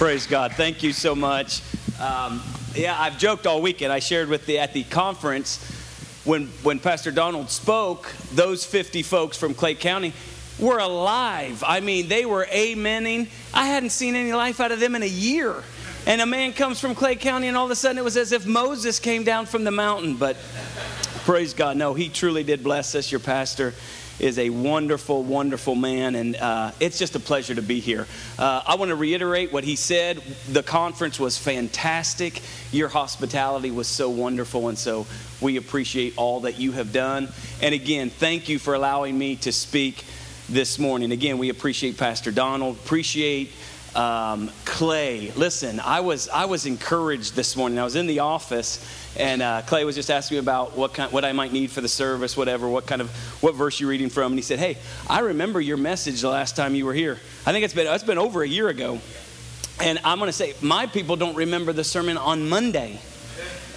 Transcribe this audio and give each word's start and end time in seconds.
Praise 0.00 0.26
God. 0.26 0.54
Thank 0.54 0.82
you 0.82 0.94
so 0.94 1.14
much. 1.14 1.60
Um, 2.00 2.42
yeah, 2.74 2.98
I've 2.98 3.18
joked 3.18 3.46
all 3.46 3.60
weekend. 3.60 3.92
I 3.92 3.98
shared 3.98 4.30
with 4.30 4.46
the 4.46 4.58
at 4.58 4.72
the 4.72 4.82
conference 4.84 5.62
when 6.24 6.46
when 6.62 6.78
Pastor 6.78 7.10
Donald 7.10 7.50
spoke. 7.50 8.10
Those 8.32 8.64
50 8.64 9.02
folks 9.02 9.36
from 9.36 9.52
Clay 9.52 9.74
County 9.74 10.14
were 10.58 10.78
alive. 10.78 11.62
I 11.66 11.80
mean, 11.80 12.08
they 12.08 12.24
were 12.24 12.46
amening. 12.46 13.28
I 13.52 13.66
hadn't 13.66 13.90
seen 13.90 14.14
any 14.14 14.32
life 14.32 14.58
out 14.58 14.72
of 14.72 14.80
them 14.80 14.94
in 14.94 15.02
a 15.02 15.06
year. 15.06 15.62
And 16.06 16.22
a 16.22 16.26
man 16.26 16.54
comes 16.54 16.80
from 16.80 16.94
Clay 16.94 17.16
County, 17.16 17.48
and 17.48 17.54
all 17.54 17.66
of 17.66 17.70
a 17.70 17.76
sudden 17.76 17.98
it 17.98 18.04
was 18.04 18.16
as 18.16 18.32
if 18.32 18.46
Moses 18.46 19.00
came 19.00 19.22
down 19.22 19.44
from 19.44 19.64
the 19.64 19.70
mountain. 19.70 20.16
But 20.16 20.38
praise 21.26 21.52
God, 21.52 21.76
no, 21.76 21.92
he 21.92 22.08
truly 22.08 22.42
did 22.42 22.64
bless 22.64 22.94
us. 22.94 23.12
Your 23.12 23.20
pastor 23.20 23.74
is 24.20 24.38
a 24.38 24.50
wonderful, 24.50 25.22
wonderful 25.22 25.74
man, 25.74 26.14
and 26.14 26.36
uh, 26.36 26.72
it's 26.80 26.98
just 26.98 27.16
a 27.16 27.20
pleasure 27.20 27.54
to 27.54 27.62
be 27.62 27.80
here. 27.80 28.06
Uh, 28.38 28.62
I 28.66 28.76
want 28.76 28.90
to 28.90 28.96
reiterate 28.96 29.52
what 29.52 29.64
he 29.64 29.76
said. 29.76 30.18
The 30.48 30.62
conference 30.62 31.18
was 31.18 31.38
fantastic. 31.38 32.42
Your 32.72 32.88
hospitality 32.88 33.70
was 33.70 33.88
so 33.88 34.10
wonderful, 34.10 34.68
and 34.68 34.78
so 34.78 35.06
we 35.40 35.56
appreciate 35.56 36.14
all 36.16 36.40
that 36.40 36.58
you 36.58 36.72
have 36.72 36.92
done. 36.92 37.28
And 37.62 37.74
again, 37.74 38.10
thank 38.10 38.48
you 38.48 38.58
for 38.58 38.74
allowing 38.74 39.18
me 39.18 39.36
to 39.36 39.52
speak 39.52 40.04
this 40.48 40.78
morning. 40.78 41.12
Again, 41.12 41.38
we 41.38 41.48
appreciate 41.48 41.96
Pastor 41.96 42.30
Donald, 42.30 42.76
appreciate 42.76 43.50
um, 43.94 44.50
Clay. 44.64 45.32
Listen, 45.32 45.80
I 45.80 46.00
was 46.00 46.28
I 46.28 46.44
was 46.44 46.66
encouraged 46.66 47.34
this 47.34 47.56
morning. 47.56 47.78
I 47.78 47.84
was 47.84 47.96
in 47.96 48.06
the 48.06 48.20
office 48.20 48.84
and 49.16 49.42
uh, 49.42 49.62
Clay 49.66 49.84
was 49.84 49.96
just 49.96 50.10
asking 50.10 50.36
me 50.36 50.38
about 50.40 50.76
what 50.76 50.94
kind, 50.94 51.12
what 51.12 51.24
I 51.24 51.32
might 51.32 51.52
need 51.52 51.70
for 51.70 51.80
the 51.80 51.88
service, 51.88 52.36
whatever, 52.36 52.68
what 52.68 52.86
kind 52.86 53.00
of 53.00 53.10
what 53.42 53.54
verse 53.54 53.80
you're 53.80 53.90
reading 53.90 54.08
from, 54.08 54.32
and 54.32 54.38
he 54.38 54.42
said, 54.42 54.58
"Hey, 54.58 54.78
I 55.08 55.20
remember 55.20 55.60
your 55.60 55.76
message 55.76 56.20
the 56.20 56.28
last 56.28 56.56
time 56.56 56.74
you 56.74 56.86
were 56.86 56.94
here. 56.94 57.18
I 57.44 57.52
think 57.52 57.64
it's 57.64 57.74
been 57.74 57.86
it's 57.86 58.04
been 58.04 58.18
over 58.18 58.42
a 58.42 58.48
year 58.48 58.68
ago." 58.68 59.00
And 59.80 59.98
I'm 60.04 60.18
going 60.18 60.28
to 60.28 60.32
say, 60.32 60.54
my 60.60 60.86
people 60.86 61.16
don't 61.16 61.34
remember 61.34 61.72
the 61.72 61.84
sermon 61.84 62.18
on 62.18 62.50
Monday. 62.50 63.00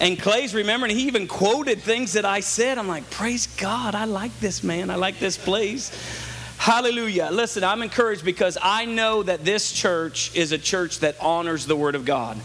And 0.00 0.20
Clay's 0.20 0.54
remembering, 0.54 0.94
he 0.94 1.06
even 1.06 1.26
quoted 1.26 1.80
things 1.80 2.12
that 2.12 2.26
I 2.26 2.40
said. 2.40 2.76
I'm 2.76 2.88
like, 2.88 3.08
praise 3.10 3.46
God, 3.46 3.94
I 3.94 4.04
like 4.04 4.38
this 4.38 4.62
man. 4.62 4.90
I 4.90 4.96
like 4.96 5.18
this 5.18 5.38
place. 5.38 5.90
Hallelujah. 6.58 7.30
Listen, 7.32 7.64
I'm 7.64 7.80
encouraged 7.80 8.24
because 8.24 8.58
I 8.60 8.84
know 8.84 9.22
that 9.22 9.46
this 9.46 9.72
church 9.72 10.34
is 10.36 10.52
a 10.52 10.58
church 10.58 11.00
that 11.00 11.16
honors 11.20 11.64
the 11.64 11.76
Word 11.76 11.94
of 11.94 12.04
God 12.04 12.38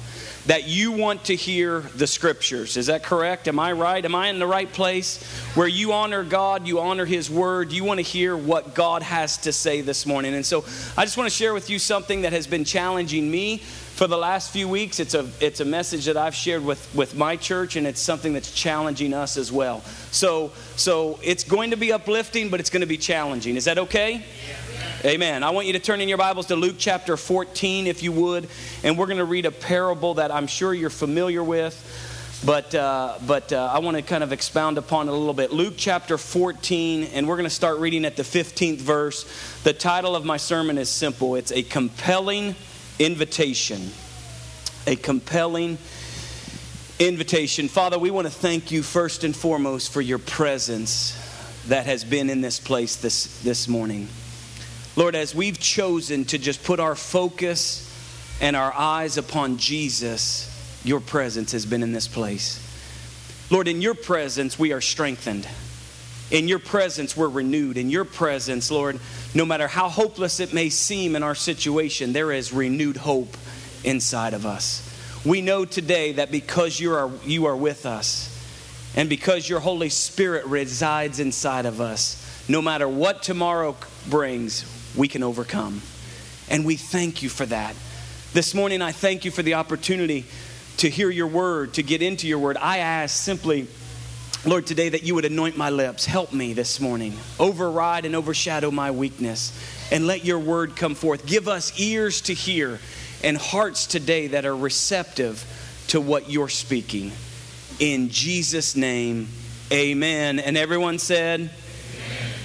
that 0.50 0.68
you 0.68 0.92
want 0.92 1.26
to 1.26 1.36
hear 1.36 1.82
the 1.96 2.08
scriptures. 2.08 2.76
Is 2.76 2.88
that 2.88 3.04
correct? 3.04 3.48
Am 3.48 3.60
I 3.60 3.72
right? 3.72 4.04
Am 4.04 4.16
I 4.16 4.30
in 4.30 4.40
the 4.40 4.48
right 4.48 4.72
place? 4.74 5.24
Where 5.54 5.68
you 5.68 5.94
honor 5.94 6.24
God, 6.24 6.68
you 6.68 6.80
honor 6.80 7.06
His 7.06 7.30
word, 7.30 7.72
you 7.72 7.84
want 7.84 8.00
to 8.00 8.02
hear 8.02 8.36
what 8.36 8.74
God 8.74 9.04
has 9.04 9.38
to 9.38 9.54
say 9.54 9.82
this 9.82 10.08
morning. 10.08 10.34
And 10.34 10.44
so 10.44 10.66
I 10.98 11.06
just 11.06 11.18
want 11.18 11.30
to 11.30 11.36
share 11.36 11.54
with 11.54 11.70
you 11.70 11.78
something 11.78 12.24
that 12.24 12.34
has 12.34 12.48
been 12.48 12.66
challenging 12.66 13.30
me 13.30 13.58
for 13.60 14.08
the 14.08 14.18
last 14.18 14.52
few 14.52 14.68
weeks. 14.68 15.00
It's 15.00 15.14
a, 15.14 15.30
it's 15.40 15.60
a 15.60 15.66
message 15.66 16.06
that 16.06 16.18
I've 16.18 16.34
shared 16.34 16.66
with, 16.66 16.96
with 16.96 17.16
my 17.16 17.36
church, 17.36 17.76
and 17.76 17.86
it's 17.86 18.02
something 18.02 18.34
that's 18.34 18.52
challenging 18.52 19.14
us 19.14 19.38
as 19.38 19.52
well. 19.52 19.82
So, 20.10 20.52
so 20.76 21.20
it's 21.22 21.44
going 21.44 21.70
to 21.70 21.78
be 21.78 21.92
uplifting, 21.92 22.50
but 22.50 22.60
it's 22.60 22.72
going 22.72 22.82
to 22.82 22.88
be 22.88 22.98
challenging. 22.98 23.56
Is 23.56 23.66
that 23.66 23.78
okay? 23.78 24.14
Yeah. 24.14 24.56
Amen. 25.06 25.44
I 25.44 25.52
want 25.52 25.66
you 25.66 25.72
to 25.74 25.80
turn 25.80 26.02
in 26.02 26.10
your 26.10 26.18
Bibles 26.18 26.48
to 26.48 26.58
Luke 26.58 26.76
chapter 26.78 27.16
14, 27.16 27.88
if 27.88 28.04
you 28.04 28.12
would, 28.12 28.50
and 28.84 28.98
we're 28.98 29.06
going 29.06 29.20
to 29.20 29.24
read 29.24 29.46
a 29.46 29.52
parable 29.52 30.16
that 30.16 30.30
I'm 30.30 30.46
sure 30.46 30.74
you're 30.74 30.90
familiar 30.90 31.42
with, 31.42 32.44
but, 32.46 32.76
uh, 32.76 33.18
but 33.26 33.54
uh, 33.54 33.72
I 33.74 33.80
want 33.80 33.96
to 33.96 34.04
kind 34.04 34.26
of 34.26 34.34
expound 34.34 34.78
upon 34.78 35.08
it 35.08 35.12
a 35.12 35.16
little 35.16 35.34
bit. 35.34 35.54
Luke 35.54 35.76
chapter 35.78 36.18
14, 36.18 37.06
and 37.14 37.30
we're 37.30 37.38
going 37.38 37.46
to 37.46 37.50
start 37.50 37.80
reading 37.80 38.04
at 38.04 38.18
the 38.18 38.24
15th 38.24 38.80
verse. 38.80 39.24
The 39.64 39.72
title 39.72 40.18
of 40.18 40.26
my 40.26 40.36
sermon 40.36 40.78
is 40.78 40.90
simple 40.90 41.36
it's 41.36 41.54
A 41.54 41.64
Compelling 41.64 42.56
Invitation. 43.00 43.92
A 44.86 44.98
Compelling 44.98 45.78
Invitation. 47.00 47.70
Father, 47.70 47.98
we 47.98 48.12
want 48.12 48.28
to 48.28 48.34
thank 48.34 48.70
you 48.70 48.84
first 48.84 49.24
and 49.24 49.34
foremost 49.34 49.94
for 49.94 50.02
your 50.02 50.20
presence 50.20 51.14
that 51.70 51.86
has 51.86 52.04
been 52.04 52.30
in 52.30 52.42
this 52.42 52.60
place 52.60 52.98
this, 52.98 53.42
this 53.44 53.70
morning. 53.70 54.10
Lord, 55.00 55.16
as 55.16 55.34
we've 55.34 55.58
chosen 55.58 56.26
to 56.26 56.38
just 56.38 56.62
put 56.66 56.82
our 56.82 56.94
focus 56.94 57.90
and 58.42 58.54
our 58.54 58.74
eyes 58.74 59.16
upon 59.16 59.56
Jesus, 59.56 60.82
your 60.84 61.00
presence 61.00 61.54
has 61.54 61.66
been 61.66 61.84
in 61.84 61.94
this 61.94 62.10
place. 62.10 62.60
Lord, 63.50 63.70
in 63.70 63.82
your 63.82 63.94
presence, 63.94 64.60
we 64.60 64.74
are 64.74 64.82
strengthened. 64.82 65.48
In 66.32 66.50
your 66.50 66.60
presence, 66.60 67.16
we're 67.16 67.30
renewed. 67.30 67.78
In 67.78 67.90
your 67.90 68.04
presence, 68.04 68.72
Lord, 68.72 69.00
no 69.34 69.46
matter 69.46 69.70
how 69.70 69.88
hopeless 69.88 70.42
it 70.42 70.54
may 70.54 70.68
seem 70.68 71.16
in 71.16 71.24
our 71.24 71.34
situation, 71.34 72.12
there 72.12 72.34
is 72.34 72.52
renewed 72.52 72.98
hope 72.98 73.38
inside 73.86 74.34
of 74.34 74.46
us. 74.46 74.86
We 75.26 75.40
know 75.40 75.64
today 75.64 76.12
that 76.12 76.30
because 76.30 76.78
you 76.78 76.94
are, 76.94 77.10
you 77.26 77.46
are 77.46 77.56
with 77.56 77.86
us 77.86 78.36
and 78.98 79.08
because 79.08 79.48
your 79.48 79.62
Holy 79.62 79.88
Spirit 79.88 80.46
resides 80.48 81.22
inside 81.22 81.66
of 81.66 81.80
us, 81.80 82.46
no 82.50 82.62
matter 82.62 82.90
what 82.90 83.24
tomorrow 83.24 83.78
brings, 84.10 84.66
we 84.96 85.08
can 85.08 85.24
overcome. 85.24 85.82
And 86.50 86.66
we 86.66 86.76
thank 86.76 87.22
you 87.22 87.30
for 87.30 87.46
that. 87.46 87.76
This 88.34 88.54
morning, 88.54 88.82
I 88.82 88.92
thank 88.92 89.26
you 89.26 89.32
for 89.32 89.44
the 89.44 89.56
opportunity 89.56 90.26
to 90.78 90.90
hear 90.90 91.10
your 91.10 91.28
word, 91.28 91.74
to 91.74 91.84
get 91.84 92.02
into 92.02 92.28
your 92.28 92.40
word. 92.40 92.58
I 92.58 92.78
ask 92.78 93.16
simply, 93.16 93.68
Lord, 94.46 94.66
today 94.66 94.90
that 94.90 95.04
you 95.04 95.16
would 95.16 95.26
anoint 95.26 95.58
my 95.58 95.70
lips. 95.70 96.06
Help 96.06 96.32
me 96.32 96.54
this 96.54 96.80
morning. 96.80 97.14
Override 97.40 98.06
and 98.06 98.16
overshadow 98.16 98.72
my 98.72 98.92
weakness. 98.92 99.52
And 99.92 100.08
let 100.08 100.24
your 100.24 100.40
word 100.40 100.76
come 100.76 100.96
forth. 100.96 101.26
Give 101.26 101.48
us 101.48 101.78
ears 101.80 102.22
to 102.22 102.34
hear 102.34 102.80
and 103.24 103.38
hearts 103.38 103.86
today 103.86 104.28
that 104.28 104.46
are 104.46 104.56
receptive 104.56 105.46
to 105.88 106.00
what 106.00 106.30
you're 106.30 106.50
speaking. 106.50 107.12
In 107.80 108.10
Jesus' 108.10 108.76
name, 108.76 109.28
amen. 109.72 110.40
And 110.40 110.58
everyone 110.58 111.00
said, 111.00 111.50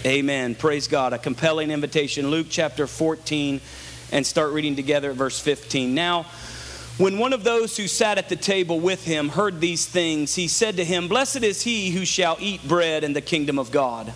Amen. 0.07 0.55
Praise 0.55 0.87
God. 0.87 1.15
A 1.15 1.19
compelling 1.19 1.71
invitation. 1.71 2.31
Luke 2.31 2.49
chapter 2.51 2.87
14, 2.87 3.59
and 4.13 4.27
start 4.27 4.53
reading 4.53 4.77
together 4.77 5.11
at 5.11 5.17
verse 5.17 5.41
15. 5.41 5.95
Now, 5.95 6.27
when 6.99 7.19
one 7.19 7.33
of 7.33 7.43
those 7.43 7.79
who 7.79 7.89
sat 7.89 8.19
at 8.19 8.29
the 8.29 8.37
table 8.37 8.79
with 8.79 9.07
him 9.07 9.31
heard 9.31 9.63
these 9.63 9.87
things, 9.87 10.35
he 10.35 10.47
said 10.47 10.77
to 10.77 10.85
him, 10.85 11.09
Blessed 11.09 11.43
is 11.43 11.63
he 11.63 11.91
who 11.91 12.05
shall 12.05 12.37
eat 12.39 12.69
bread 12.69 13.03
in 13.03 13.15
the 13.15 13.23
kingdom 13.23 13.59
of 13.59 13.71
God. 13.71 14.13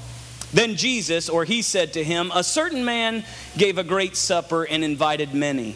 Then 0.52 0.76
Jesus, 0.76 1.30
or 1.30 1.44
he 1.44 1.62
said 1.62 1.94
to 1.94 2.04
him, 2.04 2.30
A 2.34 2.44
certain 2.44 2.84
man 2.84 3.24
gave 3.56 3.78
a 3.78 3.84
great 3.84 4.14
supper 4.14 4.64
and 4.64 4.84
invited 4.84 5.32
many, 5.32 5.74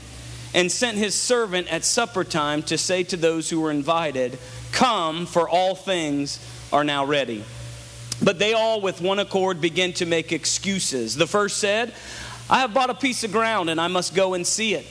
and 0.55 0.71
sent 0.71 0.99
his 0.99 1.15
servant 1.15 1.73
at 1.73 1.85
supper 1.85 2.23
time 2.23 2.63
to 2.65 2.77
say 2.77 3.03
to 3.05 3.17
those 3.17 3.49
who 3.49 3.63
were 3.63 3.71
invited, 3.71 4.39
Come, 4.73 5.25
for 5.25 5.49
all 5.49 5.75
things 5.75 6.39
are 6.71 6.85
now 6.85 7.07
ready. 7.07 7.45
But 8.23 8.39
they 8.39 8.53
all, 8.53 8.81
with 8.81 9.01
one 9.01 9.19
accord, 9.19 9.61
began 9.61 9.93
to 9.95 10.07
make 10.07 10.33
excuses. 10.33 11.17
The 11.17 11.27
first 11.27 11.59
said, 11.59 11.93
I 12.49 12.61
have 12.61 12.75
bought 12.75 12.91
a 12.91 12.95
piece 12.95 13.25
of 13.25 13.33
ground 13.33 13.71
and 13.71 13.81
I 13.81 13.89
must 13.89 14.15
go 14.15 14.35
and 14.35 14.47
see 14.47 14.75
it. 14.75 14.87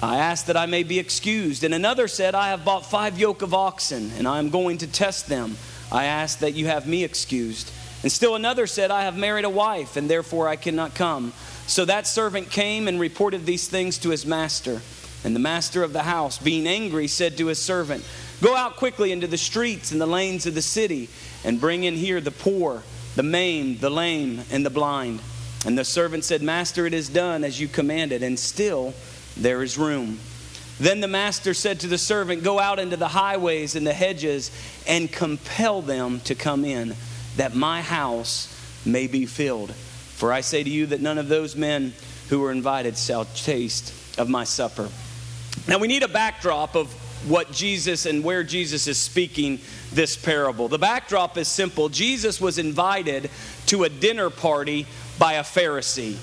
I 0.00 0.16
ask 0.18 0.46
that 0.46 0.56
I 0.56 0.66
may 0.66 0.82
be 0.82 0.98
excused. 0.98 1.64
And 1.64 1.72
another 1.72 2.08
said, 2.08 2.34
I 2.34 2.48
have 2.48 2.64
bought 2.64 2.84
five 2.84 3.18
yoke 3.18 3.42
of 3.42 3.54
oxen 3.54 4.10
and 4.18 4.26
I 4.26 4.38
am 4.38 4.50
going 4.50 4.78
to 4.78 4.86
test 4.86 5.28
them. 5.28 5.56
I 5.92 6.06
ask 6.06 6.40
that 6.40 6.54
you 6.54 6.66
have 6.66 6.86
me 6.86 7.04
excused. 7.04 7.70
And 8.02 8.12
still 8.12 8.34
another 8.34 8.66
said, 8.66 8.90
I 8.90 9.02
have 9.02 9.16
married 9.16 9.44
a 9.44 9.50
wife 9.50 9.96
and 9.96 10.10
therefore 10.10 10.48
I 10.48 10.56
cannot 10.56 10.94
come. 10.94 11.32
So 11.66 11.84
that 11.84 12.06
servant 12.06 12.50
came 12.50 12.88
and 12.88 13.00
reported 13.00 13.46
these 13.46 13.68
things 13.68 13.96
to 13.98 14.10
his 14.10 14.26
master. 14.26 14.82
And 15.24 15.34
the 15.34 15.40
master 15.40 15.82
of 15.82 15.94
the 15.94 16.02
house, 16.02 16.36
being 16.36 16.66
angry, 16.66 17.06
said 17.08 17.38
to 17.38 17.46
his 17.46 17.58
servant, 17.58 18.04
Go 18.44 18.54
out 18.54 18.76
quickly 18.76 19.10
into 19.10 19.26
the 19.26 19.38
streets 19.38 19.90
and 19.90 19.98
the 19.98 20.04
lanes 20.04 20.44
of 20.44 20.54
the 20.54 20.60
city 20.60 21.08
and 21.46 21.58
bring 21.58 21.84
in 21.84 21.94
here 21.94 22.20
the 22.20 22.30
poor, 22.30 22.82
the 23.16 23.22
maimed, 23.22 23.80
the 23.80 23.88
lame, 23.88 24.42
and 24.50 24.66
the 24.66 24.70
blind. 24.70 25.20
And 25.64 25.78
the 25.78 25.84
servant 25.86 26.24
said, 26.24 26.42
Master, 26.42 26.84
it 26.84 26.92
is 26.92 27.08
done 27.08 27.42
as 27.42 27.58
you 27.58 27.68
commanded, 27.68 28.22
and 28.22 28.38
still 28.38 28.92
there 29.34 29.62
is 29.62 29.78
room. 29.78 30.20
Then 30.78 31.00
the 31.00 31.08
master 31.08 31.54
said 31.54 31.80
to 31.80 31.86
the 31.86 31.96
servant, 31.96 32.44
Go 32.44 32.60
out 32.60 32.78
into 32.78 32.98
the 32.98 33.08
highways 33.08 33.76
and 33.76 33.86
the 33.86 33.94
hedges 33.94 34.50
and 34.86 35.10
compel 35.10 35.80
them 35.80 36.20
to 36.24 36.34
come 36.34 36.66
in, 36.66 36.96
that 37.36 37.54
my 37.54 37.80
house 37.80 38.54
may 38.84 39.06
be 39.06 39.24
filled. 39.24 39.72
For 39.72 40.34
I 40.34 40.42
say 40.42 40.62
to 40.62 40.68
you 40.68 40.84
that 40.88 41.00
none 41.00 41.16
of 41.16 41.28
those 41.28 41.56
men 41.56 41.94
who 42.28 42.40
were 42.40 42.52
invited 42.52 42.98
shall 42.98 43.24
taste 43.24 44.18
of 44.18 44.28
my 44.28 44.44
supper. 44.44 44.90
Now 45.66 45.78
we 45.78 45.88
need 45.88 46.02
a 46.02 46.08
backdrop 46.08 46.76
of 46.76 46.94
what 47.26 47.52
Jesus 47.52 48.06
and 48.06 48.22
where 48.22 48.44
Jesus 48.44 48.86
is 48.86 48.98
speaking 48.98 49.60
this 49.92 50.16
parable. 50.16 50.68
The 50.68 50.78
backdrop 50.78 51.36
is 51.38 51.48
simple 51.48 51.88
Jesus 51.88 52.40
was 52.40 52.58
invited 52.58 53.30
to 53.66 53.84
a 53.84 53.88
dinner 53.88 54.30
party 54.30 54.86
by 55.18 55.34
a 55.34 55.42
Pharisee. 55.42 56.16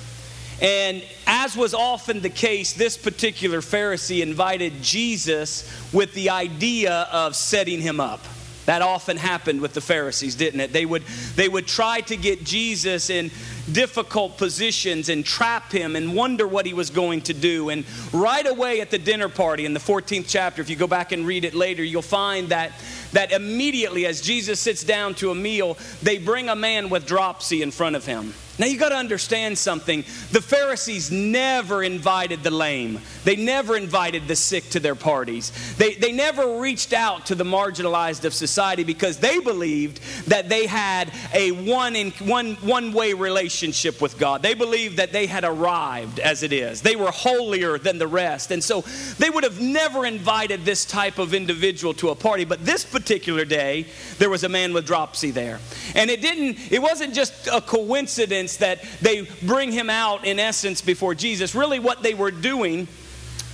And 0.62 1.04
as 1.26 1.58
was 1.58 1.74
often 1.74 2.22
the 2.22 2.30
case, 2.30 2.74
this 2.74 2.96
particular 2.96 3.62
Pharisee 3.62 4.22
invited 4.22 4.84
Jesus 4.84 5.68
with 5.92 6.14
the 6.14 6.30
idea 6.30 7.08
of 7.12 7.36
setting 7.36 7.82
him 7.82 8.00
up. 8.00 8.24
That 8.66 8.84
often 8.84 9.18
happened 9.18 9.60
with 9.60 9.74
the 9.74 9.82
Pharisees, 9.82 10.36
didn't 10.36 10.60
it? 10.60 10.72
They 10.72 10.86
would, 10.86 11.02
they 11.36 11.50
would 11.50 11.66
try 11.66 12.02
to 12.02 12.16
get 12.16 12.44
Jesus 12.44 13.10
in 13.10 13.32
difficult 13.74 14.38
positions 14.38 15.10
and 15.10 15.26
trap 15.26 15.72
him 15.72 15.96
and 15.96 16.16
wonder 16.16 16.48
what 16.48 16.66
he 16.66 16.74
was 16.74 16.90
going 16.90 17.22
to 17.22 17.34
do. 17.34 17.70
And 17.70 17.86
right 18.14 18.46
away 18.46 18.82
at 18.82 18.90
the 18.90 19.00
dinner 19.00 19.30
party 19.30 19.66
in 19.66 19.74
the 19.74 19.80
14th 19.80 20.26
chapter, 20.28 20.62
if 20.62 20.70
you 20.70 20.76
go 20.76 20.88
back 20.88 21.12
and 21.12 21.26
read 21.26 21.46
it 21.46 21.54
later, 21.54 21.84
you'll 21.84 22.02
find 22.02 22.50
that 22.50 22.72
that 23.14 23.32
immediately 23.32 24.06
as 24.06 24.22
Jesus 24.22 24.60
sits 24.60 24.84
down 24.84 25.16
to 25.16 25.32
a 25.32 25.36
meal, 25.36 25.78
they 26.02 26.18
bring 26.18 26.50
a 26.50 26.56
man 26.56 26.90
with 26.90 27.06
dropsy 27.06 27.62
in 27.62 27.72
front 27.72 27.96
of 27.96 28.06
him. 28.06 28.34
Now 28.62 28.68
you 28.68 28.78
got 28.78 28.90
to 28.90 28.96
understand 28.96 29.58
something. 29.58 30.02
The 30.32 30.40
Pharisees 30.40 31.10
never 31.10 31.82
invited 31.82 32.44
the 32.44 32.52
lame. 32.52 33.00
They 33.24 33.36
never 33.36 33.76
invited 33.76 34.28
the 34.28 34.36
sick 34.36 34.70
to 34.70 34.80
their 34.80 34.94
parties. 34.94 35.52
They, 35.78 35.96
they 35.96 36.12
never 36.12 36.60
reached 36.60 36.94
out 36.94 37.26
to 37.26 37.34
the 37.34 37.44
marginalized 37.44 38.24
of 38.24 38.36
society 38.36 38.84
because 38.84 39.18
they 39.18 39.40
believed 39.40 40.00
that 40.28 40.48
they 40.48 40.68
had 40.68 41.12
a 41.34 41.50
one 41.50 41.96
in 41.96 42.12
one 42.12 42.54
one 42.58 42.94
way 42.94 43.14
relationship 43.14 44.00
with 44.00 44.20
God. 44.20 44.44
They 44.44 44.54
believed 44.54 44.98
that 44.98 45.12
they 45.12 45.26
had 45.26 45.44
arrived 45.44 46.20
as 46.20 46.44
it 46.44 46.54
is. 46.54 46.84
They 46.84 46.96
were 46.96 47.10
holier 47.10 47.80
than 47.80 47.98
the 47.98 48.06
rest. 48.06 48.52
And 48.52 48.64
so 48.64 48.82
they 49.18 49.32
would 49.32 49.44
have 49.44 49.60
never 49.60 50.06
invited 50.06 50.66
this 50.66 50.86
type 50.86 51.18
of 51.18 51.34
individual 51.34 51.96
to 51.96 52.10
a 52.10 52.16
party. 52.16 52.46
But 52.46 52.64
this 52.64 52.86
particular 52.86 53.44
day, 53.44 53.88
there 54.20 54.30
was 54.30 54.44
a 54.44 54.50
man 54.50 54.72
with 54.72 54.86
dropsy 54.86 55.32
there. 55.32 55.60
And 55.96 56.12
it 56.12 56.22
didn't, 56.22 56.72
it 56.72 56.80
wasn't 56.80 57.16
just 57.16 57.48
a 57.48 57.60
coincidence 57.60 58.51
that 58.58 58.84
they 59.02 59.28
bring 59.44 59.72
him 59.72 59.90
out 59.90 60.26
in 60.26 60.40
essence 60.40 60.82
before 60.82 61.16
Jesus. 61.16 61.56
Really, 61.56 61.80
what 61.80 62.04
they 62.04 62.14
were 62.14 62.32
doing 62.32 62.88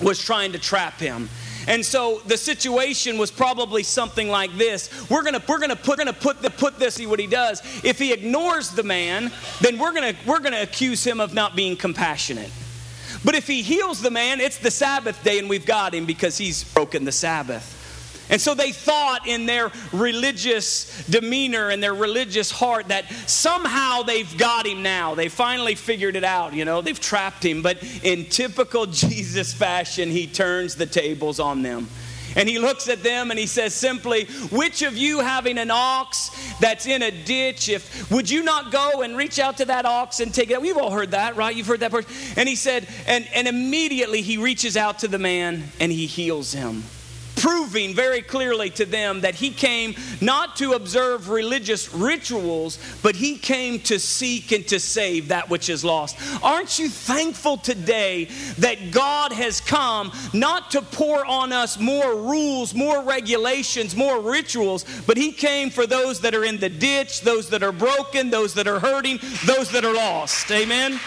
was 0.02 0.24
trying 0.24 0.52
to 0.52 0.60
trap 0.60 1.00
him. 1.00 1.30
And 1.68 1.86
so 1.86 2.22
the 2.26 2.38
situation 2.38 3.18
was 3.18 3.30
probably 3.30 3.84
something 3.84 4.30
like 4.30 4.56
this. 4.58 5.10
We're 5.10 5.24
gonna 5.24 5.44
we're 5.48 5.60
gonna 5.60 5.76
put 5.76 5.98
gonna 5.98 6.14
put 6.14 6.42
the, 6.42 6.50
put 6.50 6.80
this 6.80 6.96
see 6.96 7.06
what 7.06 7.20
he 7.20 7.28
does. 7.28 7.62
If 7.84 8.00
he 8.00 8.14
ignores 8.14 8.72
the 8.72 8.84
man, 8.84 9.32
then 9.62 9.78
we're 9.78 9.94
gonna 9.94 10.14
we're 10.26 10.40
gonna 10.40 10.62
accuse 10.62 11.04
him 11.04 11.20
of 11.20 11.34
not 11.34 11.56
being 11.56 11.76
compassionate. 11.76 12.52
But 13.26 13.36
if 13.36 13.48
he 13.48 13.62
heals 13.62 14.02
the 14.02 14.12
man, 14.12 14.40
it's 14.40 14.58
the 14.58 14.72
Sabbath 14.72 15.22
day 15.24 15.40
and 15.40 15.50
we've 15.50 15.66
got 15.66 15.94
him 15.94 16.06
because 16.06 16.38
he's 16.38 16.64
broken 16.64 17.04
the 17.04 17.12
Sabbath. 17.12 17.77
And 18.30 18.42
so 18.42 18.54
they 18.54 18.72
thought 18.72 19.26
in 19.26 19.46
their 19.46 19.72
religious 19.94 21.06
demeanor 21.08 21.70
and 21.70 21.82
their 21.82 21.94
religious 21.94 22.52
heart 22.52 22.90
that 22.90 23.10
somehow 23.26 24.04
they've 24.04 24.38
got 24.38 24.68
him 24.68 24.84
now. 24.84 25.16
They 25.16 25.30
finally 25.30 25.76
figured 25.76 26.16
it 26.16 26.24
out, 26.24 26.54
you 26.54 26.66
know, 26.66 26.82
they've 26.82 27.00
trapped 27.00 27.44
him. 27.44 27.62
But 27.62 27.82
in 28.04 28.26
typical 28.26 28.86
Jesus 28.86 29.54
fashion, 29.54 30.10
he 30.10 30.28
turns 30.28 30.76
the 30.76 30.86
tables 30.86 31.40
on 31.40 31.62
them. 31.62 31.88
And 32.36 32.48
he 32.48 32.60
looks 32.60 32.88
at 32.88 33.02
them 33.02 33.32
and 33.32 33.40
he 33.40 33.48
says 33.48 33.74
simply, 33.74 34.26
Which 34.52 34.84
of 34.84 34.96
you 34.96 35.22
having 35.22 35.58
an 35.58 35.72
ox 35.72 36.30
that's 36.60 36.86
in 36.86 37.02
a 37.02 37.10
ditch, 37.10 37.68
if 37.68 38.12
would 38.12 38.30
you 38.30 38.44
not 38.44 38.72
go 38.72 39.02
and 39.02 39.18
reach 39.18 39.40
out 39.40 39.58
to 39.58 39.66
that 39.66 39.86
ox 39.86 40.20
and 40.20 40.32
take 40.32 40.52
it? 40.52 40.62
We've 40.62 40.78
all 40.78 40.92
heard 40.92 41.12
that, 41.12 41.36
right? 41.36 41.56
You've 41.56 41.66
heard 41.66 41.80
that 41.80 41.92
person. 41.92 42.12
And 42.36 42.48
he 42.48 42.56
said, 42.56 42.88
and, 43.08 43.28
and 43.34 43.48
immediately 43.48 44.22
he 44.22 44.38
reaches 44.38 44.78
out 44.78 45.00
to 45.00 45.08
the 45.08 45.18
man 45.18 45.64
and 45.80 45.92
he 45.92 46.06
heals 46.06 46.54
him 46.54 46.84
proving 47.38 47.94
very 47.94 48.22
clearly 48.22 48.70
to 48.72 48.86
them 48.86 49.22
that 49.22 49.36
he 49.36 49.52
came 49.52 49.96
not 50.22 50.56
to 50.58 50.74
observe 50.74 51.30
religious 51.30 51.94
rituals, 51.94 52.80
but 53.02 53.16
he 53.16 53.38
came 53.38 53.80
to 53.80 54.00
seek 54.00 54.52
and 54.52 54.68
to 54.68 54.80
save 54.80 55.30
that 55.30 55.50
which 55.50 55.70
is 55.70 55.86
lost. 55.86 56.18
Aren't 56.44 56.80
you 56.80 56.90
thankful 56.90 57.58
today 57.58 58.26
that 58.58 58.92
God 58.92 59.32
has 59.32 59.62
come 59.62 60.12
not 60.34 60.72
to 60.72 60.82
pour 60.82 61.26
on 61.26 61.54
us 61.54 61.80
more 61.80 62.16
rules, 62.16 62.74
more 62.74 63.04
regulations, 63.04 63.96
more 63.96 64.20
rituals, 64.20 64.86
but 65.06 65.18
he 65.18 65.32
came 65.32 65.70
for 65.70 65.86
those 65.86 66.22
that 66.22 66.34
are 66.34 66.44
in 66.44 66.58
the 66.58 66.70
ditch, 66.70 67.22
those 67.22 67.50
that 67.50 67.64
are 67.64 67.72
broken, 67.72 68.30
those 68.30 68.54
that 68.56 68.68
are 68.68 68.80
hurting, 68.80 69.20
those 69.46 69.72
that 69.72 69.86
are 69.86 69.94
lost. 69.94 70.52
Amen. 70.52 71.00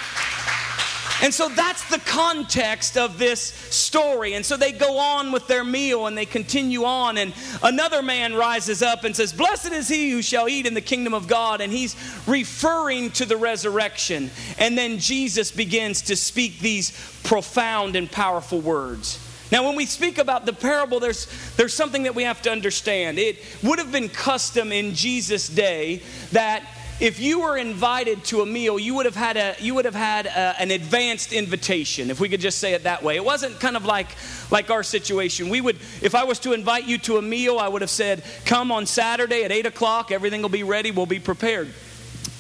And 1.23 1.35
so 1.35 1.49
that's 1.49 1.89
the 1.91 1.99
context 1.99 2.97
of 2.97 3.19
this 3.19 3.41
story. 3.41 4.35
And 4.35 4.45
so 4.45 4.57
they 4.57 4.73
go 4.73 4.99
on 4.99 5.33
with 5.33 5.47
their 5.47 5.65
meal 5.65 6.07
and 6.07 6.17
they 6.17 6.25
continue 6.25 6.85
on. 6.85 7.19
And 7.19 7.35
another 7.63 8.03
man 8.03 8.35
rises 8.35 8.83
up 8.83 9.05
and 9.05 9.15
says, 9.15 9.33
Blessed 9.33 9.73
is 9.73 9.89
he 9.89 10.11
who 10.11 10.23
shall 10.23 10.49
eat 10.49 10.67
in 10.67 10.73
the 10.73 10.81
kingdom 10.81 11.13
of 11.13 11.29
God. 11.29 11.61
And 11.61 11.73
he's 11.73 11.95
referring 12.27 13.11
to 13.13 13.27
the 13.27 13.37
resurrection. 13.37 14.31
And 14.59 14.79
then 14.79 14.99
Jesus 14.99 15.51
begins 15.51 16.03
to 16.03 16.17
speak 16.17 16.61
these 16.61 16.91
profound 17.23 17.97
and 17.97 18.11
powerful 18.11 18.61
words. 18.61 19.19
Now, 19.53 19.67
when 19.67 19.75
we 19.75 19.85
speak 19.85 20.19
about 20.19 20.47
the 20.47 20.53
parable, 20.53 21.01
there's, 21.01 21.27
there's 21.57 21.75
something 21.75 22.05
that 22.05 22.15
we 22.15 22.23
have 22.23 22.41
to 22.43 22.53
understand. 22.53 23.19
It 23.19 23.39
would 23.63 23.81
have 23.81 23.91
been 23.91 24.09
custom 24.09 24.71
in 24.71 24.95
Jesus' 24.95 25.49
day 25.49 26.03
that 26.31 26.63
if 27.01 27.19
you 27.19 27.41
were 27.41 27.57
invited 27.57 28.23
to 28.25 28.43
a 28.43 28.47
meal, 28.47 28.79
you 28.79 28.95
would 28.95 29.07
have 29.07 29.17
had 29.17 29.37
a 29.39 29.57
you 29.59 29.75
would 29.75 29.87
have 29.87 29.95
had 29.95 30.27
a, 30.27 30.55
an 30.61 30.71
advanced 30.71 31.33
invitation, 31.33 32.11
if 32.11 32.21
we 32.21 32.29
could 32.29 32.41
just 32.41 32.59
say 32.59 32.75
it 32.75 32.85
that 32.85 33.03
way. 33.03 33.17
It 33.17 33.25
wasn't 33.25 33.59
kind 33.59 33.77
of 33.77 33.87
like 33.87 34.09
like 34.51 34.71
our 34.71 34.83
situation. 34.83 35.49
We 35.49 35.61
would, 35.61 35.77
if 36.03 36.15
I 36.15 36.25
was 36.25 36.39
to 36.41 36.53
invite 36.53 36.87
you 36.87 36.99
to 36.99 37.17
a 37.17 37.23
meal, 37.23 37.59
I 37.59 37.69
would 37.69 37.81
have 37.81 37.91
said, 37.91 38.23
"Come 38.45 38.71
on 38.71 38.85
Saturday 38.85 39.45
at 39.45 39.51
eight 39.51 39.67
o'clock. 39.67 40.13
Everything 40.13 40.43
will 40.43 40.51
be 40.51 40.63
ready. 40.63 40.91
We'll 40.91 41.07
be 41.07 41.21
prepared." 41.21 41.73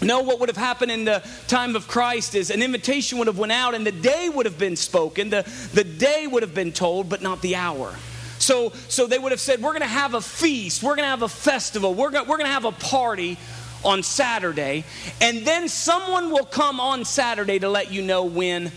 No, 0.02 0.20
what 0.20 0.40
would 0.40 0.48
have 0.48 0.56
happened 0.56 0.90
in 0.90 1.04
the 1.04 1.22
time 1.46 1.76
of 1.76 1.86
Christ 1.86 2.34
is 2.34 2.50
an 2.50 2.62
invitation 2.62 3.18
would 3.18 3.26
have 3.26 3.38
went 3.38 3.52
out 3.52 3.74
and 3.74 3.86
the 3.86 3.92
day 3.92 4.30
would 4.30 4.46
have 4.46 4.58
been 4.58 4.76
spoken. 4.76 5.28
The, 5.28 5.42
the 5.74 5.84
day 5.84 6.26
would 6.26 6.42
have 6.42 6.54
been 6.54 6.72
told, 6.72 7.10
but 7.10 7.20
not 7.20 7.42
the 7.42 7.56
hour. 7.56 7.94
So, 8.38 8.70
so 8.88 9.06
they 9.06 9.18
would 9.18 9.32
have 9.32 9.40
said, 9.40 9.60
We're 9.60 9.72
going 9.72 9.82
to 9.82 9.86
have 9.86 10.14
a 10.14 10.22
feast, 10.22 10.82
we're 10.82 10.96
going 10.96 11.04
to 11.04 11.10
have 11.10 11.22
a 11.22 11.28
festival, 11.28 11.94
we're 11.94 12.10
going 12.10 12.26
we're 12.26 12.38
to 12.38 12.46
have 12.46 12.64
a 12.64 12.72
party 12.72 13.36
on 13.84 14.02
Saturday, 14.02 14.84
and 15.20 15.46
then 15.46 15.68
someone 15.68 16.30
will 16.30 16.44
come 16.44 16.80
on 16.80 17.04
Saturday 17.04 17.58
to 17.58 17.68
let 17.68 17.90
you 17.90 18.02
know 18.02 18.24
when 18.24 18.70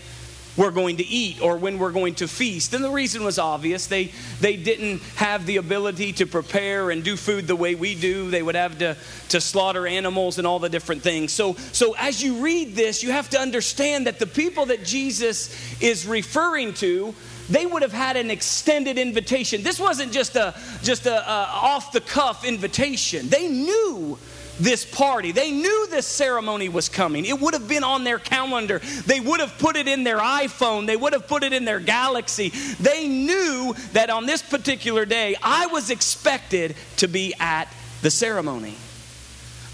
we're 0.56 0.70
going 0.70 0.98
to 0.98 1.06
eat 1.06 1.40
or 1.42 1.56
when 1.56 1.78
we're 1.78 1.92
going 1.92 2.14
to 2.14 2.28
feast. 2.28 2.74
And 2.74 2.84
the 2.84 2.90
reason 2.90 3.24
was 3.24 3.38
obvious. 3.38 3.86
They, 3.86 4.12
they 4.40 4.56
didn't 4.56 5.02
have 5.16 5.46
the 5.46 5.56
ability 5.56 6.12
to 6.14 6.26
prepare 6.26 6.90
and 6.90 7.02
do 7.02 7.16
food 7.16 7.46
the 7.46 7.56
way 7.56 7.74
we 7.74 7.94
do. 7.94 8.30
They 8.30 8.42
would 8.42 8.54
have 8.54 8.78
to, 8.78 8.96
to 9.30 9.40
slaughter 9.40 9.86
animals 9.86 10.38
and 10.38 10.46
all 10.46 10.58
the 10.58 10.68
different 10.68 11.02
things. 11.02 11.32
So, 11.32 11.54
so 11.72 11.94
as 11.98 12.22
you 12.22 12.36
read 12.36 12.74
this, 12.74 13.02
you 13.02 13.10
have 13.10 13.30
to 13.30 13.40
understand 13.40 14.06
that 14.06 14.18
the 14.18 14.26
people 14.26 14.66
that 14.66 14.84
Jesus 14.84 15.82
is 15.82 16.06
referring 16.06 16.74
to, 16.74 17.14
they 17.50 17.66
would 17.66 17.82
have 17.82 17.92
had 17.92 18.16
an 18.16 18.30
extended 18.30 18.96
invitation. 18.96 19.62
This 19.62 19.80
wasn't 19.80 20.12
just 20.12 20.36
a, 20.36 20.54
just 20.82 21.06
a, 21.06 21.16
a 21.28 21.48
off 21.52 21.92
the 21.92 22.00
cuff 22.00 22.44
invitation. 22.44 23.28
They 23.28 23.48
knew 23.48 24.18
this 24.58 24.84
party. 24.84 25.32
They 25.32 25.50
knew 25.50 25.86
this 25.90 26.06
ceremony 26.06 26.68
was 26.68 26.88
coming. 26.88 27.24
It 27.24 27.40
would 27.40 27.54
have 27.54 27.68
been 27.68 27.84
on 27.84 28.04
their 28.04 28.18
calendar. 28.18 28.80
They 29.06 29.20
would 29.20 29.40
have 29.40 29.58
put 29.58 29.76
it 29.76 29.88
in 29.88 30.04
their 30.04 30.18
iPhone. 30.18 30.86
They 30.86 30.96
would 30.96 31.12
have 31.12 31.26
put 31.26 31.42
it 31.42 31.52
in 31.52 31.64
their 31.64 31.80
Galaxy. 31.80 32.50
They 32.80 33.08
knew 33.08 33.74
that 33.92 34.10
on 34.10 34.26
this 34.26 34.42
particular 34.42 35.04
day, 35.04 35.36
I 35.42 35.66
was 35.66 35.90
expected 35.90 36.76
to 36.98 37.08
be 37.08 37.34
at 37.38 37.72
the 38.02 38.10
ceremony. 38.10 38.76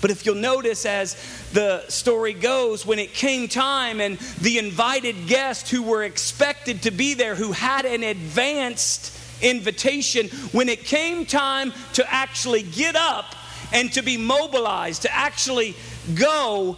But 0.01 0.11
if 0.11 0.25
you'll 0.25 0.37
notice 0.37 0.87
as 0.87 1.15
the 1.53 1.87
story 1.89 2.33
goes, 2.33 2.87
when 2.87 2.99
it 2.99 3.13
came 3.13 3.49
time 3.49 4.01
and 4.01 4.19
the 4.41 4.59
invited 4.59 5.27
guests 5.27 5.71
who 5.71 5.83
were 5.83 6.05
expected 6.05 6.83
to 6.83 6.91
be 6.91 7.15
there, 7.15 7.35
who 7.35 7.53
had 7.53 7.85
an 7.85 8.03
advanced 8.03 9.15
invitation, 9.43 10.29
when 10.53 10.69
it 10.69 10.85
came 10.85 11.27
time 11.27 11.73
to 11.95 12.13
actually 12.13 12.63
get 12.63 12.97
up 12.97 13.35
and 13.73 13.93
to 13.93 14.03
be 14.03 14.17
mobilized, 14.17 15.03
to 15.03 15.15
actually 15.15 15.77
go, 16.15 16.77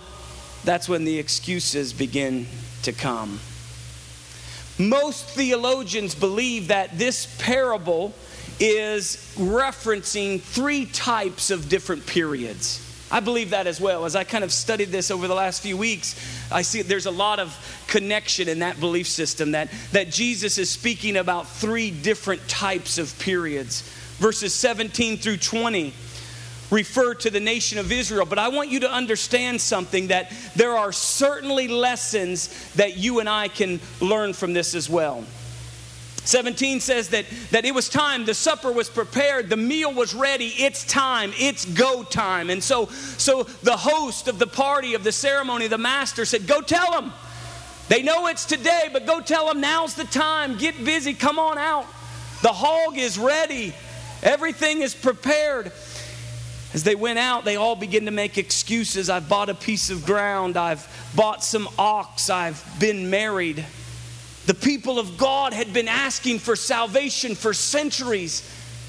that's 0.64 0.88
when 0.88 1.04
the 1.04 1.18
excuses 1.18 1.92
begin 1.92 2.46
to 2.82 2.92
come. 2.92 3.40
Most 4.78 5.26
theologians 5.26 6.14
believe 6.14 6.68
that 6.68 6.98
this 6.98 7.34
parable 7.38 8.14
is 8.58 9.34
referencing 9.38 10.40
three 10.40 10.86
types 10.86 11.50
of 11.50 11.68
different 11.68 12.06
periods. 12.06 12.88
I 13.10 13.20
believe 13.20 13.50
that 13.50 13.66
as 13.66 13.78
well. 13.78 14.06
As 14.06 14.16
I 14.16 14.24
kind 14.24 14.42
of 14.42 14.50
studied 14.50 14.88
this 14.88 15.10
over 15.10 15.28
the 15.28 15.34
last 15.34 15.60
few 15.60 15.76
weeks, 15.76 16.16
I 16.50 16.62
see 16.62 16.80
there's 16.80 17.04
a 17.04 17.10
lot 17.10 17.38
of 17.38 17.54
connection 17.86 18.48
in 18.48 18.60
that 18.60 18.80
belief 18.80 19.06
system 19.06 19.50
that, 19.52 19.68
that 19.92 20.10
Jesus 20.10 20.56
is 20.56 20.70
speaking 20.70 21.18
about 21.18 21.46
three 21.46 21.90
different 21.90 22.48
types 22.48 22.96
of 22.96 23.16
periods. 23.18 23.82
Verses 24.16 24.54
17 24.54 25.18
through 25.18 25.36
20 25.36 25.92
refer 26.72 27.14
to 27.14 27.30
the 27.30 27.38
nation 27.38 27.78
of 27.78 27.92
Israel. 27.92 28.26
But 28.26 28.38
I 28.38 28.48
want 28.48 28.70
you 28.70 28.80
to 28.80 28.90
understand 28.90 29.60
something 29.60 30.08
that 30.08 30.32
there 30.56 30.76
are 30.76 30.90
certainly 30.90 31.68
lessons 31.68 32.72
that 32.72 32.96
you 32.96 33.20
and 33.20 33.28
I 33.28 33.48
can 33.48 33.78
learn 34.00 34.32
from 34.32 34.54
this 34.54 34.74
as 34.74 34.90
well. 34.90 35.24
17 36.24 36.78
says 36.80 37.08
that, 37.08 37.26
that 37.50 37.64
it 37.64 37.74
was 37.74 37.88
time, 37.88 38.24
the 38.24 38.34
supper 38.34 38.70
was 38.70 38.88
prepared, 38.88 39.50
the 39.50 39.56
meal 39.56 39.92
was 39.92 40.14
ready, 40.14 40.46
it's 40.46 40.84
time, 40.84 41.32
it's 41.36 41.64
go 41.64 42.04
time. 42.04 42.48
And 42.48 42.62
so, 42.62 42.86
so 42.86 43.42
the 43.42 43.76
host 43.76 44.28
of 44.28 44.38
the 44.38 44.46
party, 44.46 44.94
of 44.94 45.02
the 45.02 45.10
ceremony, 45.10 45.66
the 45.66 45.78
master 45.78 46.24
said, 46.24 46.46
Go 46.46 46.60
tell 46.60 46.92
them. 46.92 47.12
They 47.88 48.02
know 48.02 48.28
it's 48.28 48.46
today, 48.46 48.88
but 48.92 49.04
go 49.04 49.20
tell 49.20 49.48
them 49.48 49.60
now's 49.60 49.94
the 49.94 50.04
time. 50.04 50.56
Get 50.56 50.84
busy, 50.84 51.12
come 51.12 51.40
on 51.40 51.58
out. 51.58 51.86
The 52.42 52.52
hog 52.52 52.96
is 52.96 53.18
ready, 53.18 53.74
everything 54.22 54.80
is 54.80 54.94
prepared. 54.94 55.72
As 56.74 56.84
they 56.84 56.94
went 56.94 57.18
out, 57.18 57.44
they 57.44 57.56
all 57.56 57.76
began 57.76 58.06
to 58.06 58.10
make 58.10 58.38
excuses. 58.38 59.10
I've 59.10 59.28
bought 59.28 59.50
a 59.50 59.54
piece 59.54 59.90
of 59.90 60.06
ground. 60.06 60.56
I've 60.56 60.86
bought 61.14 61.44
some 61.44 61.68
ox. 61.78 62.30
I've 62.30 62.64
been 62.80 63.10
married. 63.10 63.64
The 64.46 64.54
people 64.54 64.98
of 64.98 65.18
God 65.18 65.52
had 65.52 65.72
been 65.72 65.86
asking 65.86 66.40
for 66.40 66.56
salvation 66.56 67.34
for 67.34 67.54
centuries. 67.54 68.42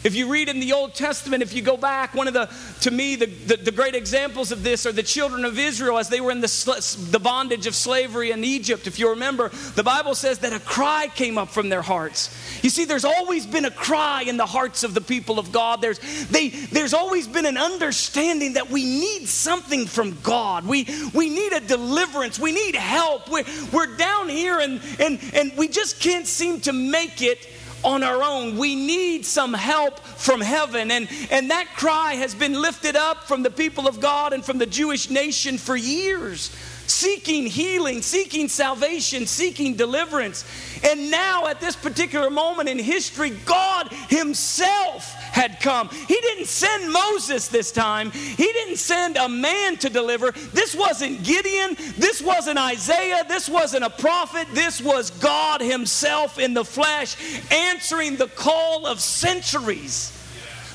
If 0.04 0.16
you 0.16 0.30
read 0.30 0.50
in 0.50 0.60
the 0.60 0.74
Old 0.74 0.94
Testament, 0.94 1.42
if 1.44 1.54
you 1.54 1.62
go 1.62 1.78
back, 1.78 2.14
one 2.14 2.28
of 2.28 2.34
the, 2.34 2.50
to 2.82 2.92
me, 2.92 3.16
the, 3.16 3.26
the, 3.26 3.56
the, 3.56 3.72
great 3.72 3.96
examples 3.96 4.52
of 4.52 4.62
this 4.62 4.86
are 4.86 4.92
the 4.92 5.04
children 5.04 5.46
of 5.46 5.58
Israel 5.58 5.98
as 5.98 6.10
they 6.10 6.20
were 6.20 6.32
in 6.32 6.42
the, 6.42 7.08
the 7.10 7.20
bondage 7.20 7.68
of 7.68 7.76
slavery 7.76 8.32
in 8.32 8.44
Egypt. 8.44 8.86
If 8.86 9.00
you 9.00 9.10
remember, 9.12 9.50
the 9.76 9.84
Bible 9.84 10.14
says 10.14 10.40
that 10.40 10.52
a 10.52 10.60
cry 10.60 11.08
came 11.16 11.38
up 11.38 11.50
from 11.50 11.70
their 11.70 11.82
hearts. 11.82 12.38
You 12.62 12.70
see, 12.70 12.84
there's 12.84 13.06
always 13.06 13.46
been 13.46 13.64
a 13.64 13.72
cry 13.72 14.24
in 14.24 14.36
the 14.36 14.46
hearts 14.46 14.84
of 14.84 14.94
the 14.94 15.02
people 15.02 15.40
of 15.40 15.54
God. 15.54 15.82
There's, 15.82 16.00
they, 16.28 16.50
there's 16.50 16.94
always 16.94 17.26
been 17.26 17.46
an 17.46 17.58
understanding 17.58 18.54
that 18.54 18.70
we 18.70 18.84
need 18.84 19.28
something 19.28 19.86
from 19.86 20.18
God. 20.22 20.66
We, 20.66 20.86
we 21.14 21.30
need 21.30 21.54
a 21.54 21.62
deliverance. 21.62 22.38
We 22.38 22.52
need 22.52 22.76
help. 22.76 23.30
We're, 23.30 23.46
we're 23.72 23.96
down 23.96 24.28
here 24.28 24.60
and, 24.60 24.82
and, 25.00 25.20
and 25.34 25.54
we 25.58 25.70
just 25.70 26.02
can't 26.02 26.28
seem 26.28 26.60
to 26.62 26.74
make 26.74 27.22
it 27.22 27.48
on 27.84 28.04
our 28.04 28.24
own. 28.24 28.58
We 28.58 28.76
need 28.76 29.26
some 29.26 29.54
help 29.54 30.00
from 30.00 30.42
heaven. 30.42 30.92
And, 30.92 31.08
and 31.32 31.52
that 31.52 31.68
cry 31.76 32.14
has 32.16 32.36
been 32.36 32.62
lifted 32.62 32.96
up 32.96 33.24
from 33.24 33.44
the 33.44 33.52
people 33.52 33.88
of 33.88 34.00
God 34.00 34.34
and 34.34 34.44
from 34.44 34.58
the 34.58 34.66
Jewish 34.66 35.10
nation 35.10 35.58
for 35.58 35.76
years 35.76 36.56
seeking 36.88 37.48
healing, 37.48 38.02
seeking 38.02 38.48
salvation, 38.50 39.26
seeking 39.26 39.76
deliverance. 39.76 40.46
And 40.84 41.10
now, 41.10 41.48
at 41.48 41.60
this 41.60 41.76
particular 41.76 42.30
moment 42.30 42.70
in 42.70 42.80
history, 42.80 43.32
God 43.46 43.92
Himself 44.10 45.12
had 45.14 45.60
come. 45.60 45.90
He 45.90 46.16
didn't 46.16 46.48
send 46.48 46.92
Moses 46.92 47.48
this 47.48 47.72
time, 47.72 48.12
He 48.12 48.46
didn't 48.46 48.78
send 48.78 49.18
a 49.18 49.30
man 49.30 49.78
to 49.78 49.90
deliver. 49.90 50.32
This 50.32 50.76
wasn't 50.76 51.24
Gideon, 51.24 51.76
this 51.98 52.22
wasn't 52.22 52.60
Isaiah, 52.60 53.24
this 53.28 53.50
wasn't 53.50 53.84
a 53.84 53.90
prophet. 53.90 54.48
This 54.54 54.82
was 54.82 55.10
God 55.10 55.62
Himself 55.62 56.40
in 56.40 56.54
the 56.54 56.66
flesh 56.66 57.16
answering 57.52 58.18
the 58.18 58.28
call 58.28 58.86
of 58.86 59.00
centuries, 59.00 60.12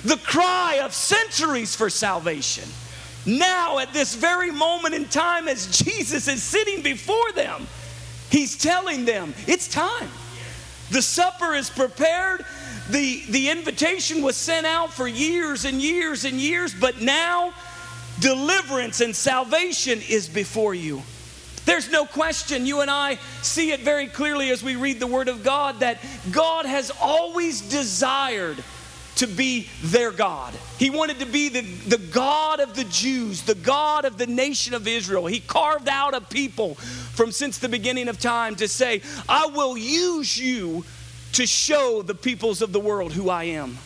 the 0.04 0.16
cry 0.16 0.80
of 0.82 0.94
centuries 0.94 1.74
for 1.76 1.90
salvation 1.90 2.64
now, 3.28 3.78
at 3.78 3.92
this 3.92 4.14
very 4.14 4.50
moment 4.50 4.94
in 4.94 5.04
time, 5.04 5.48
as 5.48 5.66
Jesus 5.66 6.28
is 6.28 6.42
sitting 6.42 6.82
before 6.82 7.30
them, 7.32 7.66
he's 8.30 8.56
telling 8.56 9.04
them, 9.04 9.34
It's 9.46 9.68
time. 9.68 10.08
The 10.90 11.02
supper 11.02 11.52
is 11.54 11.68
prepared. 11.68 12.46
The, 12.88 13.22
the 13.28 13.50
invitation 13.50 14.22
was 14.22 14.34
sent 14.34 14.64
out 14.64 14.94
for 14.94 15.06
years 15.06 15.66
and 15.66 15.82
years 15.82 16.24
and 16.24 16.36
years, 16.40 16.72
but 16.72 17.02
now 17.02 17.52
deliverance 18.20 19.02
and 19.02 19.14
salvation 19.14 20.00
is 20.08 20.26
before 20.26 20.74
you. 20.74 21.02
There's 21.66 21.90
no 21.90 22.06
question, 22.06 22.64
you 22.64 22.80
and 22.80 22.90
I 22.90 23.16
see 23.42 23.72
it 23.72 23.80
very 23.80 24.06
clearly 24.06 24.48
as 24.48 24.62
we 24.62 24.76
read 24.76 25.00
the 25.00 25.06
Word 25.06 25.28
of 25.28 25.44
God, 25.44 25.80
that 25.80 25.98
God 26.30 26.64
has 26.64 26.90
always 26.98 27.60
desired 27.60 28.64
to 29.18 29.26
be 29.26 29.68
their 29.82 30.12
God. 30.12 30.54
He 30.78 30.90
wanted 30.90 31.18
to 31.18 31.26
be 31.26 31.48
the, 31.48 31.62
the 31.62 31.98
God 31.98 32.60
of 32.60 32.74
the 32.74 32.84
Jews, 32.84 33.42
the 33.42 33.56
God 33.56 34.04
of 34.04 34.16
the 34.16 34.26
nation 34.26 34.74
of 34.74 34.86
Israel. 34.86 35.26
He 35.26 35.40
carved 35.40 35.88
out 35.88 36.14
a 36.14 36.20
people 36.20 36.76
from 36.76 37.32
since 37.32 37.58
the 37.58 37.68
beginning 37.68 38.08
of 38.08 38.20
time 38.20 38.54
to 38.56 38.68
say, 38.68 39.02
I 39.28 39.46
will 39.46 39.76
use 39.76 40.38
you 40.38 40.84
to 41.32 41.46
show 41.46 42.02
the 42.02 42.14
peoples 42.14 42.62
of 42.62 42.72
the 42.72 42.80
world 42.80 43.12
who 43.12 43.28
I 43.28 43.44
am. 43.44 43.78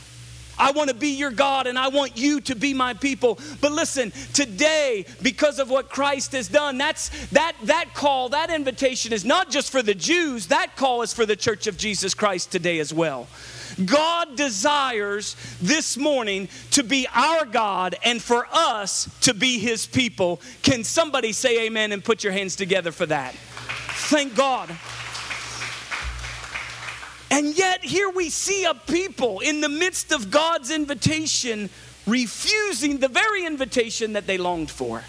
I 0.58 0.72
want 0.72 0.90
to 0.90 0.94
be 0.94 1.08
your 1.08 1.30
God 1.30 1.66
and 1.66 1.78
I 1.78 1.88
want 1.88 2.18
you 2.18 2.40
to 2.42 2.54
be 2.54 2.74
my 2.74 2.92
people. 2.92 3.38
But 3.62 3.72
listen, 3.72 4.12
today, 4.34 5.06
because 5.22 5.58
of 5.58 5.70
what 5.70 5.88
Christ 5.88 6.32
has 6.32 6.46
done, 6.46 6.76
that's 6.76 7.08
that 7.30 7.54
that 7.64 7.94
call, 7.94 8.28
that 8.28 8.50
invitation 8.50 9.14
is 9.14 9.24
not 9.24 9.50
just 9.50 9.72
for 9.72 9.82
the 9.82 9.94
Jews, 9.94 10.48
that 10.48 10.76
call 10.76 11.00
is 11.02 11.14
for 11.14 11.24
the 11.24 11.36
church 11.36 11.66
of 11.66 11.78
Jesus 11.78 12.12
Christ 12.12 12.52
today 12.52 12.78
as 12.80 12.92
well. 12.92 13.28
God 13.84 14.36
desires 14.36 15.36
this 15.60 15.96
morning 15.96 16.48
to 16.72 16.82
be 16.82 17.06
our 17.14 17.44
God 17.44 17.96
and 18.04 18.20
for 18.20 18.46
us 18.52 19.08
to 19.22 19.34
be 19.34 19.58
his 19.58 19.86
people. 19.86 20.40
Can 20.62 20.84
somebody 20.84 21.32
say 21.32 21.66
amen 21.66 21.92
and 21.92 22.04
put 22.04 22.24
your 22.24 22.32
hands 22.32 22.56
together 22.56 22.92
for 22.92 23.06
that? 23.06 23.34
Thank 23.34 24.34
God. 24.34 24.70
And 27.30 27.56
yet, 27.56 27.82
here 27.82 28.10
we 28.10 28.28
see 28.28 28.64
a 28.64 28.74
people 28.74 29.40
in 29.40 29.62
the 29.62 29.68
midst 29.68 30.12
of 30.12 30.30
God's 30.30 30.70
invitation 30.70 31.70
refusing 32.06 32.98
the 32.98 33.08
very 33.08 33.46
invitation 33.46 34.12
that 34.12 34.26
they 34.26 34.36
longed 34.36 34.70
for. 34.70 35.02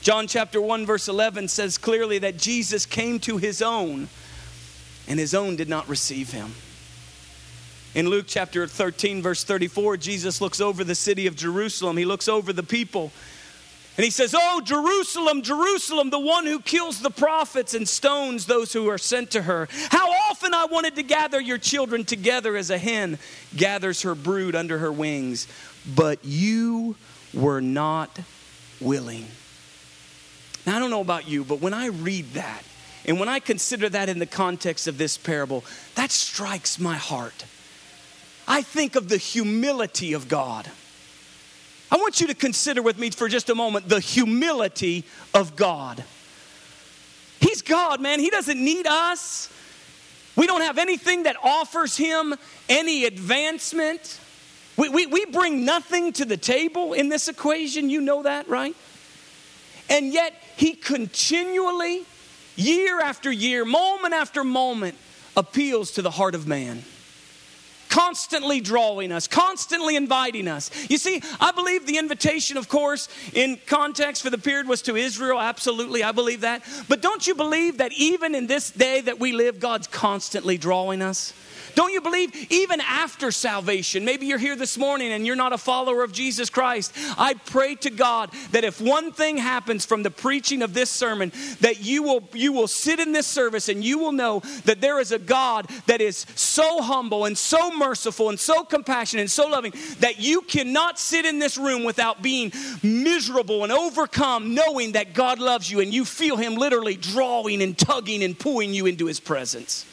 John 0.00 0.28
chapter 0.28 0.60
1, 0.60 0.86
verse 0.86 1.08
11 1.08 1.48
says 1.48 1.76
clearly 1.76 2.18
that 2.18 2.36
Jesus 2.36 2.86
came 2.86 3.18
to 3.20 3.36
his 3.36 3.60
own, 3.60 4.08
and 5.08 5.18
his 5.18 5.34
own 5.34 5.56
did 5.56 5.68
not 5.68 5.88
receive 5.88 6.30
him. 6.30 6.54
In 7.92 8.08
Luke 8.08 8.26
chapter 8.28 8.68
13, 8.68 9.20
verse 9.20 9.42
34, 9.42 9.96
Jesus 9.96 10.40
looks 10.40 10.60
over 10.60 10.84
the 10.84 10.94
city 10.94 11.26
of 11.26 11.34
Jerusalem. 11.34 11.96
He 11.96 12.04
looks 12.04 12.28
over 12.28 12.52
the 12.52 12.62
people. 12.62 13.10
And 13.96 14.04
he 14.04 14.10
says, 14.12 14.32
Oh, 14.38 14.60
Jerusalem, 14.64 15.42
Jerusalem, 15.42 16.10
the 16.10 16.20
one 16.20 16.46
who 16.46 16.60
kills 16.60 17.00
the 17.00 17.10
prophets 17.10 17.74
and 17.74 17.88
stones 17.88 18.46
those 18.46 18.72
who 18.72 18.88
are 18.88 18.96
sent 18.96 19.32
to 19.32 19.42
her. 19.42 19.68
How 19.90 20.08
often 20.30 20.54
I 20.54 20.66
wanted 20.66 20.94
to 20.96 21.02
gather 21.02 21.40
your 21.40 21.58
children 21.58 22.04
together 22.04 22.56
as 22.56 22.70
a 22.70 22.78
hen 22.78 23.18
gathers 23.56 24.02
her 24.02 24.14
brood 24.14 24.54
under 24.54 24.78
her 24.78 24.92
wings, 24.92 25.48
but 25.96 26.24
you 26.24 26.94
were 27.34 27.60
not 27.60 28.20
willing. 28.80 29.26
Now, 30.64 30.76
I 30.76 30.78
don't 30.78 30.90
know 30.90 31.00
about 31.00 31.28
you, 31.28 31.42
but 31.42 31.60
when 31.60 31.74
I 31.74 31.86
read 31.86 32.34
that, 32.34 32.62
and 33.04 33.18
when 33.18 33.28
I 33.28 33.40
consider 33.40 33.88
that 33.88 34.08
in 34.08 34.20
the 34.20 34.26
context 34.26 34.86
of 34.86 34.96
this 34.96 35.18
parable, 35.18 35.64
that 35.96 36.12
strikes 36.12 36.78
my 36.78 36.96
heart. 36.96 37.44
I 38.50 38.62
think 38.62 38.96
of 38.96 39.08
the 39.08 39.16
humility 39.16 40.12
of 40.12 40.26
God. 40.26 40.68
I 41.88 41.96
want 41.98 42.20
you 42.20 42.26
to 42.26 42.34
consider 42.34 42.82
with 42.82 42.98
me 42.98 43.10
for 43.10 43.28
just 43.28 43.48
a 43.48 43.54
moment 43.54 43.88
the 43.88 44.00
humility 44.00 45.04
of 45.32 45.54
God. 45.54 46.02
He's 47.38 47.62
God, 47.62 48.00
man. 48.00 48.18
He 48.18 48.28
doesn't 48.28 48.58
need 48.62 48.88
us. 48.88 49.48
We 50.34 50.48
don't 50.48 50.62
have 50.62 50.78
anything 50.78 51.22
that 51.22 51.36
offers 51.44 51.96
him 51.96 52.34
any 52.68 53.04
advancement. 53.04 54.18
We, 54.76 54.88
we, 54.88 55.06
we 55.06 55.26
bring 55.26 55.64
nothing 55.64 56.12
to 56.14 56.24
the 56.24 56.36
table 56.36 56.92
in 56.92 57.08
this 57.08 57.28
equation. 57.28 57.88
You 57.88 58.00
know 58.00 58.24
that, 58.24 58.48
right? 58.48 58.74
And 59.88 60.12
yet, 60.12 60.34
he 60.56 60.72
continually, 60.72 62.04
year 62.56 63.00
after 63.00 63.30
year, 63.30 63.64
moment 63.64 64.12
after 64.12 64.42
moment, 64.42 64.96
appeals 65.36 65.92
to 65.92 66.02
the 66.02 66.10
heart 66.10 66.34
of 66.34 66.48
man 66.48 66.82
constantly 67.90 68.60
drawing 68.60 69.12
us, 69.12 69.26
constantly 69.26 69.96
inviting 69.96 70.48
us. 70.48 70.70
You 70.88 70.96
see, 70.96 71.22
I 71.40 71.52
believe 71.52 71.86
the 71.86 71.98
invitation, 71.98 72.56
of 72.56 72.68
course, 72.68 73.08
in 73.34 73.58
context 73.66 74.22
for 74.22 74.30
the 74.30 74.38
period 74.38 74.68
was 74.68 74.80
to 74.82 74.96
Israel. 74.96 75.38
Absolutely, 75.38 76.02
I 76.02 76.12
believe 76.12 76.40
that. 76.40 76.62
But 76.88 77.02
don't 77.02 77.26
you 77.26 77.34
believe 77.34 77.78
that 77.78 77.92
even 77.92 78.34
in 78.34 78.46
this 78.46 78.70
day 78.70 79.02
that 79.02 79.18
we 79.18 79.32
live, 79.32 79.60
God's 79.60 79.88
constantly 79.88 80.56
drawing 80.56 81.02
us? 81.02 81.34
Don't 81.74 81.92
you 81.92 82.00
believe 82.00 82.50
even 82.50 82.80
after 82.80 83.30
salvation? 83.30 84.04
Maybe 84.04 84.26
you're 84.26 84.38
here 84.38 84.56
this 84.56 84.76
morning 84.76 85.12
and 85.12 85.26
you're 85.26 85.36
not 85.36 85.52
a 85.52 85.58
follower 85.58 86.02
of 86.02 86.12
Jesus 86.12 86.50
Christ. 86.50 86.92
I 87.18 87.34
pray 87.34 87.74
to 87.76 87.90
God 87.90 88.30
that 88.52 88.64
if 88.64 88.80
one 88.80 89.12
thing 89.12 89.36
happens 89.36 89.84
from 89.84 90.02
the 90.02 90.10
preaching 90.10 90.62
of 90.62 90.74
this 90.74 90.90
sermon, 90.90 91.32
that 91.60 91.82
you 91.82 92.02
will 92.02 92.28
you 92.32 92.52
will 92.52 92.68
sit 92.68 93.00
in 93.00 93.12
this 93.12 93.26
service 93.26 93.68
and 93.68 93.84
you 93.84 93.98
will 93.98 94.12
know 94.12 94.40
that 94.64 94.80
there 94.80 95.00
is 95.00 95.12
a 95.12 95.18
God 95.18 95.66
that 95.86 96.00
is 96.00 96.26
so 96.34 96.82
humble 96.82 97.24
and 97.24 97.36
so 97.36 97.70
merciful 97.70 98.28
and 98.28 98.38
so 98.38 98.64
compassionate 98.64 99.22
and 99.22 99.30
so 99.30 99.48
loving 99.48 99.72
that 100.00 100.20
you 100.20 100.42
cannot 100.42 100.98
sit 100.98 101.24
in 101.24 101.38
this 101.38 101.58
room 101.58 101.84
without 101.84 102.22
being 102.22 102.52
miserable 102.82 103.64
and 103.64 103.72
overcome 103.72 104.54
knowing 104.54 104.92
that 104.92 105.14
God 105.14 105.38
loves 105.38 105.70
you 105.70 105.80
and 105.80 105.92
you 105.92 106.04
feel 106.04 106.36
him 106.36 106.54
literally 106.54 106.96
drawing 106.96 107.62
and 107.62 107.76
tugging 107.76 108.22
and 108.22 108.38
pulling 108.38 108.74
you 108.74 108.86
into 108.86 109.06
his 109.06 109.20
presence. 109.20 109.84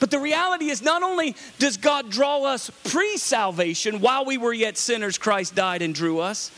But 0.00 0.10
the 0.10 0.18
reality 0.18 0.70
is, 0.70 0.82
not 0.82 1.02
only 1.02 1.36
does 1.58 1.76
God 1.76 2.10
draw 2.10 2.42
us 2.44 2.70
pre 2.84 3.18
salvation, 3.18 4.00
while 4.00 4.24
we 4.24 4.38
were 4.38 4.54
yet 4.54 4.78
sinners, 4.78 5.18
Christ 5.18 5.54
died 5.54 5.82
and 5.82 5.94
drew 5.94 6.18
us, 6.20 6.50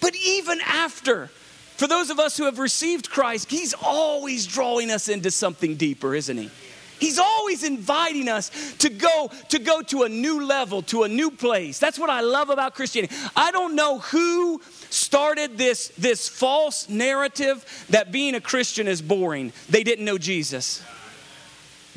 but 0.00 0.14
even 0.16 0.60
after, 0.66 1.28
for 1.76 1.86
those 1.86 2.10
of 2.10 2.18
us 2.18 2.36
who 2.36 2.44
have 2.44 2.58
received 2.58 3.08
Christ, 3.08 3.50
He's 3.50 3.72
always 3.72 4.46
drawing 4.46 4.90
us 4.90 5.08
into 5.08 5.30
something 5.30 5.76
deeper, 5.76 6.14
isn't 6.14 6.36
He? 6.36 6.50
He's 6.98 7.20
always 7.20 7.62
inviting 7.62 8.28
us 8.28 8.50
to 8.78 8.88
go 8.88 9.30
to 9.50 9.58
go 9.60 9.82
to 9.82 10.02
a 10.02 10.08
new 10.08 10.44
level, 10.44 10.82
to 10.82 11.04
a 11.04 11.08
new 11.08 11.30
place. 11.30 11.78
That's 11.78 11.98
what 11.98 12.10
I 12.10 12.22
love 12.22 12.50
about 12.50 12.74
Christianity. 12.74 13.14
I 13.36 13.52
don't 13.52 13.76
know 13.76 14.00
who 14.00 14.60
started 14.90 15.56
this 15.56 15.92
this 15.98 16.28
false 16.28 16.88
narrative 16.88 17.86
that 17.90 18.10
being 18.10 18.34
a 18.34 18.40
Christian 18.40 18.88
is 18.88 19.00
boring. 19.00 19.52
They 19.68 19.84
didn't 19.84 20.04
know 20.04 20.18
Jesus. 20.18 20.82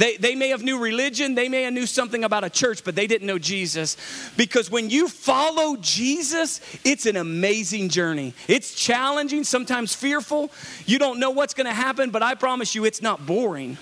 They, 0.01 0.17
they 0.17 0.33
may 0.33 0.49
have 0.49 0.63
knew 0.63 0.79
religion, 0.79 1.35
they 1.35 1.47
may 1.47 1.61
have 1.61 1.73
knew 1.73 1.85
something 1.85 2.23
about 2.23 2.43
a 2.43 2.49
church, 2.49 2.83
but 2.83 2.95
they 2.95 3.05
didn't 3.05 3.27
know 3.27 3.37
Jesus. 3.37 3.97
Because 4.35 4.71
when 4.71 4.89
you 4.89 5.07
follow 5.07 5.77
Jesus, 5.79 6.59
it's 6.83 7.05
an 7.05 7.17
amazing 7.17 7.89
journey. 7.89 8.33
It's 8.47 8.73
challenging, 8.73 9.43
sometimes 9.43 9.93
fearful. 9.93 10.49
You 10.87 10.97
don't 10.97 11.19
know 11.19 11.29
what's 11.29 11.53
going 11.53 11.67
to 11.67 11.73
happen, 11.73 12.09
but 12.09 12.23
I 12.23 12.33
promise 12.33 12.73
you 12.73 12.83
it's 12.83 13.03
not 13.03 13.27
boring. 13.27 13.77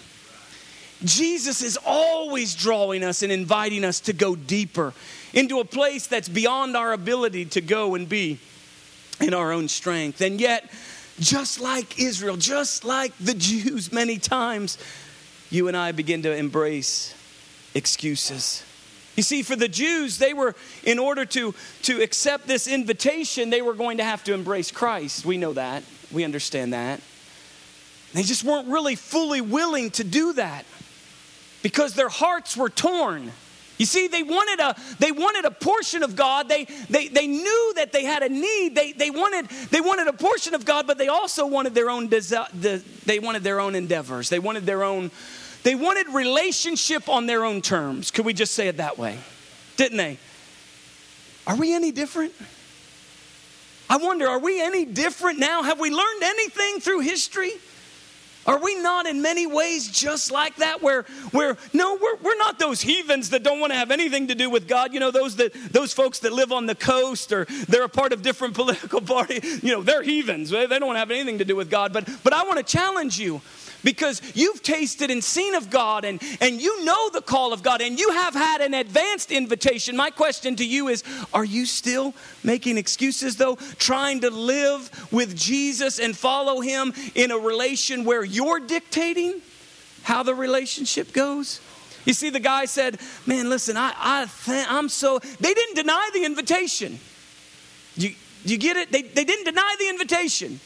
Jesus 1.05 1.61
is 1.61 1.79
always 1.85 2.53
drawing 2.53 3.01
us 3.01 3.23
and 3.23 3.31
inviting 3.31 3.85
us 3.85 4.01
to 4.01 4.11
go 4.11 4.35
deeper 4.35 4.93
into 5.31 5.61
a 5.61 5.65
place 5.65 6.07
that's 6.07 6.27
beyond 6.27 6.75
our 6.75 6.91
ability 6.91 7.45
to 7.45 7.61
go 7.61 7.95
and 7.95 8.09
be 8.09 8.39
in 9.21 9.33
our 9.33 9.53
own 9.53 9.69
strength. 9.69 10.19
And 10.19 10.41
yet, 10.41 10.69
just 11.17 11.61
like 11.61 11.97
Israel, 11.97 12.35
just 12.35 12.83
like 12.83 13.13
the 13.21 13.35
Jews, 13.35 13.93
many 13.93 14.17
times, 14.17 14.77
you 15.49 15.67
and 15.67 15.75
I 15.75 15.91
begin 15.91 16.23
to 16.23 16.35
embrace 16.35 17.13
excuses. 17.73 18.63
You 19.15 19.23
see, 19.23 19.41
for 19.43 19.55
the 19.55 19.67
Jews, 19.67 20.17
they 20.17 20.33
were, 20.33 20.55
in 20.83 20.97
order 20.97 21.25
to, 21.25 21.53
to 21.83 22.01
accept 22.01 22.47
this 22.47 22.67
invitation, 22.67 23.49
they 23.49 23.61
were 23.61 23.73
going 23.73 23.97
to 23.97 24.03
have 24.03 24.23
to 24.25 24.33
embrace 24.33 24.71
Christ. 24.71 25.25
We 25.25 25.37
know 25.37 25.53
that. 25.53 25.83
We 26.11 26.23
understand 26.23 26.73
that. 26.73 27.01
They 28.13 28.23
just 28.23 28.43
weren't 28.43 28.67
really 28.69 28.95
fully 28.95 29.41
willing 29.41 29.91
to 29.91 30.03
do 30.03 30.33
that 30.33 30.65
because 31.61 31.95
their 31.95 32.09
hearts 32.09 32.55
were 32.55 32.69
torn. 32.69 33.31
You 33.77 33.85
see, 33.85 34.07
they 34.07 34.23
wanted 34.23 34.59
a, 34.59 34.75
they 34.99 35.11
wanted 35.11 35.45
a 35.45 35.51
portion 35.51 36.03
of 36.03 36.15
God. 36.15 36.49
They, 36.49 36.65
they, 36.89 37.07
they 37.07 37.27
knew 37.27 37.73
that 37.75 37.93
they 37.93 38.03
had 38.03 38.23
a 38.23 38.29
need. 38.29 38.75
They, 38.75 38.91
they, 38.91 39.09
wanted, 39.09 39.47
they 39.69 39.79
wanted 39.79 40.07
a 40.07 40.13
portion 40.13 40.53
of 40.53 40.65
God, 40.65 40.85
but 40.85 40.97
they 40.97 41.07
also 41.07 41.45
wanted 41.47 41.73
their 41.75 41.89
own, 41.89 42.09
desi- 42.09 43.03
they 43.05 43.19
wanted 43.19 43.43
their 43.43 43.59
own 43.59 43.75
endeavors. 43.75 44.29
They 44.29 44.39
wanted 44.39 44.65
their 44.65 44.83
own, 44.83 45.11
they 45.63 45.75
wanted 45.75 46.07
relationship 46.09 47.09
on 47.09 47.25
their 47.25 47.43
own 47.43 47.61
terms. 47.61 48.11
Could 48.11 48.25
we 48.25 48.33
just 48.33 48.53
say 48.53 48.67
it 48.67 48.77
that 48.77 48.97
way? 48.97 49.19
Didn't 49.77 49.97
they? 49.97 50.17
Are 51.47 51.55
we 51.55 51.73
any 51.73 51.91
different? 51.91 52.33
I 53.89 53.97
wonder, 53.97 54.27
are 54.27 54.39
we 54.39 54.61
any 54.61 54.85
different 54.85 55.39
now? 55.39 55.63
Have 55.63 55.79
we 55.79 55.89
learned 55.89 56.23
anything 56.23 56.79
through 56.79 56.99
history? 56.99 57.51
Are 58.45 58.57
we 58.57 58.81
not 58.81 59.05
in 59.05 59.21
many 59.21 59.45
ways 59.45 59.91
just 59.91 60.31
like 60.31 60.55
that? 60.55 60.81
Where, 60.81 61.03
where 61.31 61.57
no, 61.73 61.99
we're, 62.01 62.15
we're 62.15 62.37
not 62.37 62.57
those 62.57 62.81
heathens 62.81 63.31
that 63.31 63.43
don't 63.43 63.59
want 63.59 63.73
to 63.73 63.77
have 63.77 63.91
anything 63.91 64.27
to 64.27 64.35
do 64.35 64.49
with 64.49 64.67
God. 64.67 64.93
You 64.93 64.99
know, 64.99 65.11
those 65.11 65.35
that 65.35 65.53
those 65.71 65.93
folks 65.93 66.19
that 66.19 66.31
live 66.31 66.51
on 66.51 66.65
the 66.65 66.73
coast 66.73 67.31
or 67.31 67.45
they're 67.67 67.83
a 67.83 67.89
part 67.89 68.13
of 68.13 68.21
different 68.21 68.53
political 68.55 69.01
parties, 69.01 69.63
you 69.63 69.73
know, 69.73 69.83
they're 69.83 70.03
heathens. 70.03 70.49
They 70.49 70.65
don't 70.65 70.87
want 70.87 70.95
to 70.95 70.99
have 70.99 71.11
anything 71.11 71.39
to 71.39 71.45
do 71.45 71.55
with 71.55 71.69
God. 71.69 71.93
But 71.93 72.09
but 72.23 72.33
I 72.33 72.43
want 72.43 72.57
to 72.57 72.63
challenge 72.63 73.19
you 73.19 73.41
because 73.83 74.21
you've 74.35 74.61
tasted 74.63 75.11
and 75.11 75.23
seen 75.23 75.55
of 75.55 75.69
God 75.69 76.05
and, 76.05 76.21
and 76.41 76.61
you 76.61 76.83
know 76.85 77.09
the 77.09 77.21
call 77.21 77.53
of 77.53 77.63
God 77.63 77.81
and 77.81 77.99
you 77.99 78.11
have 78.11 78.33
had 78.33 78.61
an 78.61 78.73
advanced 78.73 79.31
invitation. 79.31 79.95
My 79.95 80.09
question 80.09 80.55
to 80.57 80.65
you 80.65 80.87
is 80.87 81.03
Are 81.33 81.45
you 81.45 81.65
still 81.65 82.13
making 82.43 82.77
excuses, 82.77 83.37
though, 83.37 83.55
trying 83.77 84.21
to 84.21 84.29
live 84.29 84.89
with 85.11 85.35
Jesus 85.35 85.99
and 85.99 86.15
follow 86.15 86.61
Him 86.61 86.93
in 87.15 87.31
a 87.31 87.37
relation 87.37 88.03
where 88.03 88.23
you're 88.23 88.59
dictating 88.59 89.41
how 90.03 90.23
the 90.23 90.35
relationship 90.35 91.13
goes? 91.13 91.61
You 92.05 92.13
see, 92.13 92.29
the 92.29 92.39
guy 92.39 92.65
said, 92.65 92.99
Man, 93.25 93.49
listen, 93.49 93.77
I, 93.77 93.93
I 93.97 94.25
th- 94.45 94.65
I'm 94.69 94.89
so. 94.89 95.19
They 95.19 95.53
didn't 95.53 95.75
deny 95.75 96.09
the 96.13 96.25
invitation. 96.25 96.99
You, 97.95 98.13
you 98.43 98.57
get 98.57 98.77
it? 98.77 98.91
They, 98.91 99.01
they 99.01 99.25
didn't 99.25 99.45
deny 99.45 99.75
the 99.79 99.89
invitation 99.89 100.59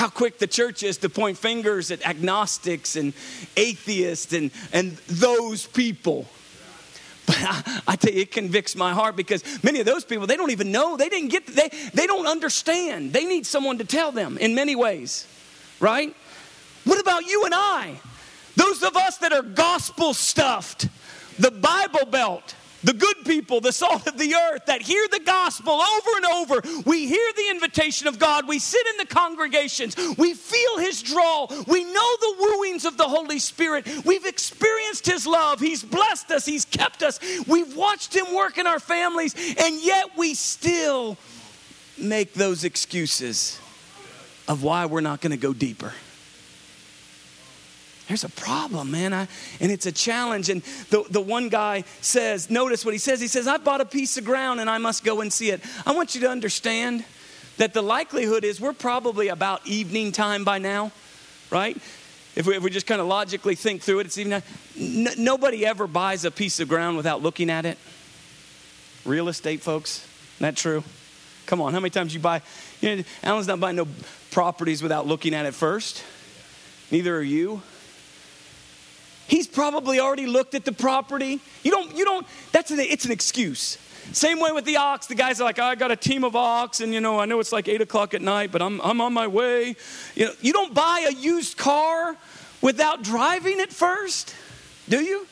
how 0.00 0.08
quick 0.08 0.38
the 0.38 0.46
church 0.46 0.82
is 0.82 0.96
to 0.96 1.10
point 1.10 1.36
fingers 1.36 1.90
at 1.90 2.04
agnostics 2.06 2.96
and 2.96 3.12
atheists 3.54 4.32
and, 4.32 4.50
and 4.72 4.92
those 5.08 5.66
people. 5.66 6.26
But 7.26 7.36
I, 7.42 7.82
I, 7.86 7.96
tell 7.96 8.10
you, 8.10 8.22
it 8.22 8.32
convicts 8.32 8.74
my 8.74 8.94
heart 8.94 9.14
because 9.14 9.44
many 9.62 9.78
of 9.78 9.84
those 9.84 10.06
people, 10.06 10.26
they 10.26 10.38
don't 10.38 10.52
even 10.52 10.72
know. 10.72 10.96
They 10.96 11.10
didn't 11.10 11.28
get, 11.28 11.46
they, 11.46 11.68
they 11.92 12.06
don't 12.06 12.26
understand. 12.26 13.12
They 13.12 13.26
need 13.26 13.44
someone 13.44 13.76
to 13.76 13.84
tell 13.84 14.10
them 14.10 14.38
in 14.38 14.54
many 14.54 14.74
ways, 14.74 15.26
right? 15.80 16.16
What 16.84 16.98
about 16.98 17.26
you 17.26 17.44
and 17.44 17.52
I? 17.54 18.00
Those 18.56 18.82
of 18.82 18.96
us 18.96 19.18
that 19.18 19.34
are 19.34 19.42
gospel 19.42 20.14
stuffed, 20.14 20.88
the 21.38 21.50
Bible 21.50 22.06
belt, 22.10 22.54
the 22.82 22.92
good 22.92 23.16
people, 23.24 23.60
the 23.60 23.72
salt 23.72 24.06
of 24.06 24.18
the 24.18 24.34
earth 24.34 24.66
that 24.66 24.82
hear 24.82 25.06
the 25.10 25.20
gospel 25.20 25.72
over 25.72 26.10
and 26.16 26.26
over. 26.26 26.82
We 26.86 27.06
hear 27.06 27.32
the 27.36 27.50
invitation 27.50 28.08
of 28.08 28.18
God. 28.18 28.48
We 28.48 28.58
sit 28.58 28.86
in 28.88 28.96
the 28.96 29.06
congregations. 29.06 29.96
We 30.16 30.34
feel 30.34 30.78
his 30.78 31.02
draw. 31.02 31.46
We 31.66 31.84
know 31.84 32.16
the 32.20 32.36
wooings 32.38 32.84
of 32.84 32.96
the 32.96 33.08
Holy 33.08 33.38
Spirit. 33.38 33.86
We've 34.04 34.26
experienced 34.26 35.06
his 35.06 35.26
love. 35.26 35.60
He's 35.60 35.82
blessed 35.82 36.30
us. 36.30 36.46
He's 36.46 36.64
kept 36.64 37.02
us. 37.02 37.18
We've 37.46 37.76
watched 37.76 38.14
him 38.14 38.34
work 38.34 38.58
in 38.58 38.66
our 38.66 38.80
families, 38.80 39.34
and 39.58 39.82
yet 39.82 40.16
we 40.16 40.34
still 40.34 41.16
make 41.98 42.34
those 42.34 42.64
excuses 42.64 43.60
of 44.48 44.62
why 44.62 44.86
we're 44.86 45.00
not 45.00 45.20
going 45.20 45.32
to 45.32 45.36
go 45.36 45.52
deeper. 45.52 45.92
There's 48.10 48.24
a 48.24 48.28
problem, 48.28 48.90
man. 48.90 49.12
I, 49.12 49.28
and 49.60 49.70
it's 49.70 49.86
a 49.86 49.92
challenge. 49.92 50.50
And 50.50 50.62
the, 50.90 51.04
the 51.08 51.20
one 51.20 51.48
guy 51.48 51.84
says, 52.00 52.50
notice 52.50 52.84
what 52.84 52.92
he 52.92 52.98
says. 52.98 53.20
He 53.20 53.28
says, 53.28 53.46
I 53.46 53.56
bought 53.58 53.80
a 53.80 53.84
piece 53.84 54.16
of 54.16 54.24
ground 54.24 54.58
and 54.58 54.68
I 54.68 54.78
must 54.78 55.04
go 55.04 55.20
and 55.20 55.32
see 55.32 55.50
it. 55.50 55.60
I 55.86 55.92
want 55.92 56.16
you 56.16 56.22
to 56.22 56.28
understand 56.28 57.04
that 57.58 57.72
the 57.72 57.82
likelihood 57.82 58.42
is 58.42 58.60
we're 58.60 58.72
probably 58.72 59.28
about 59.28 59.64
evening 59.64 60.10
time 60.10 60.42
by 60.42 60.58
now, 60.58 60.90
right? 61.52 61.76
If 62.34 62.48
we, 62.48 62.56
if 62.56 62.64
we 62.64 62.70
just 62.70 62.88
kind 62.88 63.00
of 63.00 63.06
logically 63.06 63.54
think 63.54 63.80
through 63.80 64.00
it, 64.00 64.06
it's 64.06 64.18
even 64.18 64.42
nobody 65.16 65.64
ever 65.64 65.86
buys 65.86 66.24
a 66.24 66.32
piece 66.32 66.58
of 66.58 66.66
ground 66.66 66.96
without 66.96 67.22
looking 67.22 67.48
at 67.48 67.64
it. 67.64 67.78
Real 69.04 69.28
estate 69.28 69.62
folks, 69.62 70.04
Isn't 70.34 70.46
that 70.46 70.56
true? 70.56 70.82
Come 71.46 71.60
on, 71.60 71.72
how 71.72 71.78
many 71.78 71.90
times 71.90 72.12
you 72.12 72.18
buy? 72.18 72.42
You 72.80 72.96
know, 72.96 73.02
Alan's 73.22 73.46
not 73.46 73.60
buying 73.60 73.76
no 73.76 73.86
properties 74.32 74.82
without 74.82 75.06
looking 75.06 75.32
at 75.32 75.46
it 75.46 75.54
first. 75.54 76.02
Neither 76.90 77.16
are 77.16 77.22
you. 77.22 77.62
He's 79.30 79.46
probably 79.46 80.00
already 80.00 80.26
looked 80.26 80.56
at 80.56 80.64
the 80.64 80.72
property. 80.72 81.38
You 81.62 81.70
don't, 81.70 81.96
you 81.96 82.04
don't, 82.04 82.26
that's 82.50 82.72
an, 82.72 82.80
it's 82.80 83.04
an 83.04 83.12
excuse. 83.12 83.78
Same 84.10 84.40
way 84.40 84.50
with 84.50 84.64
the 84.64 84.78
ox. 84.78 85.06
The 85.06 85.14
guys 85.14 85.40
are 85.40 85.44
like, 85.44 85.60
oh, 85.60 85.66
I 85.66 85.76
got 85.76 85.92
a 85.92 85.96
team 85.96 86.24
of 86.24 86.34
ox, 86.34 86.80
and 86.80 86.92
you 86.92 87.00
know, 87.00 87.20
I 87.20 87.26
know 87.26 87.38
it's 87.38 87.52
like 87.52 87.68
eight 87.68 87.80
o'clock 87.80 88.12
at 88.12 88.22
night, 88.22 88.50
but 88.50 88.60
I'm, 88.60 88.80
I'm 88.80 89.00
on 89.00 89.12
my 89.12 89.28
way. 89.28 89.76
You 90.16 90.24
know, 90.24 90.32
you 90.40 90.52
don't 90.52 90.74
buy 90.74 91.06
a 91.08 91.12
used 91.14 91.56
car 91.56 92.16
without 92.60 93.04
driving 93.04 93.60
it 93.60 93.72
first, 93.72 94.34
do 94.88 95.00
you? 95.00 95.28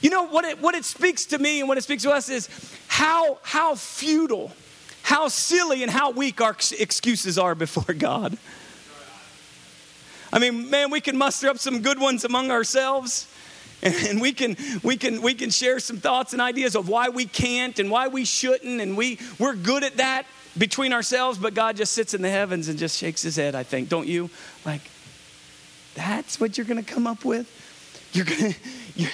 You 0.00 0.10
know 0.10 0.26
what 0.26 0.44
it 0.44 0.60
what 0.60 0.74
it 0.74 0.84
speaks 0.84 1.26
to 1.26 1.38
me 1.38 1.60
and 1.60 1.68
what 1.68 1.78
it 1.78 1.82
speaks 1.82 2.02
to 2.02 2.10
us 2.10 2.28
is 2.28 2.48
how 2.88 3.38
how 3.42 3.76
futile, 3.76 4.50
how 5.02 5.28
silly, 5.28 5.84
and 5.84 5.90
how 5.92 6.10
weak 6.10 6.40
our 6.40 6.56
excuses 6.80 7.38
are 7.38 7.54
before 7.54 7.94
God. 7.98 8.38
I 10.32 10.38
mean, 10.38 10.70
man, 10.70 10.90
we 10.90 11.00
can 11.00 11.16
muster 11.16 11.48
up 11.48 11.58
some 11.58 11.80
good 11.80 12.00
ones 12.00 12.24
among 12.24 12.50
ourselves. 12.50 13.28
And 13.80 14.20
we 14.20 14.32
can, 14.32 14.56
we, 14.82 14.96
can, 14.96 15.22
we 15.22 15.34
can 15.34 15.50
share 15.50 15.78
some 15.78 15.98
thoughts 15.98 16.32
and 16.32 16.42
ideas 16.42 16.74
of 16.74 16.88
why 16.88 17.10
we 17.10 17.26
can't 17.26 17.78
and 17.78 17.90
why 17.90 18.08
we 18.08 18.24
shouldn't. 18.24 18.80
And 18.80 18.96
we, 18.96 19.20
we're 19.38 19.54
good 19.54 19.84
at 19.84 19.98
that 19.98 20.26
between 20.56 20.92
ourselves, 20.92 21.38
but 21.38 21.54
God 21.54 21.76
just 21.76 21.92
sits 21.92 22.12
in 22.12 22.20
the 22.20 22.30
heavens 22.30 22.68
and 22.68 22.78
just 22.78 22.98
shakes 22.98 23.22
his 23.22 23.36
head, 23.36 23.54
I 23.54 23.62
think. 23.62 23.88
Don't 23.88 24.08
you? 24.08 24.30
Like, 24.64 24.80
that's 25.94 26.40
what 26.40 26.58
you're 26.58 26.66
going 26.66 26.82
to 26.82 26.92
come 26.92 27.06
up 27.06 27.24
with? 27.24 27.48
You're 28.12 28.24
going 28.24 28.52
to, 28.52 28.58
you, 28.96 29.08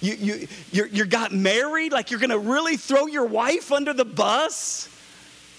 you, 0.00 0.48
you, 0.72 0.84
you 0.90 1.04
got 1.04 1.32
married? 1.32 1.92
Like, 1.92 2.10
you're 2.10 2.20
going 2.20 2.30
to 2.30 2.38
really 2.38 2.76
throw 2.76 3.06
your 3.06 3.26
wife 3.26 3.70
under 3.70 3.92
the 3.92 4.04
bus? 4.04 4.88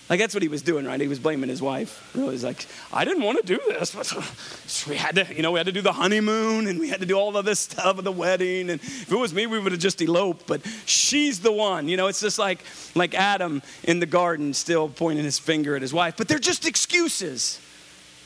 Like 0.09 0.19
that's 0.19 0.33
what 0.33 0.41
he 0.41 0.49
was 0.49 0.63
doing, 0.63 0.85
right? 0.85 0.99
He 0.99 1.07
was 1.07 1.19
blaming 1.19 1.49
his 1.49 1.61
wife. 1.61 2.11
Really, 2.15 2.31
he's 2.31 2.43
like, 2.43 2.65
I 2.91 3.05
didn't 3.05 3.21
want 3.21 3.37
to 3.37 3.45
do 3.45 3.59
this, 3.67 3.93
but 3.93 4.87
we 4.89 4.95
had 4.95 5.15
to, 5.15 5.35
you 5.35 5.43
know, 5.43 5.51
we 5.51 5.59
had 5.59 5.67
to 5.67 5.71
do 5.71 5.81
the 5.81 5.93
honeymoon 5.93 6.65
and 6.65 6.79
we 6.79 6.89
had 6.89 6.99
to 7.01 7.05
do 7.05 7.15
all 7.15 7.37
of 7.37 7.45
this 7.45 7.59
stuff 7.59 7.99
of 7.99 8.03
the 8.03 8.11
wedding. 8.11 8.71
And 8.71 8.81
if 8.81 9.11
it 9.11 9.15
was 9.15 9.35
me, 9.35 9.45
we 9.45 9.59
would 9.59 9.71
have 9.71 9.81
just 9.81 10.01
eloped. 10.01 10.47
But 10.47 10.61
she's 10.87 11.41
the 11.41 11.51
one, 11.51 11.87
you 11.87 11.95
know. 11.95 12.07
It's 12.07 12.21
just 12.21 12.39
like 12.39 12.63
like 12.95 13.13
Adam 13.13 13.61
in 13.83 13.99
the 13.99 14.07
garden, 14.07 14.55
still 14.55 14.89
pointing 14.89 15.25
his 15.25 15.37
finger 15.37 15.75
at 15.75 15.83
his 15.83 15.93
wife. 15.93 16.15
But 16.17 16.27
they're 16.27 16.39
just 16.39 16.65
excuses. 16.65 17.59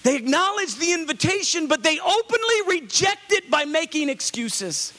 They 0.04 0.16
acknowledge 0.16 0.76
the 0.76 0.94
invitation, 0.94 1.68
but 1.68 1.84
they 1.84 2.00
openly 2.00 2.80
reject 2.80 3.32
it 3.32 3.50
by 3.52 3.66
making 3.66 4.10
excuses. 4.10 4.94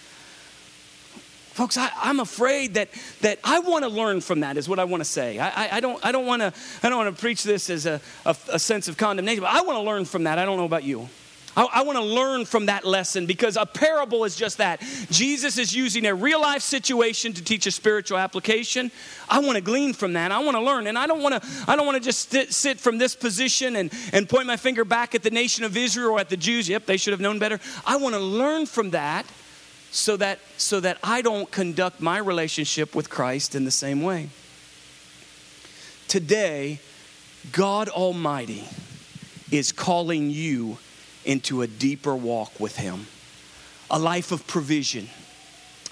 Folks, 1.55 1.77
I, 1.77 1.89
am 2.03 2.19
afraid 2.19 2.75
that, 2.75 2.89
that 3.21 3.39
I 3.45 3.61
want 3.61 3.85
to 3.85 3.89
learn 3.89 4.21
from 4.21 4.41
that, 4.41 4.57
is 4.57 4.69
what 4.69 4.81
I 4.81 4.85
want 4.85 5.03
to 5.03 5.05
say. 5.05 5.39
I, 5.39 5.77
I, 5.77 5.81
don't, 5.81 6.05
I 6.05 6.11
don't 6.11 6.27
want 6.27 6.43
to 6.43 6.53
I 6.83 6.89
don't 6.89 6.99
want 6.99 7.15
to 7.15 7.21
preach 7.21 7.45
this 7.45 7.71
as 7.71 7.87
a, 7.87 8.01
a, 8.27 8.37
a 8.55 8.59
sense 8.59 8.89
of 8.89 8.97
condemnation, 8.97 9.41
but 9.41 9.51
I 9.51 9.61
want 9.61 9.79
to 9.79 9.83
learn 9.83 10.05
from 10.05 10.25
that. 10.25 10.37
I 10.37 10.47
don't 10.47 10.57
know 10.57 10.65
about 10.65 10.83
you. 10.83 11.09
I, 11.57 11.69
I 11.75 11.83
want 11.83 11.97
to 11.97 12.03
learn 12.03 12.45
from 12.45 12.67
that 12.67 12.85
lesson 12.85 13.27
because 13.27 13.57
a 13.57 13.67
parable 13.67 14.25
is 14.25 14.35
just 14.35 14.59
that. 14.59 14.83
Jesus 15.11 15.57
is 15.57 15.73
using 15.73 16.07
a 16.07 16.15
real 16.15 16.41
life 16.41 16.63
situation 16.63 17.33
to 17.35 17.45
teach 17.45 17.69
a 17.69 17.71
spiritual 17.71 18.19
application. 18.19 18.91
I 19.29 19.39
want 19.39 19.55
to 19.55 19.61
glean 19.61 19.93
from 19.93 20.15
that. 20.15 20.33
I 20.33 20.41
want 20.41 20.57
to 20.57 20.61
learn. 20.61 20.89
And 20.89 20.99
I 20.99 21.07
don't 21.07 21.23
want 21.23 21.41
to, 21.41 21.49
I 21.69 21.77
don't 21.77 21.87
want 21.87 22.03
to 22.03 22.03
just 22.03 22.33
sit, 22.33 22.53
sit 22.53 22.81
from 22.81 22.99
this 22.99 23.15
position 23.15 23.77
and, 23.77 23.93
and 24.13 24.29
point 24.29 24.49
my 24.49 24.57
finger 24.57 24.85
back 24.85 25.15
at 25.15 25.23
the 25.23 25.31
nation 25.31 25.63
of 25.63 25.77
Israel 25.77 26.15
or 26.15 26.19
at 26.19 26.31
the 26.31 26.37
Jews. 26.37 26.69
Yep, 26.69 26.87
they 26.87 26.97
should 26.97 27.13
have 27.13 27.21
known 27.21 27.39
better. 27.39 27.61
I 27.87 27.95
want 27.99 28.17
to 28.17 28.21
learn 28.21 28.67
from 28.67 28.91
that 28.91 29.25
so 29.95 30.17
that 30.17 30.41
so 30.57 30.81
that 30.81 30.99
I 31.05 31.23
don't 31.23 31.49
conduct 31.53 32.01
my 32.01 32.19
relationship 32.19 32.97
with 32.97 33.09
Christ 33.09 33.55
in 33.55 33.65
the 33.65 33.71
same 33.71 34.03
way. 34.03 34.29
Today, 36.09 36.81
God 37.53 37.89
Almighty 37.89 38.65
is 39.53 39.71
calling 39.71 40.31
you 40.31 40.79
into 41.25 41.63
a 41.63 41.69
deeper 41.69 42.15
walk 42.15 42.59
with 42.59 42.77
Him, 42.77 43.07
a 43.89 43.99
life 43.99 44.33
of 44.33 44.47
provision, 44.49 45.09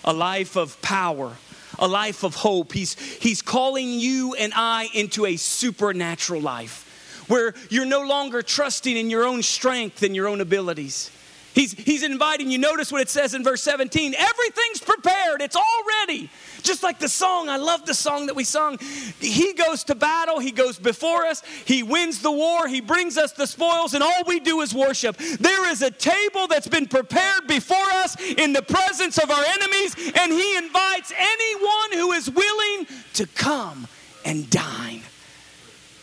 a 0.04 0.12
life 0.12 0.56
of 0.56 0.82
power, 0.82 1.36
a 1.78 1.86
life 1.86 2.24
of 2.24 2.34
hope. 2.34 2.72
He's, 2.72 2.98
he's 3.22 3.40
calling 3.40 3.88
you 3.88 4.34
and 4.34 4.52
I 4.56 4.88
into 4.94 5.26
a 5.26 5.36
supernatural 5.36 6.40
life 6.40 7.24
where 7.28 7.54
you're 7.70 7.86
no 7.86 8.02
longer 8.02 8.42
trusting 8.42 8.96
in 8.96 9.10
your 9.10 9.24
own 9.24 9.42
strength 9.42 10.02
and 10.02 10.16
your 10.16 10.26
own 10.26 10.40
abilities. 10.40 11.10
He's, 11.54 11.72
he's 11.72 12.02
inviting 12.02 12.50
you. 12.50 12.58
Notice 12.58 12.90
what 12.90 13.02
it 13.02 13.10
says 13.10 13.34
in 13.34 13.44
verse 13.44 13.62
17 13.62 14.14
everything's 14.14 14.80
prepared, 14.80 15.42
it's 15.42 15.56
all 15.56 15.84
ready. 16.00 16.30
Just 16.62 16.82
like 16.82 16.98
the 16.98 17.08
song, 17.08 17.48
I 17.48 17.56
love 17.56 17.84
the 17.84 17.94
song 17.94 18.26
that 18.26 18.34
we 18.34 18.44
sung. 18.44 18.78
He 19.20 19.52
goes 19.52 19.84
to 19.84 19.94
battle, 19.94 20.38
He 20.38 20.50
goes 20.50 20.78
before 20.78 21.26
us, 21.26 21.42
He 21.64 21.82
wins 21.82 22.22
the 22.22 22.30
war, 22.30 22.68
He 22.68 22.80
brings 22.80 23.18
us 23.18 23.32
the 23.32 23.46
spoils, 23.46 23.94
and 23.94 24.02
all 24.02 24.22
we 24.26 24.40
do 24.40 24.60
is 24.62 24.74
worship. 24.74 25.16
There 25.16 25.70
is 25.70 25.82
a 25.82 25.90
table 25.90 26.46
that's 26.46 26.68
been 26.68 26.86
prepared 26.86 27.46
before 27.46 27.76
us 27.76 28.16
in 28.20 28.52
the 28.52 28.62
presence 28.62 29.18
of 29.18 29.30
our 29.30 29.44
enemies, 29.44 29.94
and 30.16 30.32
He 30.32 30.56
invites 30.56 31.12
anyone 31.16 31.92
who 31.92 32.12
is 32.12 32.30
willing 32.30 32.86
to 33.14 33.26
come 33.26 33.88
and 34.24 34.48
dine. 34.48 35.02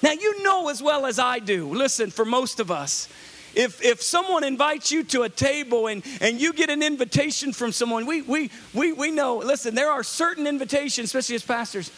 Now, 0.01 0.12
you 0.12 0.43
know 0.43 0.69
as 0.69 0.81
well 0.81 1.05
as 1.05 1.19
I 1.19 1.39
do, 1.39 1.73
listen, 1.73 2.09
for 2.12 2.23
most 2.23 2.59
of 2.59 2.71
us, 2.71 3.09
if, 3.55 3.83
if 3.83 4.01
someone 4.01 4.43
invites 4.43 4.91
you 4.91 5.03
to 5.05 5.23
a 5.23 5.29
table 5.29 5.88
and, 5.88 6.03
and 6.21 6.39
you 6.39 6.53
get 6.53 6.69
an 6.69 6.83
invitation 6.83 7.53
from 7.53 7.71
someone, 7.71 8.05
we, 8.05 8.21
we, 8.21 8.51
we, 8.73 8.93
we 8.93 9.12
know, 9.12 9.38
listen, 9.38 9.75
there 9.75 9.91
are 9.91 10.03
certain 10.03 10.47
invitations, 10.47 11.05
especially 11.05 11.35
as 11.35 11.43
pastors, 11.43 11.91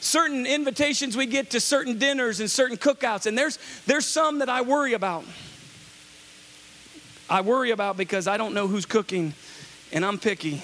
certain 0.00 0.46
invitations 0.46 1.16
we 1.16 1.26
get 1.26 1.50
to 1.50 1.60
certain 1.60 1.98
dinners 1.98 2.40
and 2.40 2.50
certain 2.50 2.76
cookouts, 2.76 3.26
and 3.26 3.36
there's, 3.36 3.58
there's 3.86 4.06
some 4.06 4.38
that 4.38 4.48
I 4.48 4.62
worry 4.62 4.94
about. 4.94 5.24
I 7.28 7.40
worry 7.40 7.72
about 7.72 7.96
because 7.96 8.28
I 8.28 8.36
don't 8.36 8.54
know 8.54 8.68
who's 8.68 8.86
cooking 8.86 9.34
and 9.92 10.04
I'm 10.04 10.18
picky. 10.18 10.62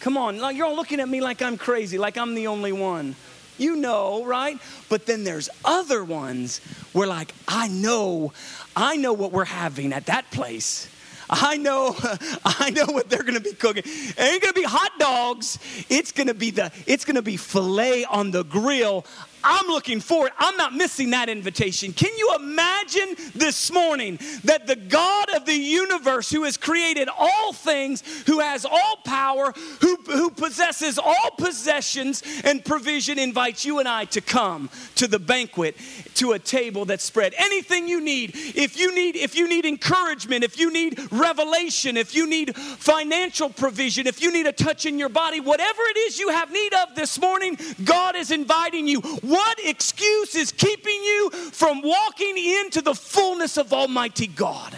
Come 0.00 0.16
on, 0.16 0.38
like 0.38 0.56
you're 0.56 0.66
all 0.66 0.76
looking 0.76 1.00
at 1.00 1.08
me 1.08 1.20
like 1.20 1.42
I'm 1.42 1.56
crazy, 1.56 1.98
like 1.98 2.16
I'm 2.16 2.34
the 2.34 2.46
only 2.48 2.72
one. 2.72 3.14
You 3.58 3.76
know, 3.76 4.24
right? 4.24 4.58
But 4.88 5.06
then 5.06 5.24
there's 5.24 5.48
other 5.64 6.02
ones 6.04 6.60
where 6.92 7.06
like 7.06 7.34
I 7.46 7.68
know 7.68 8.32
I 8.74 8.96
know 8.96 9.12
what 9.12 9.32
we're 9.32 9.44
having 9.44 9.92
at 9.92 10.06
that 10.06 10.30
place. 10.30 10.88
I 11.32 11.56
know, 11.56 11.96
I 12.44 12.70
know 12.70 12.86
what 12.86 13.08
they're 13.08 13.22
gonna 13.22 13.40
be 13.40 13.54
cooking. 13.54 13.84
It 13.86 14.18
ain't 14.18 14.42
gonna 14.42 14.52
be 14.52 14.64
hot 14.64 14.92
dogs. 14.98 15.58
It's 15.88 16.12
gonna 16.12 16.34
be 16.34 16.50
the, 16.50 16.70
it's 16.86 17.04
gonna 17.04 17.22
be 17.22 17.36
filet 17.36 18.04
on 18.04 18.30
the 18.30 18.44
grill. 18.44 19.06
I'm 19.44 19.66
looking 19.66 20.00
forward. 20.00 20.32
I'm 20.38 20.56
not 20.56 20.74
missing 20.74 21.10
that 21.10 21.28
invitation. 21.28 21.92
Can 21.92 22.10
you 22.16 22.34
imagine 22.36 23.16
this 23.34 23.72
morning 23.72 24.18
that 24.44 24.66
the 24.66 24.76
God 24.76 25.30
of 25.34 25.46
the 25.46 25.54
universe, 25.54 26.30
who 26.30 26.44
has 26.44 26.56
created 26.56 27.08
all 27.16 27.52
things, 27.52 28.02
who 28.26 28.40
has 28.40 28.64
all 28.64 28.96
power, 29.04 29.52
who, 29.80 29.96
who 30.06 30.30
possesses 30.30 30.98
all 30.98 31.30
possessions 31.38 32.22
and 32.44 32.64
provision, 32.64 33.18
invites 33.18 33.64
you 33.64 33.78
and 33.78 33.88
I 33.88 34.04
to 34.06 34.20
come 34.20 34.70
to 34.96 35.06
the 35.06 35.18
banquet, 35.18 35.76
to 36.14 36.32
a 36.32 36.38
table 36.38 36.84
that's 36.84 37.04
spread. 37.04 37.34
Anything 37.38 37.88
you 37.88 38.00
need, 38.00 38.32
if 38.34 38.78
you 38.78 38.94
need, 38.94 39.16
if 39.16 39.34
you 39.34 39.48
need 39.48 39.66
encouragement, 39.66 40.44
if 40.44 40.58
you 40.58 40.72
need 40.72 40.98
revelation, 41.10 41.96
if 41.96 42.14
you 42.14 42.28
need 42.28 42.54
financial 42.56 43.50
provision, 43.50 44.06
if 44.06 44.22
you 44.22 44.32
need 44.32 44.46
a 44.46 44.52
touch 44.52 44.86
in 44.86 44.98
your 44.98 45.08
body, 45.08 45.40
whatever 45.40 45.82
it 45.82 45.96
is 45.96 46.18
you 46.18 46.28
have 46.28 46.52
need 46.52 46.72
of 46.74 46.94
this 46.94 47.20
morning, 47.20 47.56
God 47.84 48.16
is 48.16 48.30
inviting 48.30 48.86
you. 48.86 49.00
What 49.32 49.58
excuse 49.64 50.34
is 50.34 50.52
keeping 50.52 51.02
you 51.02 51.30
from 51.30 51.80
walking 51.80 52.36
into 52.36 52.82
the 52.82 52.94
fullness 52.94 53.56
of 53.56 53.72
Almighty 53.72 54.26
God? 54.26 54.76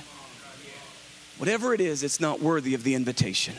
Whatever 1.39 1.75
it 1.75 1.81
is, 1.81 2.05
it's 2.05 2.21
not 2.21 2.41
worthy 2.41 2.73
of 2.75 2.85
the 2.85 2.95
invitation. 2.95 3.57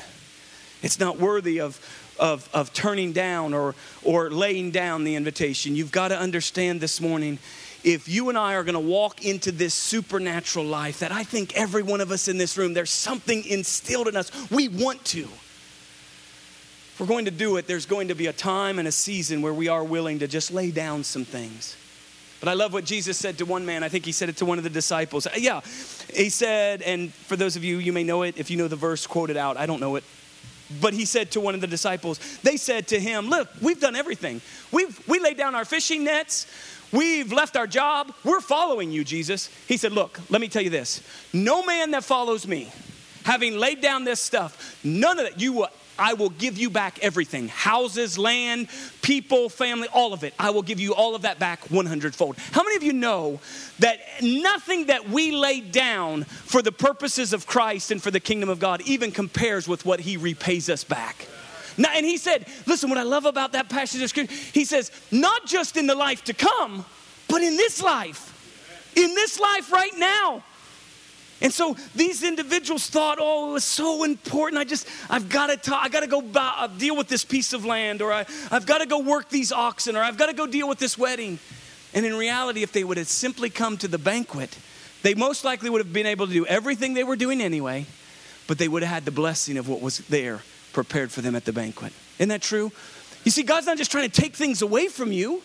It's 0.81 0.97
not 0.97 1.19
worthy 1.19 1.59
of, 1.59 1.81
of, 2.17 2.47
of 2.53 2.71
turning 2.71 3.11
down 3.11 3.53
or, 3.53 3.75
or 4.05 4.29
laying 4.29 4.71
down 4.71 5.03
the 5.03 5.15
invitation. 5.15 5.75
You've 5.75 5.91
got 5.91 6.07
to 6.09 6.17
understand 6.17 6.79
this 6.79 7.01
morning 7.01 7.39
if 7.83 8.07
you 8.07 8.29
and 8.29 8.37
I 8.37 8.53
are 8.53 8.63
going 8.63 8.73
to 8.73 8.79
walk 8.79 9.25
into 9.25 9.51
this 9.51 9.73
supernatural 9.73 10.63
life 10.63 10.99
that 10.99 11.11
I 11.11 11.25
think 11.25 11.57
every 11.57 11.83
one 11.83 11.99
of 11.99 12.09
us 12.09 12.29
in 12.29 12.37
this 12.37 12.57
room, 12.57 12.73
there's 12.73 12.89
something 12.89 13.43
instilled 13.43 14.07
in 14.07 14.15
us. 14.15 14.31
We 14.49 14.69
want 14.69 15.03
to. 15.07 15.27
If 16.95 17.01
we're 17.01 17.07
going 17.07 17.25
to 17.25 17.31
do 17.31 17.57
it, 17.57 17.67
there's 17.67 17.85
going 17.85 18.07
to 18.07 18.15
be 18.15 18.27
a 18.27 18.31
time 18.31 18.79
and 18.79 18.87
a 18.87 18.91
season 18.91 19.41
where 19.41 19.53
we 19.53 19.67
are 19.67 19.83
willing 19.83 20.19
to 20.19 20.29
just 20.29 20.49
lay 20.49 20.71
down 20.71 21.03
some 21.03 21.25
things. 21.25 21.75
But 22.39 22.47
I 22.47 22.53
love 22.53 22.71
what 22.71 22.85
Jesus 22.85 23.17
said 23.17 23.37
to 23.39 23.45
one 23.45 23.65
man. 23.65 23.83
I 23.83 23.89
think 23.89 24.05
he 24.05 24.13
said 24.13 24.29
it 24.29 24.37
to 24.37 24.45
one 24.45 24.59
of 24.59 24.63
the 24.63 24.69
disciples. 24.69 25.27
Uh, 25.27 25.31
yeah, 25.35 25.59
he 26.13 26.29
said, 26.29 26.81
and 26.83 27.13
for 27.13 27.35
those 27.35 27.57
of 27.57 27.65
you, 27.65 27.79
you 27.79 27.91
may 27.91 28.05
know 28.05 28.23
it 28.23 28.37
if 28.37 28.49
you 28.49 28.55
know 28.55 28.69
the 28.69 28.77
verse 28.77 29.05
quoted 29.05 29.35
out. 29.35 29.57
I 29.57 29.65
don't 29.65 29.81
know 29.81 29.97
it. 29.97 30.05
But 30.79 30.93
he 30.93 31.03
said 31.03 31.31
to 31.31 31.41
one 31.41 31.53
of 31.53 31.59
the 31.59 31.67
disciples, 31.67 32.17
they 32.43 32.55
said 32.55 32.87
to 32.87 32.99
him, 32.99 33.27
Look, 33.27 33.49
we've 33.61 33.81
done 33.81 33.97
everything. 33.97 34.39
We've 34.71 35.05
we 35.05 35.19
laid 35.19 35.35
down 35.35 35.53
our 35.53 35.65
fishing 35.65 36.05
nets. 36.05 36.47
We've 36.93 37.33
left 37.33 37.57
our 37.57 37.67
job. 37.67 38.13
We're 38.23 38.39
following 38.39 38.89
you, 38.89 39.03
Jesus. 39.03 39.49
He 39.67 39.75
said, 39.75 39.91
Look, 39.91 40.17
let 40.29 40.39
me 40.39 40.47
tell 40.47 40.61
you 40.61 40.69
this. 40.69 41.01
No 41.33 41.65
man 41.65 41.91
that 41.91 42.05
follows 42.05 42.47
me, 42.47 42.71
having 43.25 43.57
laid 43.57 43.81
down 43.81 44.05
this 44.05 44.21
stuff, 44.21 44.79
none 44.81 45.19
of 45.19 45.25
that, 45.25 45.41
you 45.41 45.51
will 45.51 45.67
I 45.97 46.13
will 46.13 46.29
give 46.29 46.57
you 46.57 46.69
back 46.69 46.99
everything 47.01 47.47
houses, 47.47 48.17
land, 48.17 48.67
people, 49.01 49.49
family, 49.49 49.87
all 49.93 50.13
of 50.13 50.23
it. 50.23 50.33
I 50.39 50.49
will 50.49 50.61
give 50.61 50.79
you 50.79 50.93
all 50.93 51.15
of 51.15 51.23
that 51.23 51.39
back 51.39 51.69
100 51.69 52.15
fold. 52.15 52.37
How 52.51 52.63
many 52.63 52.75
of 52.75 52.83
you 52.83 52.93
know 52.93 53.39
that 53.79 53.99
nothing 54.21 54.87
that 54.87 55.09
we 55.09 55.31
lay 55.31 55.61
down 55.61 56.23
for 56.23 56.61
the 56.61 56.71
purposes 56.71 57.33
of 57.33 57.47
Christ 57.47 57.91
and 57.91 58.01
for 58.01 58.11
the 58.11 58.19
kingdom 58.19 58.49
of 58.49 58.59
God 58.59 58.81
even 58.85 59.11
compares 59.11 59.67
with 59.67 59.85
what 59.85 59.99
He 60.01 60.17
repays 60.17 60.69
us 60.69 60.83
back? 60.83 61.27
Now, 61.77 61.89
and 61.93 62.05
he 62.05 62.17
said, 62.17 62.47
listen, 62.65 62.89
what 62.89 62.97
I 62.97 63.03
love 63.03 63.25
about 63.25 63.51
that 63.51 63.69
passage 63.69 64.01
of 64.01 64.09
scripture, 64.09 64.33
he 64.53 64.63
says, 64.63 64.91
not 65.11 65.45
just 65.45 65.75
in 65.75 65.87
the 65.87 65.95
life 65.95 66.23
to 66.25 66.33
come, 66.33 66.85
but 67.27 67.41
in 67.41 67.57
this 67.57 67.81
life. 67.81 68.31
In 68.95 69.13
this 69.13 69.39
life 69.39 69.71
right 69.71 69.91
now. 69.97 70.43
And 71.45 71.53
so 71.53 71.77
these 71.93 72.23
individuals 72.23 72.87
thought, 72.87 73.19
oh, 73.21 73.51
it 73.51 73.53
was 73.53 73.63
so 73.63 74.03
important. 74.03 74.59
I 74.59 74.63
just, 74.63 74.87
I've 75.11 75.29
got 75.29 75.51
to 75.51 75.57
talk, 75.57 75.85
I 75.85 75.89
got 75.89 75.99
to 75.99 76.07
go 76.07 76.19
buy, 76.19 76.51
uh, 76.57 76.65
deal 76.65 76.97
with 76.97 77.07
this 77.07 77.23
piece 77.23 77.53
of 77.53 77.63
land, 77.63 78.01
or 78.01 78.11
I, 78.11 78.25
I've 78.49 78.65
got 78.65 78.79
to 78.79 78.87
go 78.87 78.97
work 78.97 79.29
these 79.29 79.51
oxen, 79.51 79.95
or 79.95 80.01
I've 80.01 80.17
got 80.17 80.25
to 80.25 80.33
go 80.33 80.47
deal 80.47 80.67
with 80.67 80.79
this 80.79 80.97
wedding. 80.97 81.37
And 81.93 82.03
in 82.03 82.15
reality, 82.15 82.63
if 82.63 82.71
they 82.71 82.83
would 82.83 82.97
have 82.97 83.07
simply 83.07 83.51
come 83.51 83.77
to 83.77 83.87
the 83.87 83.99
banquet, 83.99 84.57
they 85.03 85.13
most 85.13 85.45
likely 85.45 85.69
would 85.69 85.81
have 85.81 85.93
been 85.93 86.07
able 86.07 86.25
to 86.25 86.33
do 86.33 86.47
everything 86.47 86.95
they 86.95 87.03
were 87.03 87.15
doing 87.15 87.41
anyway, 87.41 87.85
but 88.47 88.57
they 88.57 88.67
would 88.67 88.81
have 88.81 88.91
had 88.91 89.05
the 89.05 89.11
blessing 89.11 89.59
of 89.59 89.69
what 89.69 89.81
was 89.81 89.99
there 89.99 90.41
prepared 90.73 91.11
for 91.11 91.21
them 91.21 91.35
at 91.35 91.45
the 91.45 91.53
banquet. 91.53 91.93
Isn't 92.17 92.29
that 92.29 92.41
true? 92.41 92.71
You 93.23 93.29
see, 93.29 93.43
God's 93.43 93.67
not 93.67 93.77
just 93.77 93.91
trying 93.91 94.09
to 94.09 94.21
take 94.21 94.35
things 94.35 94.63
away 94.63 94.87
from 94.87 95.11
you. 95.11 95.43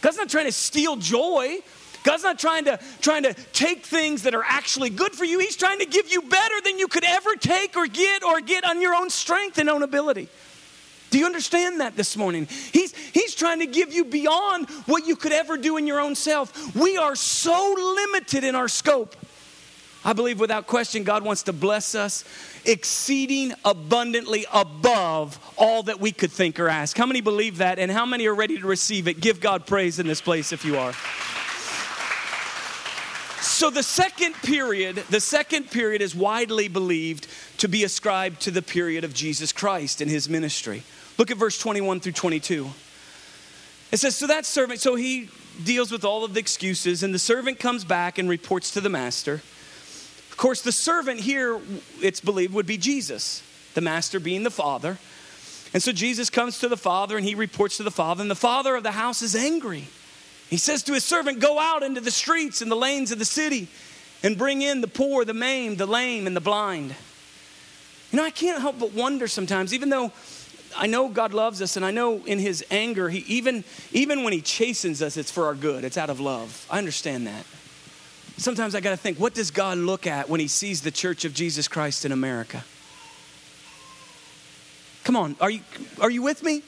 God's 0.00 0.16
not 0.16 0.30
trying 0.30 0.46
to 0.46 0.52
steal 0.52 0.96
joy 0.96 1.58
God's 2.04 2.22
not 2.22 2.38
trying 2.38 2.64
to, 2.64 2.78
trying 3.00 3.24
to 3.24 3.34
take 3.52 3.84
things 3.84 4.22
that 4.22 4.34
are 4.34 4.44
actually 4.44 4.90
good 4.90 5.12
for 5.12 5.24
you. 5.24 5.38
He's 5.38 5.56
trying 5.56 5.78
to 5.80 5.86
give 5.86 6.10
you 6.10 6.22
better 6.22 6.60
than 6.64 6.78
you 6.78 6.88
could 6.88 7.04
ever 7.04 7.34
take 7.36 7.76
or 7.76 7.86
get 7.86 8.22
or 8.22 8.40
get 8.40 8.64
on 8.64 8.80
your 8.80 8.94
own 8.94 9.10
strength 9.10 9.58
and 9.58 9.68
own 9.68 9.82
ability. 9.82 10.28
Do 11.10 11.18
you 11.18 11.26
understand 11.26 11.80
that 11.80 11.96
this 11.96 12.16
morning? 12.16 12.46
He's, 12.46 12.94
he's 12.94 13.34
trying 13.34 13.60
to 13.60 13.66
give 13.66 13.92
you 13.92 14.04
beyond 14.04 14.68
what 14.86 15.06
you 15.06 15.16
could 15.16 15.32
ever 15.32 15.56
do 15.56 15.76
in 15.76 15.86
your 15.86 16.00
own 16.00 16.14
self. 16.14 16.74
We 16.76 16.98
are 16.98 17.16
so 17.16 17.74
limited 17.96 18.44
in 18.44 18.54
our 18.54 18.68
scope. 18.68 19.16
I 20.04 20.12
believe 20.12 20.38
without 20.38 20.66
question, 20.66 21.04
God 21.04 21.24
wants 21.24 21.44
to 21.44 21.52
bless 21.52 21.94
us 21.94 22.24
exceeding 22.64 23.52
abundantly 23.64 24.46
above 24.52 25.38
all 25.56 25.82
that 25.84 25.98
we 25.98 26.12
could 26.12 26.30
think 26.30 26.60
or 26.60 26.68
ask. 26.68 26.96
How 26.96 27.06
many 27.06 27.20
believe 27.20 27.58
that? 27.58 27.78
And 27.78 27.90
how 27.90 28.06
many 28.06 28.26
are 28.26 28.34
ready 28.34 28.58
to 28.58 28.66
receive 28.66 29.08
it? 29.08 29.20
Give 29.20 29.40
God 29.40 29.66
praise 29.66 29.98
in 29.98 30.06
this 30.06 30.20
place 30.20 30.52
if 30.52 30.64
you 30.64 30.78
are. 30.78 30.92
So 33.40 33.70
the 33.70 33.82
second 33.82 34.34
period, 34.34 34.96
the 35.10 35.20
second 35.20 35.70
period 35.70 36.02
is 36.02 36.14
widely 36.14 36.68
believed 36.68 37.28
to 37.58 37.68
be 37.68 37.84
ascribed 37.84 38.40
to 38.42 38.50
the 38.50 38.62
period 38.62 39.04
of 39.04 39.14
Jesus 39.14 39.52
Christ 39.52 40.00
and 40.00 40.10
his 40.10 40.28
ministry. 40.28 40.82
Look 41.18 41.30
at 41.30 41.36
verse 41.36 41.58
21 41.58 42.00
through 42.00 42.12
22. 42.12 42.68
It 43.90 43.96
says, 43.98 44.16
So 44.16 44.26
that 44.26 44.44
servant, 44.44 44.80
so 44.80 44.94
he 44.96 45.28
deals 45.64 45.90
with 45.90 46.04
all 46.04 46.24
of 46.24 46.34
the 46.34 46.40
excuses, 46.40 47.02
and 47.02 47.14
the 47.14 47.18
servant 47.18 47.58
comes 47.58 47.84
back 47.84 48.18
and 48.18 48.28
reports 48.28 48.72
to 48.72 48.80
the 48.80 48.88
master. 48.88 49.34
Of 49.34 50.34
course, 50.36 50.62
the 50.62 50.72
servant 50.72 51.20
here, 51.20 51.60
it's 52.00 52.20
believed, 52.20 52.54
would 52.54 52.66
be 52.66 52.76
Jesus, 52.76 53.42
the 53.74 53.80
master 53.80 54.20
being 54.20 54.42
the 54.42 54.50
father. 54.50 54.98
And 55.74 55.82
so 55.82 55.92
Jesus 55.92 56.30
comes 56.30 56.58
to 56.60 56.68
the 56.68 56.76
father 56.76 57.16
and 57.16 57.26
he 57.26 57.34
reports 57.34 57.76
to 57.78 57.82
the 57.82 57.90
father, 57.90 58.22
and 58.22 58.30
the 58.30 58.36
father 58.36 58.76
of 58.76 58.82
the 58.82 58.92
house 58.92 59.22
is 59.22 59.34
angry. 59.34 59.88
He 60.48 60.56
says 60.56 60.82
to 60.84 60.94
his 60.94 61.04
servant, 61.04 61.40
Go 61.40 61.58
out 61.58 61.82
into 61.82 62.00
the 62.00 62.10
streets 62.10 62.62
and 62.62 62.70
the 62.70 62.76
lanes 62.76 63.12
of 63.12 63.18
the 63.18 63.24
city 63.24 63.68
and 64.22 64.36
bring 64.36 64.62
in 64.62 64.80
the 64.80 64.88
poor, 64.88 65.24
the 65.24 65.34
maimed, 65.34 65.78
the 65.78 65.86
lame, 65.86 66.26
and 66.26 66.34
the 66.34 66.40
blind. 66.40 66.94
You 68.10 68.16
know, 68.16 68.24
I 68.24 68.30
can't 68.30 68.60
help 68.60 68.78
but 68.78 68.94
wonder 68.94 69.28
sometimes, 69.28 69.74
even 69.74 69.90
though 69.90 70.12
I 70.76 70.86
know 70.86 71.08
God 71.08 71.34
loves 71.34 71.60
us 71.60 71.76
and 71.76 71.84
I 71.84 71.90
know 71.90 72.24
in 72.24 72.38
his 72.38 72.64
anger, 72.70 73.08
he, 73.08 73.18
even, 73.20 73.64
even 73.92 74.24
when 74.24 74.32
he 74.32 74.40
chastens 74.40 75.02
us, 75.02 75.16
it's 75.16 75.30
for 75.30 75.46
our 75.46 75.54
good, 75.54 75.84
it's 75.84 75.98
out 75.98 76.10
of 76.10 76.20
love. 76.20 76.66
I 76.70 76.78
understand 76.78 77.26
that. 77.26 77.44
Sometimes 78.38 78.74
I 78.74 78.80
got 78.80 78.90
to 78.90 78.96
think, 78.96 79.18
what 79.18 79.34
does 79.34 79.50
God 79.50 79.78
look 79.78 80.06
at 80.06 80.28
when 80.28 80.40
he 80.40 80.48
sees 80.48 80.80
the 80.80 80.90
church 80.90 81.24
of 81.24 81.34
Jesus 81.34 81.68
Christ 81.68 82.04
in 82.04 82.12
America? 82.12 82.64
Come 85.04 85.16
on, 85.16 85.36
are 85.40 85.50
you, 85.50 85.60
are 86.00 86.10
you 86.10 86.22
with 86.22 86.42
me? 86.42 86.62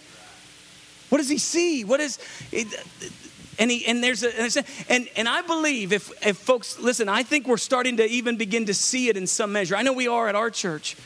What 1.11 1.19
does 1.19 1.29
he 1.29 1.39
see? 1.39 1.85
What 1.85 2.01
is 2.01 2.19
it, 2.53 2.69
and 3.61 3.71
he 3.71 3.87
and 3.87 4.03
there's 4.03 4.25
a 4.25 4.65
and 4.89 5.09
and 5.15 5.29
I 5.29 5.43
believe 5.43 5.93
if 5.93 6.11
if 6.27 6.39
folks 6.39 6.79
listen, 6.81 7.09
I 7.09 7.23
think 7.23 7.47
we're 7.47 7.59
starting 7.59 7.99
to 7.99 8.07
even 8.07 8.37
begin 8.37 8.67
to 8.67 8.75
see 8.75 9.09
it 9.09 9.17
in 9.17 9.27
some 9.27 9.53
measure. 9.53 9.77
I 9.77 9.83
know 9.83 9.93
we 9.93 10.09
are 10.09 10.29
at 10.29 10.35
our 10.35 10.51
church. 10.51 10.97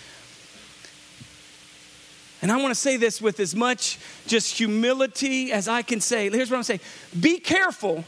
And 2.41 2.53
I 2.53 2.59
want 2.59 2.73
to 2.73 2.81
say 2.81 2.99
this 2.99 3.23
with 3.23 3.41
as 3.41 3.57
much 3.57 3.99
just 4.27 4.57
humility 4.59 5.51
as 5.51 5.67
I 5.67 5.81
can 5.81 6.01
say. 6.01 6.31
Here's 6.31 6.51
what 6.51 6.59
I'm 6.59 6.63
saying 6.63 6.81
Be 7.19 7.39
careful 7.39 8.03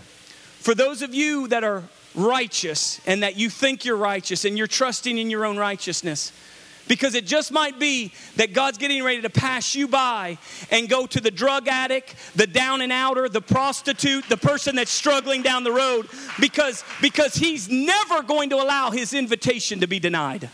for 0.61 0.74
those 0.74 1.02
of 1.02 1.14
you 1.14 1.48
that 1.48 1.64
are 1.64 1.82
righteous 2.14 3.00
and 3.06 3.22
that 3.22 3.37
you 3.37 3.50
think 3.50 3.85
you're 3.85 3.96
righteous 3.96 4.44
and 4.44 4.56
you're 4.56 4.66
trusting 4.66 5.18
in 5.18 5.28
your 5.28 5.44
own 5.44 5.56
righteousness. 5.56 6.32
Because 6.88 7.14
it 7.14 7.27
just 7.27 7.51
might 7.51 7.79
be 7.79 8.12
that 8.37 8.53
God's 8.53 8.79
getting 8.79 9.03
ready 9.03 9.22
to 9.22 9.31
pass 9.31 9.75
you 9.75 9.88
by 9.88 10.38
and 10.70 10.88
go 10.88 11.07
to 11.07 11.20
the 11.20 11.31
drug 11.31 11.66
addict, 11.68 12.14
the 12.37 12.46
down 12.46 12.81
and 12.81 12.92
outer, 12.92 13.29
the 13.29 13.40
prostitute, 13.40 14.29
the 14.29 14.37
person 14.37 14.77
that's 14.77 14.90
struggling 14.90 15.42
down 15.42 15.64
the 15.64 15.72
road, 15.72 16.09
because, 16.40 16.85
because 17.01 17.35
He's 17.35 17.68
never 17.68 18.22
going 18.22 18.51
to 18.51 18.57
allow 18.57 18.90
His 18.90 19.14
invitation 19.14 19.81
to 19.81 19.88
be 19.88 19.99
denied. 19.99 20.49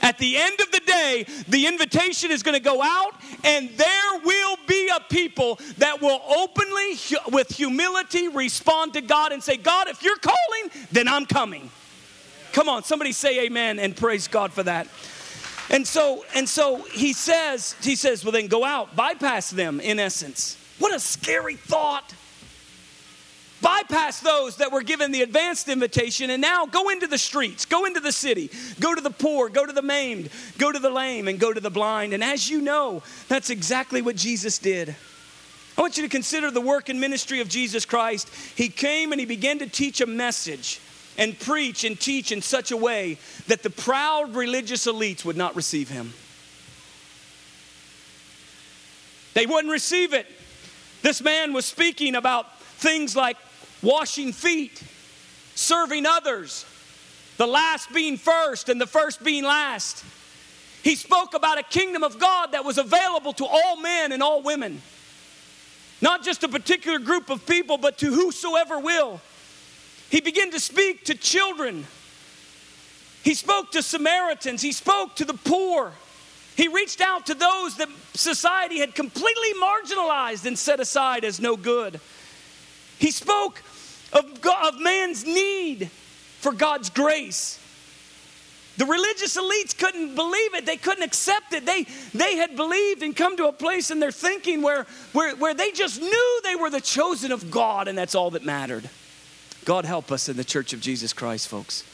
At 0.00 0.18
the 0.18 0.36
end 0.36 0.60
of 0.60 0.70
the 0.70 0.80
day, 0.80 1.26
the 1.48 1.66
invitation 1.66 2.30
is 2.30 2.42
going 2.42 2.54
to 2.54 2.62
go 2.62 2.82
out, 2.82 3.14
and 3.44 3.68
there 3.70 4.20
will 4.24 4.56
be 4.66 4.88
a 4.94 5.00
people 5.00 5.58
that 5.78 6.00
will 6.00 6.20
openly, 6.28 6.96
with 7.32 7.50
humility, 7.50 8.28
respond 8.28 8.94
to 8.94 9.00
God 9.00 9.32
and 9.32 9.42
say, 9.42 9.56
God, 9.56 9.88
if 9.88 10.02
you're 10.02 10.18
calling, 10.18 10.86
then 10.92 11.08
I'm 11.08 11.26
coming. 11.26 11.70
Come 12.52 12.68
on, 12.68 12.84
somebody 12.84 13.12
say 13.12 13.46
amen 13.46 13.78
and 13.78 13.96
praise 13.96 14.28
God 14.28 14.52
for 14.52 14.62
that. 14.62 14.88
And 15.70 15.86
so, 15.86 16.24
and 16.34 16.48
so 16.48 16.82
he 16.82 17.12
says, 17.12 17.76
he 17.82 17.94
says, 17.94 18.24
well, 18.24 18.32
then 18.32 18.46
go 18.46 18.64
out, 18.64 18.96
bypass 18.96 19.50
them 19.50 19.80
in 19.80 19.98
essence. 19.98 20.56
What 20.78 20.94
a 20.94 21.00
scary 21.00 21.56
thought 21.56 22.14
bypass 23.60 24.20
those 24.20 24.56
that 24.56 24.72
were 24.72 24.82
given 24.82 25.12
the 25.12 25.22
advanced 25.22 25.68
invitation 25.68 26.30
and 26.30 26.40
now 26.40 26.66
go 26.66 26.90
into 26.90 27.06
the 27.06 27.18
streets, 27.18 27.64
go 27.64 27.84
into 27.84 28.00
the 28.00 28.12
city, 28.12 28.50
go 28.80 28.94
to 28.94 29.00
the 29.00 29.10
poor, 29.10 29.48
go 29.48 29.66
to 29.66 29.72
the 29.72 29.82
maimed, 29.82 30.30
go 30.58 30.70
to 30.70 30.78
the 30.78 30.90
lame, 30.90 31.28
and 31.28 31.38
go 31.38 31.52
to 31.52 31.60
the 31.60 31.70
blind. 31.70 32.12
And 32.12 32.22
as 32.22 32.48
you 32.48 32.60
know, 32.60 33.02
that's 33.28 33.50
exactly 33.50 34.02
what 34.02 34.16
Jesus 34.16 34.58
did. 34.58 34.94
I 35.76 35.80
want 35.80 35.96
you 35.96 36.02
to 36.02 36.08
consider 36.08 36.50
the 36.50 36.60
work 36.60 36.88
and 36.88 37.00
ministry 37.00 37.40
of 37.40 37.48
Jesus 37.48 37.84
Christ. 37.84 38.28
He 38.56 38.68
came 38.68 39.12
and 39.12 39.20
he 39.20 39.26
began 39.26 39.60
to 39.60 39.66
teach 39.66 40.00
a 40.00 40.06
message 40.06 40.80
and 41.18 41.38
preach 41.38 41.82
and 41.82 41.98
teach 41.98 42.30
in 42.30 42.40
such 42.40 42.70
a 42.70 42.76
way 42.76 43.18
that 43.48 43.64
the 43.64 43.70
proud 43.70 44.34
religious 44.36 44.86
elites 44.86 45.24
would 45.24 45.36
not 45.36 45.56
receive 45.56 45.88
him. 45.88 46.14
They 49.34 49.44
wouldn't 49.44 49.72
receive 49.72 50.14
it. 50.14 50.26
This 51.02 51.20
man 51.20 51.52
was 51.52 51.66
speaking 51.66 52.14
about 52.14 52.60
things 52.60 53.14
like 53.14 53.36
washing 53.82 54.32
feet, 54.32 54.82
serving 55.54 56.06
others, 56.06 56.64
the 57.36 57.46
last 57.46 57.92
being 57.92 58.16
first 58.16 58.68
and 58.68 58.80
the 58.80 58.86
first 58.86 59.22
being 59.22 59.44
last. 59.44 60.04
He 60.82 60.94
spoke 60.94 61.34
about 61.34 61.58
a 61.58 61.62
kingdom 61.64 62.04
of 62.04 62.18
God 62.18 62.52
that 62.52 62.64
was 62.64 62.78
available 62.78 63.32
to 63.34 63.44
all 63.44 63.76
men 63.80 64.12
and 64.12 64.22
all 64.22 64.42
women, 64.42 64.80
not 66.00 66.24
just 66.24 66.44
a 66.44 66.48
particular 66.48 67.00
group 67.00 67.28
of 67.30 67.44
people, 67.44 67.76
but 67.76 67.98
to 67.98 68.06
whosoever 68.12 68.78
will. 68.78 69.20
He 70.10 70.20
began 70.20 70.50
to 70.52 70.60
speak 70.60 71.04
to 71.04 71.14
children. 71.14 71.86
He 73.22 73.34
spoke 73.34 73.72
to 73.72 73.82
Samaritans. 73.82 74.62
He 74.62 74.72
spoke 74.72 75.16
to 75.16 75.24
the 75.24 75.34
poor. 75.34 75.92
He 76.56 76.68
reached 76.68 77.00
out 77.00 77.26
to 77.26 77.34
those 77.34 77.76
that 77.76 77.88
society 78.14 78.78
had 78.78 78.94
completely 78.94 79.52
marginalized 79.62 80.46
and 80.46 80.58
set 80.58 80.80
aside 80.80 81.24
as 81.24 81.40
no 81.40 81.56
good. 81.56 82.00
He 82.98 83.10
spoke 83.10 83.62
of, 84.12 84.40
God, 84.40 84.74
of 84.74 84.80
man's 84.80 85.24
need 85.24 85.90
for 86.40 86.52
God's 86.52 86.90
grace. 86.90 87.60
The 88.78 88.86
religious 88.86 89.36
elites 89.36 89.76
couldn't 89.76 90.14
believe 90.14 90.54
it. 90.54 90.64
They 90.64 90.76
couldn't 90.76 91.02
accept 91.02 91.52
it. 91.52 91.66
They, 91.66 91.86
they 92.14 92.36
had 92.36 92.56
believed 92.56 93.02
and 93.02 93.14
come 93.14 93.36
to 93.36 93.48
a 93.48 93.52
place 93.52 93.90
in 93.90 93.98
their 93.98 94.12
thinking 94.12 94.62
where, 94.62 94.86
where, 95.12 95.34
where 95.36 95.52
they 95.52 95.72
just 95.72 96.00
knew 96.00 96.40
they 96.44 96.54
were 96.54 96.70
the 96.70 96.80
chosen 96.80 97.32
of 97.32 97.50
God 97.50 97.88
and 97.88 97.98
that's 97.98 98.14
all 98.14 98.30
that 98.30 98.44
mattered. 98.44 98.88
God 99.64 99.84
help 99.84 100.10
us 100.10 100.28
in 100.28 100.36
the 100.36 100.44
church 100.44 100.72
of 100.72 100.80
Jesus 100.80 101.12
Christ, 101.12 101.48
folks, 101.48 101.84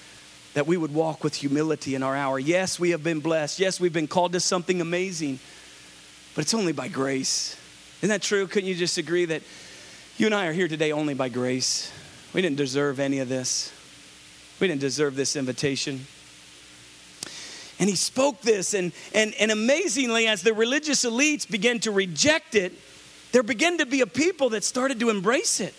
that 0.55 0.67
we 0.67 0.77
would 0.77 0.95
walk 0.95 1.25
with 1.25 1.35
humility 1.35 1.95
in 1.95 2.03
our 2.03 2.15
hour. 2.15 2.39
Yes, 2.39 2.79
we 2.79 2.91
have 2.91 3.03
been 3.03 3.21
blessed. 3.21 3.59
Yes, 3.59 3.81
we've 3.81 3.93
been 3.93 4.07
called 4.07 4.33
to 4.33 4.41
something 4.41 4.81
amazing, 4.81 5.41
but 6.35 6.43
it's 6.43 6.55
only 6.55 6.73
by 6.73 6.89
grace. 6.89 7.57
Isn't 7.99 8.11
that 8.11 8.23
true? 8.23 8.47
Couldn't 8.47 8.69
you 8.69 8.75
just 8.75 8.99
agree 8.99 9.25
that 9.25 9.43
you 10.17 10.27
and 10.27 10.35
I 10.35 10.47
are 10.47 10.53
here 10.53 10.69
today 10.69 10.93
only 10.93 11.15
by 11.15 11.29
grace? 11.29 11.93
We 12.33 12.43
didn't 12.43 12.57
deserve 12.57 13.01
any 13.01 13.19
of 13.19 13.29
this. 13.29 13.73
We 14.61 14.69
didn't 14.69 14.81
deserve 14.81 15.17
this 15.17 15.37
invitation. 15.37 16.07
And 17.81 17.89
he 17.91 17.97
spoke 17.97 18.41
this, 18.41 18.73
and, 18.73 18.93
and, 19.13 19.35
and 19.35 19.51
amazingly, 19.51 20.29
as 20.29 20.43
the 20.43 20.55
religious 20.55 21.05
elites 21.05 21.51
began 21.51 21.81
to 21.81 21.91
reject 21.91 22.55
it, 22.55 22.73
there 23.33 23.43
began 23.43 23.79
to 23.79 23.87
be 23.87 24.01
a 24.01 24.07
people 24.07 24.51
that 24.51 24.63
started 24.63 25.01
to 25.01 25.11
embrace 25.11 25.59
it 25.59 25.75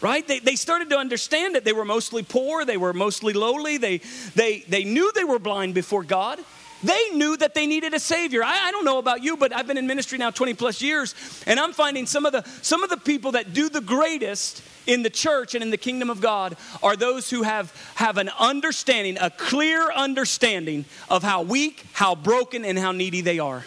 right 0.00 0.26
they, 0.28 0.38
they 0.38 0.56
started 0.56 0.90
to 0.90 0.96
understand 0.96 1.56
it 1.56 1.64
they 1.64 1.72
were 1.72 1.84
mostly 1.84 2.22
poor 2.22 2.64
they 2.64 2.76
were 2.76 2.92
mostly 2.92 3.32
lowly 3.32 3.76
they, 3.76 3.98
they, 4.34 4.60
they 4.68 4.84
knew 4.84 5.10
they 5.12 5.24
were 5.24 5.38
blind 5.38 5.74
before 5.74 6.02
god 6.02 6.38
they 6.82 7.10
knew 7.12 7.36
that 7.36 7.54
they 7.54 7.66
needed 7.66 7.92
a 7.94 7.98
savior. 7.98 8.44
I, 8.44 8.68
I, 8.68 8.70
don't 8.70 8.84
know 8.84 8.98
about 8.98 9.22
you, 9.22 9.36
but 9.36 9.54
I've 9.54 9.66
been 9.66 9.78
in 9.78 9.86
ministry 9.86 10.18
now 10.18 10.30
20 10.30 10.54
plus 10.54 10.80
years, 10.80 11.14
and 11.46 11.58
I'm 11.58 11.72
finding 11.72 12.06
some 12.06 12.24
of 12.24 12.32
the 12.32 12.44
some 12.62 12.84
of 12.84 12.90
the 12.90 12.96
people 12.96 13.32
that 13.32 13.52
do 13.52 13.68
the 13.68 13.80
greatest 13.80 14.62
in 14.86 15.02
the 15.02 15.10
church 15.10 15.54
and 15.54 15.62
in 15.62 15.70
the 15.70 15.76
kingdom 15.76 16.08
of 16.08 16.20
God 16.20 16.56
are 16.82 16.96
those 16.96 17.30
who 17.30 17.42
have 17.42 17.72
have 17.96 18.16
an 18.16 18.30
understanding, 18.38 19.18
a 19.20 19.30
clear 19.30 19.90
understanding 19.90 20.84
of 21.10 21.22
how 21.22 21.42
weak, 21.42 21.84
how 21.92 22.14
broken, 22.14 22.64
and 22.64 22.78
how 22.78 22.92
needy 22.92 23.22
they 23.22 23.40
are. 23.40 23.64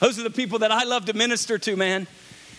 Those 0.00 0.18
are 0.18 0.22
the 0.22 0.30
people 0.30 0.60
that 0.60 0.72
I 0.72 0.84
love 0.84 1.04
to 1.06 1.12
minister 1.12 1.58
to, 1.58 1.76
man. 1.76 2.06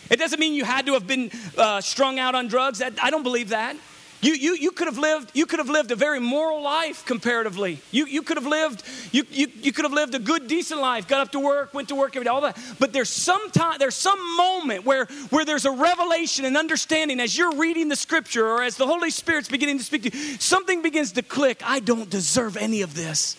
It 0.09 0.17
doesn't 0.17 0.39
mean 0.39 0.53
you 0.53 0.65
had 0.65 0.85
to 0.87 0.93
have 0.93 1.07
been 1.07 1.31
uh, 1.57 1.81
strung 1.81 2.19
out 2.19 2.35
on 2.35 2.47
drugs. 2.47 2.81
I 2.81 3.09
don't 3.09 3.23
believe 3.23 3.49
that. 3.49 3.75
You, 4.21 4.33
you, 4.33 4.55
you, 4.55 4.71
could 4.71 4.87
have 4.87 4.97
lived, 4.97 5.29
you 5.35 5.45
could 5.45 5.59
have 5.59 5.69
lived 5.69 5.91
a 5.91 5.95
very 5.95 6.19
moral 6.19 6.63
life 6.63 7.05
comparatively. 7.05 7.79
You, 7.91 8.07
you 8.07 8.23
could 8.23 8.37
have 8.37 8.47
lived, 8.47 8.81
you, 9.11 9.23
you, 9.29 9.47
you 9.61 9.71
could 9.71 9.85
have 9.85 9.93
lived 9.93 10.15
a 10.15 10.19
good, 10.19 10.47
decent 10.47 10.81
life, 10.81 11.07
got 11.07 11.21
up 11.21 11.31
to 11.33 11.39
work, 11.39 11.75
went 11.75 11.89
to 11.89 11.95
work 11.95 12.15
every 12.15 12.23
day, 12.23 12.31
all 12.31 12.41
that. 12.41 12.57
But 12.79 12.91
there's 12.91 13.09
some 13.09 13.51
time, 13.51 13.75
there's 13.77 13.93
some 13.93 14.35
moment 14.35 14.83
where, 14.83 15.05
where 15.29 15.45
there's 15.45 15.65
a 15.65 15.71
revelation 15.71 16.45
and 16.45 16.57
understanding 16.57 17.19
as 17.19 17.37
you're 17.37 17.55
reading 17.55 17.87
the 17.87 17.95
scripture 17.95 18.47
or 18.47 18.63
as 18.63 18.77
the 18.77 18.87
Holy 18.87 19.11
Spirit's 19.11 19.49
beginning 19.49 19.77
to 19.77 19.83
speak 19.83 20.03
to 20.03 20.17
you, 20.17 20.37
something 20.39 20.81
begins 20.81 21.11
to 21.11 21.21
click. 21.21 21.61
I 21.63 21.79
don't 21.79 22.09
deserve 22.09 22.57
any 22.57 22.81
of 22.81 22.95
this. 22.95 23.37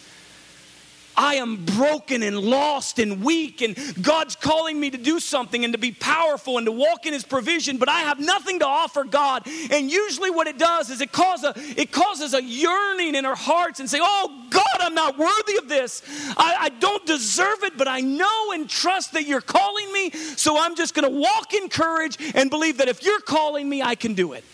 I 1.17 1.37
am 1.37 1.65
broken 1.65 2.23
and 2.23 2.39
lost 2.39 2.99
and 2.99 3.23
weak, 3.23 3.63
and 3.63 3.77
God's 4.03 4.37
calling 4.37 4.79
me 4.79 4.91
to 4.91 4.99
do 4.99 5.19
something 5.21 5.65
and 5.65 5.73
to 5.73 5.79
be 5.79 5.93
powerful 5.93 6.59
and 6.59 6.67
to 6.67 6.73
walk 6.73 7.07
in 7.07 7.13
His 7.13 7.25
provision, 7.25 7.79
but 7.79 7.89
I 7.89 8.01
have 8.01 8.21
nothing 8.21 8.59
to 8.61 8.67
offer 8.67 9.05
God. 9.05 9.47
And 9.71 9.91
usually, 9.91 10.31
what 10.31 10.47
it 10.47 10.59
does 10.59 10.91
is 10.91 11.01
it 11.01 11.13
causes 11.13 11.45
a, 11.45 11.81
it 11.81 11.93
causes 11.93 12.35
a 12.35 12.43
yearning 12.43 13.15
in 13.15 13.25
our 13.25 13.37
hearts 13.37 13.81
and 13.81 13.89
say, 13.89 13.99
Oh, 14.01 14.47
God, 14.51 14.65
I'm 14.81 14.95
not 14.95 15.19
worthy 15.19 15.57
of 15.57 15.69
this. 15.69 16.03
I, 16.37 16.57
I 16.61 16.69
don't 16.69 17.05
deserve 17.07 17.63
it, 17.63 17.77
but 17.79 17.89
I 17.89 18.01
know 18.01 18.53
and 18.53 18.69
trust 18.69 19.13
that 19.13 19.27
you're 19.27 19.41
calling 19.41 19.93
me, 19.93 20.11
so 20.11 20.59
I'm 20.59 20.77
just 20.77 20.95
going 20.95 21.11
to 21.11 21.19
walk 21.19 21.55
in 21.55 21.69
courage 21.69 22.19
and 22.35 22.51
believe 22.51 22.79
that 22.79 22.89
if 22.89 23.05
you're 23.05 23.21
calling 23.21 23.69
me, 23.69 23.83
I 23.83 23.95
can 23.95 24.15
do 24.15 24.33
it. 24.33 24.45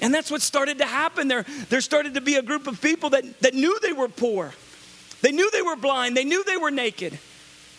And 0.00 0.12
that's 0.12 0.30
what 0.30 0.42
started 0.42 0.78
to 0.78 0.84
happen. 0.84 1.28
There, 1.28 1.44
there 1.68 1.80
started 1.80 2.14
to 2.14 2.20
be 2.20 2.34
a 2.34 2.42
group 2.42 2.66
of 2.66 2.80
people 2.80 3.10
that, 3.10 3.40
that 3.40 3.54
knew 3.54 3.78
they 3.80 3.92
were 3.92 4.08
poor 4.08 4.52
they 5.26 5.32
knew 5.32 5.50
they 5.50 5.60
were 5.60 5.74
blind, 5.74 6.16
they 6.16 6.22
knew 6.22 6.44
they 6.44 6.56
were 6.56 6.70
naked. 6.70 7.18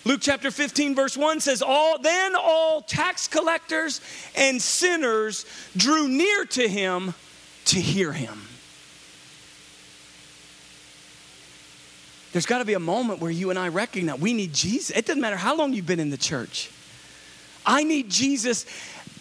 Luke 0.04 0.20
chapter 0.22 0.52
15, 0.52 0.96
verse 0.96 1.16
1 1.16 1.40
says, 1.40 1.62
all, 1.62 1.98
Then 1.98 2.36
all 2.36 2.82
tax 2.82 3.30
collectors 3.30 4.02
and 4.36 4.62
sinners 4.62 5.46
drew 5.78 6.10
near 6.10 6.44
to 6.44 6.68
him 6.68 7.14
to 7.64 7.80
hear 7.80 8.12
him. 8.12 8.42
There's 12.34 12.46
got 12.46 12.58
to 12.58 12.66
be 12.66 12.74
a 12.74 12.80
moment 12.80 13.22
where 13.22 13.32
you 13.32 13.50
and 13.50 13.58
I 13.58 13.70
recognize 13.70 14.20
we 14.20 14.34
need 14.34 14.54
Jesus. 14.54 14.90
It 14.90 15.06
doesn't 15.06 15.22
matter 15.22 15.38
how 15.38 15.56
long 15.56 15.72
you've 15.72 15.88
been 15.88 16.02
in 16.02 16.10
the 16.10 16.18
church. 16.18 16.70
I 17.66 17.86
need 17.86 18.10
Jesus 18.10 18.66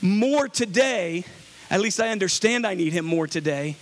more 0.02 0.48
today, 0.48 1.24
at 1.70 1.80
least 1.80 2.00
I 2.00 2.08
understand 2.08 2.66
I 2.66 2.74
need 2.74 2.92
him 2.92 3.04
more 3.04 3.28
today 3.28 3.76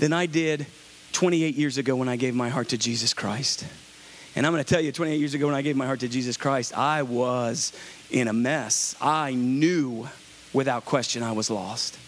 than 0.00 0.12
I 0.12 0.26
did 0.26 0.66
28 1.12 1.54
years 1.54 1.78
ago 1.78 1.96
when 1.96 2.08
I 2.08 2.16
gave 2.16 2.34
my 2.34 2.48
heart 2.48 2.68
to 2.70 2.78
Jesus 2.78 3.14
Christ. 3.14 3.66
And 4.36 4.46
I'm 4.46 4.52
going 4.52 4.62
to 4.62 4.68
tell 4.68 4.80
you, 4.80 4.92
28 4.92 5.18
years 5.18 5.34
ago 5.34 5.46
when 5.46 5.54
I 5.54 5.62
gave 5.62 5.76
my 5.76 5.86
heart 5.86 6.00
to 6.00 6.08
Jesus 6.08 6.36
Christ, 6.36 6.76
I 6.76 7.02
was 7.02 7.72
in 8.10 8.28
a 8.28 8.32
mess. 8.32 8.94
I 9.00 9.34
knew 9.34 10.08
without 10.52 10.84
question 10.84 11.22
I 11.22 11.32
was 11.32 11.50
lost. 11.50 11.98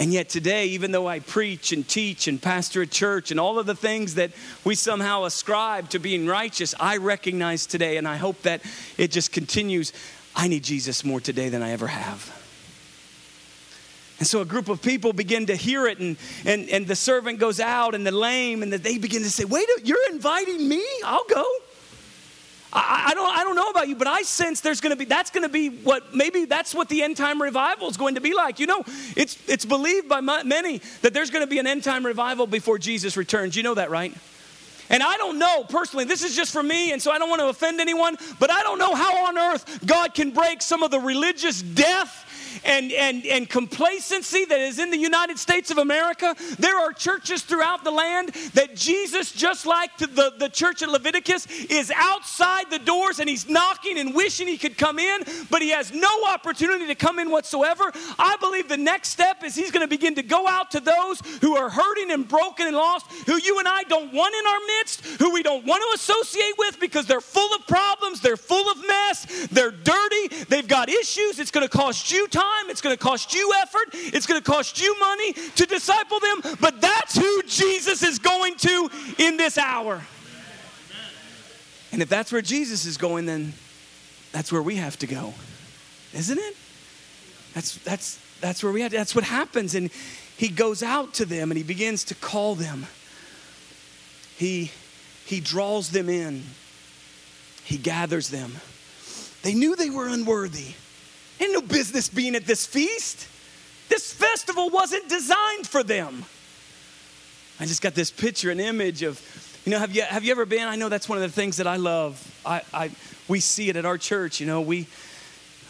And 0.00 0.12
yet 0.12 0.28
today, 0.28 0.66
even 0.66 0.92
though 0.92 1.08
I 1.08 1.18
preach 1.18 1.72
and 1.72 1.86
teach 1.86 2.28
and 2.28 2.40
pastor 2.40 2.82
a 2.82 2.86
church 2.86 3.32
and 3.32 3.40
all 3.40 3.58
of 3.58 3.66
the 3.66 3.74
things 3.74 4.14
that 4.14 4.30
we 4.64 4.76
somehow 4.76 5.24
ascribe 5.24 5.88
to 5.90 5.98
being 5.98 6.28
righteous, 6.28 6.72
I 6.78 6.98
recognize 6.98 7.66
today, 7.66 7.96
and 7.96 8.06
I 8.06 8.16
hope 8.16 8.42
that 8.42 8.62
it 8.96 9.10
just 9.10 9.32
continues. 9.32 9.92
I 10.36 10.46
need 10.46 10.62
Jesus 10.62 11.04
more 11.04 11.20
today 11.20 11.48
than 11.48 11.64
I 11.64 11.72
ever 11.72 11.88
have. 11.88 12.37
And 14.18 14.26
so 14.26 14.40
a 14.40 14.44
group 14.44 14.68
of 14.68 14.82
people 14.82 15.12
begin 15.12 15.46
to 15.46 15.54
hear 15.54 15.86
it, 15.86 15.98
and, 15.98 16.16
and, 16.44 16.68
and 16.70 16.86
the 16.86 16.96
servant 16.96 17.38
goes 17.38 17.60
out, 17.60 17.94
and 17.94 18.06
the 18.06 18.10
lame, 18.10 18.62
and 18.62 18.72
they 18.72 18.98
begin 18.98 19.22
to 19.22 19.30
say, 19.30 19.44
Wait, 19.44 19.68
you're 19.84 20.10
inviting 20.10 20.68
me? 20.68 20.84
I'll 21.04 21.26
go. 21.28 21.44
I, 22.72 23.06
I, 23.10 23.14
don't, 23.14 23.38
I 23.38 23.44
don't 23.44 23.56
know 23.56 23.70
about 23.70 23.88
you, 23.88 23.96
but 23.96 24.08
I 24.08 24.22
sense 24.22 24.60
there's 24.60 24.80
going 24.80 24.90
to 24.90 24.96
be, 24.96 25.04
that's 25.04 25.30
going 25.30 25.44
to 25.44 25.48
be 25.48 25.68
what, 25.68 26.14
maybe 26.14 26.44
that's 26.44 26.74
what 26.74 26.88
the 26.88 27.02
end 27.02 27.16
time 27.16 27.40
revival 27.40 27.88
is 27.88 27.96
going 27.96 28.16
to 28.16 28.20
be 28.20 28.34
like. 28.34 28.58
You 28.60 28.66
know, 28.66 28.82
it's, 29.16 29.38
it's 29.48 29.64
believed 29.64 30.08
by 30.08 30.20
many 30.20 30.78
that 31.02 31.14
there's 31.14 31.30
going 31.30 31.44
to 31.44 31.50
be 31.50 31.58
an 31.58 31.66
end 31.66 31.84
time 31.84 32.04
revival 32.04 32.46
before 32.46 32.78
Jesus 32.78 33.16
returns. 33.16 33.56
You 33.56 33.62
know 33.62 33.74
that, 33.74 33.90
right? 33.90 34.14
And 34.90 35.02
I 35.02 35.16
don't 35.16 35.38
know 35.38 35.64
personally, 35.68 36.04
this 36.04 36.22
is 36.22 36.34
just 36.34 36.52
for 36.52 36.62
me, 36.62 36.92
and 36.92 37.00
so 37.00 37.10
I 37.10 37.18
don't 37.18 37.28
want 37.28 37.40
to 37.40 37.48
offend 37.48 37.80
anyone, 37.80 38.16
but 38.38 38.50
I 38.50 38.62
don't 38.62 38.78
know 38.78 38.94
how 38.94 39.26
on 39.26 39.38
earth 39.38 39.86
God 39.86 40.14
can 40.14 40.30
break 40.30 40.62
some 40.62 40.82
of 40.82 40.90
the 40.90 40.98
religious 40.98 41.60
death 41.60 42.24
and, 42.64 42.92
and, 42.92 43.24
and 43.26 43.48
complacency 43.48 44.44
that 44.44 44.60
is 44.60 44.78
in 44.78 44.90
the 44.90 44.98
United 44.98 45.38
States 45.38 45.70
of 45.70 45.78
America. 45.78 46.34
There 46.58 46.78
are 46.78 46.92
churches 46.92 47.42
throughout 47.42 47.84
the 47.84 47.90
land 47.90 48.30
that 48.54 48.74
Jesus, 48.74 49.32
just 49.32 49.66
like 49.66 49.96
the, 49.98 50.32
the 50.38 50.48
church 50.48 50.82
at 50.82 50.88
Laodicea, 50.88 51.68
is 51.70 51.92
outside 51.94 52.70
the 52.70 52.78
doors 52.78 53.18
and 53.20 53.28
he's 53.28 53.48
knocking 53.48 53.98
and 53.98 54.14
wishing 54.14 54.46
he 54.46 54.58
could 54.58 54.78
come 54.78 54.98
in, 54.98 55.22
but 55.50 55.62
he 55.62 55.70
has 55.70 55.92
no 55.92 56.08
opportunity 56.28 56.86
to 56.86 56.94
come 56.94 57.18
in 57.18 57.30
whatsoever. 57.30 57.92
I 58.18 58.36
believe 58.40 58.68
the 58.68 58.76
next 58.76 59.10
step 59.10 59.42
is 59.44 59.54
he's 59.54 59.70
going 59.70 59.84
to 59.84 59.88
begin 59.88 60.14
to 60.16 60.22
go 60.22 60.46
out 60.46 60.70
to 60.72 60.80
those 60.80 61.20
who 61.40 61.56
are 61.56 61.70
hurting 61.70 62.10
and 62.10 62.26
broken 62.26 62.66
and 62.66 62.76
lost, 62.76 63.06
who 63.26 63.36
you 63.36 63.58
and 63.58 63.68
I 63.68 63.82
don't 63.84 64.12
want 64.12 64.34
in 64.34 64.46
our 64.46 64.60
midst, 64.78 65.20
who 65.20 65.32
we 65.32 65.42
don't 65.42 65.66
want 65.66 65.82
to 65.82 65.94
associate 65.94 66.54
with 66.58 66.80
because 66.80 67.06
they're 67.06 67.20
full 67.20 67.54
of 67.54 67.66
problems, 67.66 68.20
they're 68.20 68.36
full 68.36 68.70
of 68.70 68.78
mess, 68.86 69.48
they're 69.48 69.70
dirty, 69.70 70.28
they've 70.48 70.68
got 70.68 70.88
issues. 70.88 71.38
It's 71.38 71.50
going 71.50 71.66
to 71.66 71.76
cost 71.76 72.10
you 72.12 72.26
time 72.28 72.37
time, 72.38 72.70
it's 72.70 72.80
going 72.80 72.96
to 72.96 73.02
cost 73.02 73.34
you 73.34 73.52
effort, 73.62 73.88
it's 73.92 74.26
going 74.26 74.40
to 74.40 74.50
cost 74.50 74.80
you 74.80 74.98
money 74.98 75.32
to 75.32 75.66
disciple 75.66 76.20
them, 76.20 76.56
but 76.60 76.80
that's 76.80 77.16
who 77.16 77.42
Jesus 77.46 78.02
is 78.02 78.18
going 78.18 78.56
to 78.56 78.90
in 79.18 79.36
this 79.36 79.58
hour. 79.58 80.02
And 81.92 82.02
if 82.02 82.08
that's 82.08 82.30
where 82.30 82.42
Jesus 82.42 82.84
is 82.84 82.96
going, 82.96 83.26
then 83.26 83.54
that's 84.32 84.52
where 84.52 84.62
we 84.62 84.76
have 84.76 84.98
to 84.98 85.06
go. 85.06 85.32
Isn't 86.12 86.38
it? 86.38 86.56
That's 87.54 87.76
that's 87.78 88.18
that's 88.40 88.62
where 88.62 88.72
we 88.72 88.82
have 88.82 88.92
to, 88.92 88.96
that's 88.96 89.14
what 89.14 89.24
happens 89.24 89.74
and 89.74 89.90
he 90.36 90.48
goes 90.48 90.84
out 90.84 91.14
to 91.14 91.24
them 91.24 91.50
and 91.50 91.58
he 91.58 91.64
begins 91.64 92.04
to 92.04 92.14
call 92.14 92.54
them. 92.54 92.86
He 94.36 94.70
he 95.26 95.40
draws 95.40 95.90
them 95.90 96.08
in. 96.08 96.44
He 97.64 97.76
gathers 97.76 98.30
them. 98.30 98.52
They 99.42 99.54
knew 99.54 99.74
they 99.74 99.90
were 99.90 100.06
unworthy. 100.06 100.74
Ain't 101.40 101.52
no 101.52 101.60
business 101.60 102.08
being 102.08 102.34
at 102.34 102.46
this 102.46 102.66
feast. 102.66 103.28
This 103.88 104.12
festival 104.12 104.70
wasn't 104.70 105.08
designed 105.08 105.66
for 105.66 105.82
them. 105.82 106.24
I 107.60 107.66
just 107.66 107.82
got 107.82 107.94
this 107.94 108.10
picture, 108.10 108.50
an 108.50 108.60
image 108.60 109.02
of, 109.02 109.20
you 109.64 109.72
know, 109.72 109.78
have 109.78 109.94
you, 109.94 110.02
have 110.02 110.24
you 110.24 110.30
ever 110.30 110.46
been? 110.46 110.68
I 110.68 110.76
know 110.76 110.88
that's 110.88 111.08
one 111.08 111.18
of 111.18 111.22
the 111.22 111.34
things 111.34 111.56
that 111.56 111.66
I 111.66 111.76
love. 111.76 112.40
I, 112.44 112.62
I, 112.72 112.90
we 113.26 113.40
see 113.40 113.68
it 113.68 113.76
at 113.76 113.84
our 113.84 113.98
church, 113.98 114.40
you 114.40 114.46
know, 114.46 114.60
we, 114.60 114.86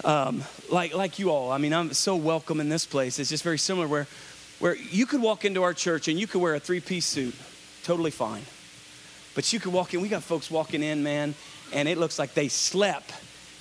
um, 0.04 0.42
like, 0.70 0.94
like 0.94 1.18
you 1.18 1.30
all, 1.30 1.50
I 1.50 1.58
mean, 1.58 1.72
I'm 1.72 1.92
so 1.92 2.16
welcome 2.16 2.60
in 2.60 2.68
this 2.68 2.86
place. 2.86 3.18
It's 3.18 3.30
just 3.30 3.42
very 3.42 3.58
similar 3.58 3.88
where, 3.88 4.06
where 4.58 4.76
you 4.76 5.06
could 5.06 5.22
walk 5.22 5.44
into 5.44 5.62
our 5.62 5.74
church 5.74 6.08
and 6.08 6.18
you 6.18 6.26
could 6.26 6.40
wear 6.40 6.54
a 6.54 6.60
three 6.60 6.80
piece 6.80 7.06
suit, 7.06 7.34
totally 7.84 8.10
fine. 8.10 8.42
But 9.34 9.52
you 9.52 9.60
could 9.60 9.72
walk 9.72 9.94
in, 9.94 10.00
we 10.00 10.08
got 10.08 10.22
folks 10.22 10.50
walking 10.50 10.82
in, 10.82 11.02
man, 11.02 11.34
and 11.72 11.88
it 11.88 11.98
looks 11.98 12.18
like 12.18 12.34
they 12.34 12.48
slept 12.48 13.12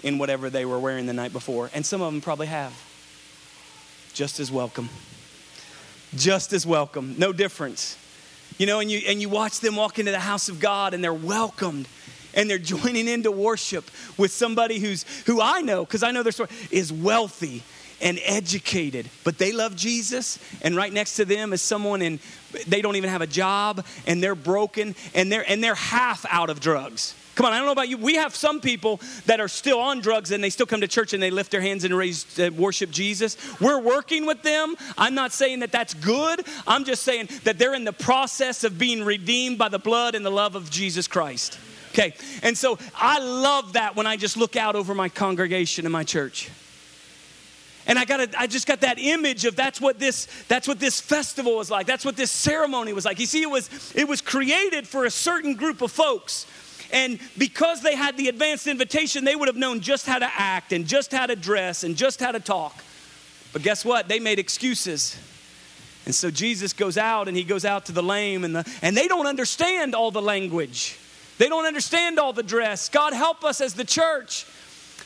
in 0.07 0.17
whatever 0.17 0.49
they 0.49 0.63
were 0.63 0.79
wearing 0.79 1.05
the 1.05 1.13
night 1.13 1.33
before. 1.33 1.69
And 1.73 1.85
some 1.85 2.01
of 2.01 2.11
them 2.11 2.21
probably 2.21 2.47
have. 2.47 2.73
Just 4.13 4.39
as 4.39 4.49
welcome. 4.49 4.89
Just 6.15 6.53
as 6.53 6.65
welcome. 6.65 7.15
No 7.17 7.33
difference. 7.33 7.97
You 8.57 8.65
know, 8.65 8.79
and 8.79 8.89
you, 8.89 9.01
and 9.05 9.21
you 9.21 9.27
watch 9.27 9.59
them 9.59 9.75
walk 9.75 9.99
into 9.99 10.11
the 10.11 10.19
house 10.19 10.47
of 10.47 10.61
God 10.61 10.93
and 10.93 11.03
they're 11.03 11.13
welcomed 11.13 11.89
and 12.33 12.49
they're 12.49 12.57
joining 12.75 13.09
into 13.09 13.31
worship 13.31 13.91
with 14.17 14.31
somebody 14.31 14.79
who's 14.79 15.03
who 15.25 15.41
I 15.41 15.59
know 15.59 15.83
because 15.83 16.03
I 16.03 16.11
know 16.11 16.23
their 16.23 16.31
story 16.31 16.49
is 16.71 16.91
wealthy 16.91 17.63
and 17.99 18.17
educated, 18.23 19.09
but 19.25 19.37
they 19.37 19.51
love 19.51 19.75
Jesus. 19.75 20.39
And 20.61 20.75
right 20.75 20.93
next 20.93 21.17
to 21.17 21.25
them 21.25 21.51
is 21.51 21.61
someone 21.61 22.01
and 22.01 22.19
they 22.67 22.81
don't 22.81 22.95
even 22.95 23.09
have 23.09 23.21
a 23.21 23.27
job 23.27 23.85
and 24.05 24.23
they're 24.23 24.35
broken 24.35 24.95
and 25.13 25.29
they're 25.29 25.43
and 25.49 25.61
they're 25.61 25.75
half 25.75 26.25
out 26.29 26.49
of 26.49 26.61
drugs. 26.61 27.13
Come 27.37 27.45
on, 27.45 27.53
I 27.53 27.57
don't 27.57 27.67
know 27.67 27.71
about 27.71 27.87
you. 27.87 27.97
We 27.97 28.15
have 28.15 28.35
some 28.35 28.59
people 28.61 28.99
that 29.27 29.39
are 29.39 29.47
still 29.47 29.79
on 29.79 30.01
drugs 30.01 30.31
and 30.31 30.43
they 30.43 30.49
still 30.49 30.65
come 30.65 30.81
to 30.81 30.87
church 30.87 31.13
and 31.13 31.21
they 31.21 31.29
lift 31.29 31.51
their 31.51 31.61
hands 31.61 31.83
and 31.83 31.95
raise, 31.95 32.39
uh, 32.39 32.49
worship 32.57 32.89
Jesus. 32.89 33.37
We're 33.61 33.79
working 33.79 34.25
with 34.25 34.41
them. 34.41 34.75
I'm 34.97 35.13
not 35.13 35.31
saying 35.31 35.59
that 35.59 35.71
that's 35.71 35.93
good. 35.93 36.43
I'm 36.65 36.83
just 36.83 37.03
saying 37.03 37.29
that 37.43 37.59
they're 37.59 37.75
in 37.75 37.83
the 37.83 37.93
process 37.93 38.63
of 38.63 38.79
being 38.79 39.03
redeemed 39.03 39.59
by 39.59 39.69
the 39.69 39.77
blood 39.77 40.15
and 40.15 40.25
the 40.25 40.31
love 40.31 40.55
of 40.55 40.71
Jesus 40.71 41.07
Christ. 41.07 41.59
Okay, 41.89 42.15
and 42.41 42.57
so 42.57 42.79
I 42.95 43.19
love 43.19 43.73
that 43.73 43.95
when 43.95 44.07
I 44.07 44.17
just 44.17 44.35
look 44.35 44.55
out 44.55 44.75
over 44.75 44.95
my 44.95 45.07
congregation 45.07 45.85
in 45.85 45.91
my 45.91 46.03
church. 46.03 46.49
And 47.85 47.99
I 47.99 48.05
got 48.05 48.19
a, 48.19 48.29
I 48.35 48.47
just 48.47 48.65
got 48.65 48.81
that 48.81 48.97
image 48.97 49.45
of 49.45 49.55
that's 49.55 49.79
what 49.79 49.99
this 49.99 50.27
that's 50.47 50.67
what 50.67 50.79
this 50.79 50.99
festival 50.99 51.57
was 51.57 51.69
like. 51.69 51.85
That's 51.85 52.03
what 52.03 52.17
this 52.17 52.31
ceremony 52.31 52.93
was 52.93 53.05
like. 53.05 53.19
You 53.19 53.27
see, 53.27 53.43
it 53.43 53.49
was 53.49 53.93
it 53.95 54.07
was 54.07 54.21
created 54.21 54.87
for 54.87 55.05
a 55.05 55.11
certain 55.11 55.53
group 55.53 55.83
of 55.83 55.91
folks 55.91 56.47
and 56.91 57.19
because 57.37 57.81
they 57.81 57.95
had 57.95 58.17
the 58.17 58.27
advanced 58.27 58.67
invitation, 58.67 59.25
they 59.25 59.35
would 59.35 59.47
have 59.47 59.57
known 59.57 59.81
just 59.81 60.05
how 60.05 60.19
to 60.19 60.29
act 60.33 60.71
and 60.73 60.87
just 60.87 61.11
how 61.11 61.25
to 61.25 61.35
dress 61.35 61.83
and 61.83 61.95
just 61.95 62.19
how 62.19 62.31
to 62.31 62.39
talk. 62.39 62.83
But 63.53 63.61
guess 63.61 63.83
what? 63.83 64.07
They 64.07 64.19
made 64.19 64.39
excuses. 64.39 65.17
And 66.05 66.15
so 66.15 66.31
Jesus 66.31 66.73
goes 66.73 66.97
out 66.97 67.27
and 67.27 67.35
he 67.35 67.43
goes 67.43 67.65
out 67.65 67.87
to 67.87 67.91
the 67.91 68.03
lame 68.03 68.43
and 68.43 68.55
the 68.55 68.77
and 68.81 68.95
they 68.95 69.07
don't 69.07 69.27
understand 69.27 69.93
all 69.93 70.11
the 70.11 70.21
language. 70.21 70.97
They 71.37 71.49
don't 71.49 71.65
understand 71.65 72.17
all 72.17 72.33
the 72.33 72.43
dress. 72.43 72.89
God 72.89 73.13
help 73.13 73.43
us 73.43 73.61
as 73.61 73.73
the 73.73 73.83
church 73.83 74.45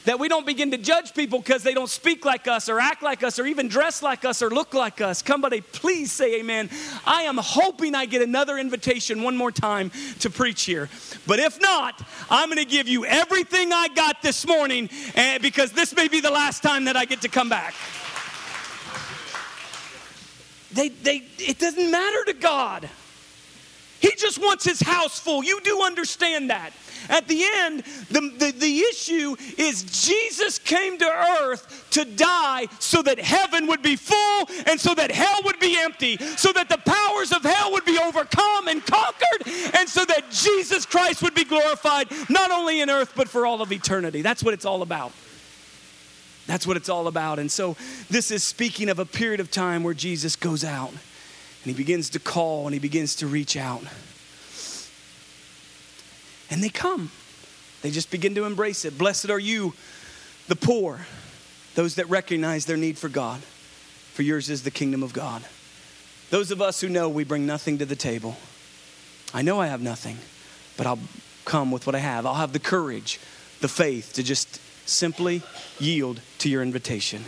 that 0.05 0.19
we 0.19 0.27
don't 0.27 0.45
begin 0.45 0.71
to 0.71 0.77
judge 0.77 1.13
people 1.13 1.39
because 1.39 1.63
they 1.63 1.73
don't 1.73 1.89
speak 1.89 2.25
like 2.25 2.47
us 2.47 2.69
or 2.69 2.79
act 2.79 3.03
like 3.03 3.23
us 3.23 3.39
or 3.39 3.45
even 3.45 3.67
dress 3.67 4.01
like 4.01 4.25
us 4.25 4.41
or 4.41 4.49
look 4.49 4.73
like 4.73 5.01
us. 5.01 5.23
Somebody, 5.25 5.61
please 5.61 6.11
say 6.11 6.39
amen. 6.39 6.69
I 7.05 7.23
am 7.23 7.37
hoping 7.37 7.95
I 7.95 8.05
get 8.05 8.21
another 8.21 8.57
invitation 8.57 9.23
one 9.23 9.37
more 9.37 9.51
time 9.51 9.91
to 10.19 10.29
preach 10.29 10.63
here. 10.63 10.89
But 11.27 11.39
if 11.39 11.61
not, 11.61 12.01
I'm 12.29 12.49
going 12.49 12.57
to 12.57 12.65
give 12.65 12.87
you 12.87 13.05
everything 13.05 13.71
I 13.71 13.87
got 13.89 14.21
this 14.21 14.45
morning 14.47 14.89
eh, 15.15 15.37
because 15.37 15.71
this 15.71 15.95
may 15.95 16.07
be 16.07 16.21
the 16.21 16.31
last 16.31 16.63
time 16.63 16.85
that 16.85 16.97
I 16.97 17.05
get 17.05 17.21
to 17.21 17.29
come 17.29 17.49
back. 17.49 17.73
They, 20.73 20.89
they, 20.89 21.23
it 21.37 21.59
doesn't 21.59 21.91
matter 21.91 22.25
to 22.25 22.33
God. 22.33 22.89
He 23.99 24.11
just 24.17 24.39
wants 24.39 24.65
his 24.65 24.81
house 24.81 25.19
full. 25.19 25.43
You 25.43 25.59
do 25.61 25.81
understand 25.83 26.49
that. 26.49 26.71
At 27.09 27.27
the 27.27 27.43
end, 27.59 27.83
the, 28.09 28.21
the, 28.37 28.51
the 28.51 28.79
issue 28.79 29.35
is 29.57 29.83
Jesus 30.05 30.59
came 30.59 30.97
to 30.99 31.05
earth 31.41 31.87
to 31.91 32.05
die 32.05 32.67
so 32.79 33.01
that 33.01 33.19
heaven 33.19 33.67
would 33.67 33.81
be 33.81 33.95
full 33.95 34.49
and 34.67 34.79
so 34.79 34.93
that 34.95 35.11
hell 35.11 35.39
would 35.43 35.59
be 35.59 35.77
empty, 35.79 36.17
so 36.17 36.51
that 36.53 36.69
the 36.69 36.77
powers 36.77 37.31
of 37.31 37.43
hell 37.43 37.71
would 37.71 37.85
be 37.85 37.97
overcome 37.97 38.67
and 38.67 38.85
conquered, 38.85 39.75
and 39.75 39.87
so 39.87 40.05
that 40.05 40.31
Jesus 40.31 40.85
Christ 40.85 41.21
would 41.23 41.35
be 41.35 41.43
glorified 41.43 42.07
not 42.29 42.51
only 42.51 42.81
in 42.81 42.89
earth 42.89 43.13
but 43.15 43.27
for 43.27 43.45
all 43.45 43.61
of 43.61 43.71
eternity. 43.71 44.21
That's 44.21 44.43
what 44.43 44.53
it's 44.53 44.65
all 44.65 44.81
about. 44.81 45.11
That's 46.47 46.65
what 46.67 46.77
it's 46.77 46.89
all 46.89 47.07
about. 47.07 47.39
And 47.39 47.51
so, 47.51 47.77
this 48.09 48.31
is 48.31 48.43
speaking 48.43 48.89
of 48.89 48.99
a 48.99 49.05
period 49.05 49.39
of 49.39 49.51
time 49.51 49.83
where 49.83 49.93
Jesus 49.93 50.35
goes 50.35 50.63
out 50.63 50.89
and 50.89 50.99
he 51.63 51.73
begins 51.73 52.09
to 52.11 52.19
call 52.19 52.65
and 52.65 52.73
he 52.73 52.79
begins 52.79 53.15
to 53.17 53.27
reach 53.27 53.55
out. 53.55 53.83
And 56.51 56.61
they 56.61 56.69
come. 56.69 57.09
They 57.81 57.89
just 57.89 58.11
begin 58.11 58.35
to 58.35 58.43
embrace 58.43 58.85
it. 58.85 58.97
Blessed 58.97 59.29
are 59.29 59.39
you, 59.39 59.73
the 60.47 60.55
poor, 60.55 61.07
those 61.75 61.95
that 61.95 62.09
recognize 62.09 62.65
their 62.65 62.77
need 62.77 62.97
for 62.97 63.09
God, 63.09 63.41
for 64.13 64.21
yours 64.21 64.49
is 64.49 64.63
the 64.63 64.69
kingdom 64.69 65.01
of 65.01 65.13
God. 65.13 65.43
Those 66.29 66.51
of 66.51 66.61
us 66.61 66.81
who 66.81 66.89
know 66.89 67.09
we 67.09 67.23
bring 67.23 67.45
nothing 67.45 67.77
to 67.79 67.85
the 67.85 67.95
table. 67.95 68.35
I 69.33 69.41
know 69.41 69.59
I 69.59 69.67
have 69.67 69.81
nothing, 69.81 70.17
but 70.77 70.85
I'll 70.85 70.99
come 71.45 71.71
with 71.71 71.85
what 71.87 71.95
I 71.95 71.99
have. 71.99 72.25
I'll 72.25 72.35
have 72.35 72.53
the 72.53 72.59
courage, 72.59 73.19
the 73.61 73.67
faith 73.67 74.13
to 74.13 74.23
just 74.23 74.59
simply 74.87 75.41
yield 75.79 76.21
to 76.39 76.49
your 76.49 76.61
invitation. 76.61 77.23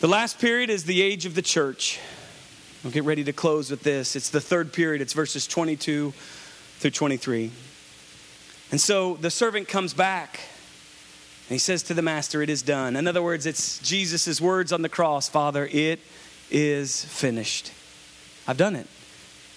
The 0.00 0.08
last 0.08 0.38
period 0.38 0.70
is 0.70 0.84
the 0.84 1.02
age 1.02 1.24
of 1.24 1.34
the 1.34 1.42
church. 1.42 2.00
We'll 2.82 2.92
get 2.92 3.04
ready 3.04 3.24
to 3.24 3.32
close 3.32 3.70
with 3.70 3.82
this. 3.82 4.16
It's 4.16 4.30
the 4.30 4.40
third 4.40 4.72
period, 4.72 5.00
it's 5.00 5.12
verses 5.12 5.46
22 5.46 6.12
through 6.78 6.90
23. 6.90 7.50
And 8.70 8.80
so 8.80 9.14
the 9.14 9.30
servant 9.30 9.68
comes 9.68 9.94
back 9.94 10.40
and 11.48 11.54
he 11.54 11.58
says 11.58 11.84
to 11.84 11.94
the 11.94 12.02
master, 12.02 12.42
It 12.42 12.50
is 12.50 12.62
done. 12.62 12.96
In 12.96 13.06
other 13.06 13.22
words, 13.22 13.46
it's 13.46 13.78
Jesus' 13.78 14.40
words 14.40 14.72
on 14.72 14.82
the 14.82 14.88
cross 14.88 15.28
Father, 15.28 15.68
it 15.70 16.00
is 16.50 17.04
finished. 17.04 17.72
I've 18.46 18.56
done 18.56 18.76
it. 18.76 18.86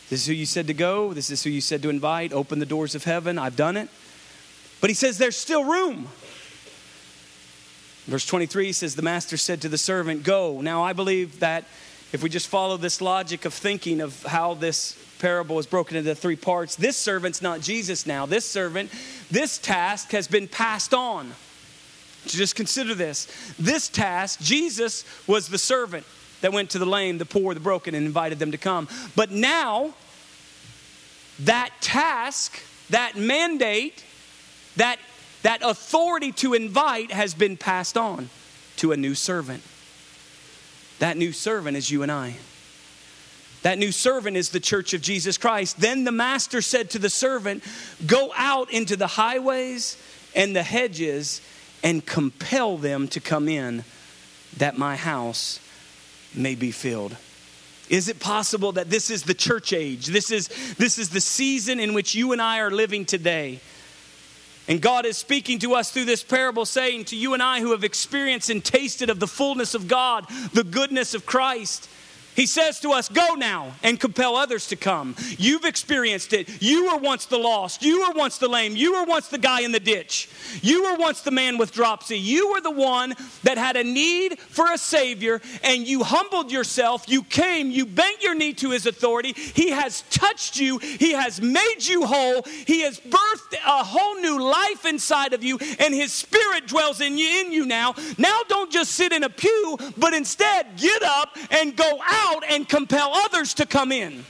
This 0.09 0.21
is 0.21 0.25
who 0.27 0.33
you 0.33 0.45
said 0.45 0.67
to 0.67 0.73
go. 0.73 1.13
This 1.13 1.29
is 1.29 1.43
who 1.43 1.49
you 1.49 1.61
said 1.61 1.83
to 1.83 1.89
invite. 1.89 2.33
Open 2.33 2.59
the 2.59 2.65
doors 2.65 2.95
of 2.95 3.03
heaven. 3.03 3.37
I've 3.37 3.55
done 3.55 3.77
it. 3.77 3.89
But 4.81 4.89
he 4.89 4.93
says 4.93 5.17
there's 5.17 5.35
still 5.35 5.63
room. 5.63 6.07
Verse 8.05 8.25
23 8.25 8.71
says, 8.71 8.95
The 8.95 9.03
master 9.03 9.37
said 9.37 9.61
to 9.61 9.69
the 9.69 9.77
servant, 9.77 10.23
Go. 10.23 10.61
Now, 10.61 10.83
I 10.83 10.93
believe 10.93 11.39
that 11.41 11.65
if 12.11 12.23
we 12.23 12.29
just 12.29 12.47
follow 12.47 12.75
this 12.77 13.01
logic 13.01 13.45
of 13.45 13.53
thinking 13.53 14.01
of 14.01 14.23
how 14.23 14.55
this 14.55 14.97
parable 15.19 15.59
is 15.59 15.67
broken 15.67 15.97
into 15.97 16.15
three 16.15 16.35
parts, 16.35 16.75
this 16.75 16.97
servant's 16.97 17.41
not 17.41 17.61
Jesus 17.61 18.05
now. 18.07 18.25
This 18.25 18.45
servant, 18.45 18.89
this 19.29 19.57
task 19.57 20.11
has 20.11 20.27
been 20.27 20.47
passed 20.47 20.93
on. 20.93 21.33
Just 22.25 22.55
consider 22.55 22.95
this. 22.95 23.27
This 23.59 23.87
task, 23.87 24.39
Jesus 24.39 25.05
was 25.27 25.47
the 25.47 25.57
servant 25.57 26.05
that 26.41 26.53
went 26.53 26.71
to 26.71 26.79
the 26.79 26.85
lame, 26.85 27.17
the 27.17 27.25
poor, 27.25 27.53
the 27.53 27.59
broken, 27.59 27.95
and 27.95 28.05
invited 28.05 28.39
them 28.39 28.51
to 28.51 28.57
come. 28.57 28.87
But 29.15 29.31
now, 29.31 29.93
that 31.39 31.71
task, 31.81 32.59
that 32.89 33.15
mandate, 33.15 34.03
that, 34.75 34.99
that 35.43 35.61
authority 35.63 36.31
to 36.33 36.53
invite 36.53 37.11
has 37.11 37.33
been 37.33 37.57
passed 37.57 37.97
on 37.97 38.29
to 38.77 38.91
a 38.91 38.97
new 38.97 39.15
servant. 39.15 39.63
That 40.99 41.17
new 41.17 41.31
servant 41.31 41.77
is 41.77 41.89
you 41.89 42.03
and 42.03 42.11
I. 42.11 42.35
That 43.61 43.77
new 43.77 43.91
servant 43.91 44.37
is 44.37 44.49
the 44.49 44.59
church 44.59 44.93
of 44.93 45.01
Jesus 45.01 45.37
Christ. 45.37 45.79
Then 45.79 46.05
the 46.05 46.11
master 46.11 46.61
said 46.61 46.89
to 46.91 46.99
the 46.99 47.09
servant, 47.09 47.63
Go 48.05 48.31
out 48.35 48.71
into 48.71 48.95
the 48.95 49.07
highways 49.07 49.97
and 50.33 50.55
the 50.55 50.63
hedges 50.63 51.41
and 51.83 52.05
compel 52.05 52.77
them 52.77 53.07
to 53.09 53.19
come 53.19 53.47
in, 53.49 53.83
that 54.57 54.77
my 54.77 54.95
house 54.95 55.59
may 56.33 56.55
be 56.55 56.71
filled. 56.71 57.15
Is 57.89 58.07
it 58.07 58.19
possible 58.19 58.73
that 58.73 58.89
this 58.89 59.09
is 59.09 59.23
the 59.23 59.33
church 59.33 59.73
age? 59.73 60.07
This 60.07 60.31
is, 60.31 60.47
this 60.75 60.99
is 60.99 61.09
the 61.09 61.21
season 61.21 61.79
in 61.79 61.93
which 61.93 62.13
you 62.13 62.31
and 62.31 62.41
I 62.41 62.59
are 62.59 62.71
living 62.71 63.03
today. 63.03 63.59
And 64.67 64.79
God 64.79 65.07
is 65.07 65.17
speaking 65.17 65.57
to 65.59 65.73
us 65.73 65.89
through 65.89 66.05
this 66.05 66.23
parable, 66.23 66.65
saying 66.65 67.05
to 67.05 67.15
you 67.15 67.33
and 67.33 67.41
I 67.41 67.59
who 67.59 67.71
have 67.71 67.83
experienced 67.83 68.51
and 68.51 68.63
tasted 68.63 69.09
of 69.09 69.19
the 69.19 69.27
fullness 69.27 69.73
of 69.73 69.87
God, 69.87 70.27
the 70.53 70.63
goodness 70.63 71.15
of 71.15 71.25
Christ, 71.25 71.89
he 72.39 72.45
says 72.45 72.79
to 72.79 72.91
us, 72.91 73.09
Go 73.09 73.33
now 73.33 73.73
and 73.83 73.99
compel 73.99 74.37
others 74.37 74.67
to 74.67 74.77
come. 74.77 75.13
You've 75.37 75.65
experienced 75.65 76.31
it. 76.31 76.61
You 76.61 76.85
were 76.85 76.97
once 76.97 77.25
the 77.25 77.37
lost. 77.37 77.83
You 77.83 78.07
were 78.07 78.13
once 78.13 78.37
the 78.37 78.47
lame. 78.47 78.77
You 78.77 78.93
were 78.93 79.03
once 79.03 79.27
the 79.27 79.37
guy 79.37 79.59
in 79.59 79.73
the 79.73 79.79
ditch. 79.81 80.29
You 80.61 80.83
were 80.83 80.95
once 80.95 81.19
the 81.19 81.31
man 81.31 81.57
with 81.57 81.73
dropsy. 81.73 82.17
You 82.17 82.53
were 82.53 82.61
the 82.61 82.71
one 82.71 83.13
that 83.43 83.57
had 83.57 83.75
a 83.75 83.83
need 83.83 84.39
for 84.39 84.71
a 84.71 84.77
Savior, 84.77 85.41
and 85.65 85.85
you 85.85 86.01
humbled 86.01 86.49
yourself. 86.49 87.03
You 87.09 87.23
came. 87.23 87.71
You 87.71 87.85
bent 87.85 88.23
your 88.23 88.35
knee 88.35 88.53
to 88.53 88.69
His 88.69 88.85
authority. 88.85 89.33
He 89.33 89.71
has 89.71 90.03
touched 90.09 90.57
you. 90.57 90.77
He 90.77 91.11
has 91.11 91.41
made 91.41 91.79
you 91.81 92.05
whole. 92.05 92.43
He 92.65 92.83
has 92.83 93.01
birthed 93.01 93.57
a 93.65 93.83
whole 93.83 94.15
new 94.21 94.41
life 94.41 94.85
inside 94.85 95.33
of 95.33 95.43
you, 95.43 95.59
and 95.77 95.93
His 95.93 96.13
Spirit 96.13 96.67
dwells 96.67 97.01
in 97.01 97.17
you, 97.17 97.41
in 97.41 97.51
you 97.51 97.65
now. 97.65 97.95
Now 98.17 98.43
don't 98.47 98.71
just 98.71 98.91
sit 98.91 99.11
in 99.11 99.25
a 99.25 99.29
pew, 99.29 99.77
but 99.97 100.13
instead 100.13 100.77
get 100.77 101.03
up 101.03 101.35
and 101.51 101.75
go 101.75 101.99
out 102.01 102.28
out 102.29 102.43
and 102.49 102.67
compel 102.67 103.11
others 103.13 103.53
to 103.55 103.65
come 103.65 103.91
in. 103.91 104.23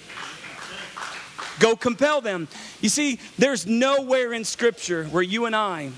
Go 1.59 1.75
compel 1.75 2.21
them. 2.21 2.47
You 2.81 2.89
see, 2.89 3.19
there's 3.37 3.67
nowhere 3.67 4.33
in 4.33 4.45
Scripture 4.45 5.05
where 5.05 5.23
you 5.23 5.45
and 5.45 5.55
I 5.55 5.91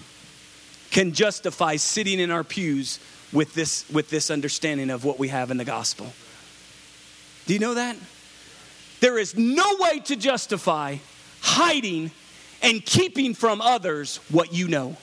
can 0.90 1.14
justify 1.14 1.76
sitting 1.76 2.20
in 2.20 2.32
our 2.32 2.44
pews 2.44 3.00
with 3.32 3.54
this, 3.54 3.90
with 3.90 4.10
this 4.10 4.32
understanding 4.32 4.90
of 4.90 5.06
what 5.06 5.20
we 5.20 5.30
have 5.30 5.52
in 5.52 5.58
the 5.58 5.66
gospel. 5.66 6.12
Do 7.46 7.54
you 7.54 7.60
know 7.60 7.76
that? 7.76 7.96
There 9.00 9.18
is 9.18 9.38
no 9.38 9.78
way 9.80 10.00
to 10.06 10.16
justify 10.16 10.98
hiding 11.42 12.12
and 12.62 12.86
keeping 12.86 13.34
from 13.34 13.62
others 13.62 14.18
what 14.30 14.54
you 14.54 14.68
know. 14.68 14.98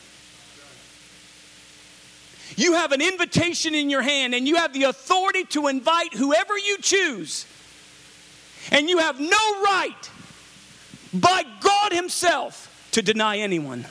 You 2.56 2.74
have 2.74 2.92
an 2.92 3.00
invitation 3.00 3.74
in 3.74 3.90
your 3.90 4.02
hand 4.02 4.34
and 4.34 4.48
you 4.48 4.56
have 4.56 4.72
the 4.72 4.84
authority 4.84 5.44
to 5.44 5.68
invite 5.68 6.14
whoever 6.14 6.58
you 6.58 6.78
choose. 6.78 7.46
And 8.70 8.88
you 8.88 8.98
have 8.98 9.20
no 9.20 9.62
right 9.62 10.10
by 11.14 11.44
God 11.60 11.92
Himself 11.92 12.88
to 12.92 13.02
deny 13.02 13.38
anyone. 13.38 13.86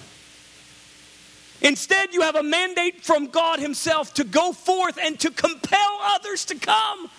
Instead, 1.62 2.14
you 2.14 2.22
have 2.22 2.36
a 2.36 2.44
mandate 2.44 3.04
from 3.04 3.28
God 3.28 3.60
Himself 3.60 4.14
to 4.16 4.24
go 4.24 4.54
forth 4.54 5.00
and 5.02 5.20
to 5.20 5.32
compel 5.32 6.00
others 6.02 6.46
to 6.46 6.56
come. 6.56 7.10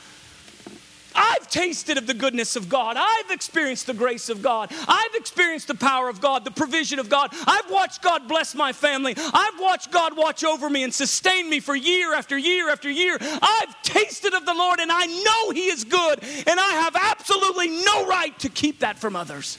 I've 1.19 1.51
tasted 1.51 1.99
of 1.99 2.07
the 2.07 2.15
goodness 2.15 2.57
of 2.57 2.69
God. 2.69 2.97
I've 2.99 3.31
experienced 3.31 3.87
the 3.87 3.95
grace 3.95 4.29
of 4.29 4.43
God. 4.43 4.73
I've 4.87 5.15
experienced 5.15 5.69
the 5.69 5.75
power 5.75 6.09
of 6.09 6.21
God, 6.21 6.45
the 6.45 6.51
provision 6.51 6.99
of 6.99 7.09
God. 7.09 7.31
I've 7.47 7.71
watched 7.71 8.03
God 8.03 8.29
bless 8.29 8.55
my 8.55 8.73
family. 8.73 9.15
I've 9.17 9.59
watched 9.61 9.91
God 9.91 10.17
watch 10.17 10.45
over 10.45 10.71
me 10.71 10.85
and 10.85 10.95
sustain 10.95 11.51
me 11.51 11.61
for 11.61 11.75
year 11.75 12.15
after 12.15 12.39
year 12.39 12.71
after 12.71 12.91
year. 12.91 13.19
I've 13.21 13.83
tasted 13.83 14.35
of 14.35 14.47
the 14.47 14.55
Lord 14.55 14.79
and 14.81 14.91
I 14.93 15.07
know 15.07 15.51
He 15.51 15.67
is 15.67 15.85
good, 15.85 16.23
and 16.23 16.61
I 16.61 16.71
have 16.83 16.97
absolutely 16.97 17.69
no 17.69 18.07
right 18.07 18.39
to 18.41 18.49
keep 18.49 18.81
that 18.81 18.99
from 18.99 19.17
others. 19.17 19.59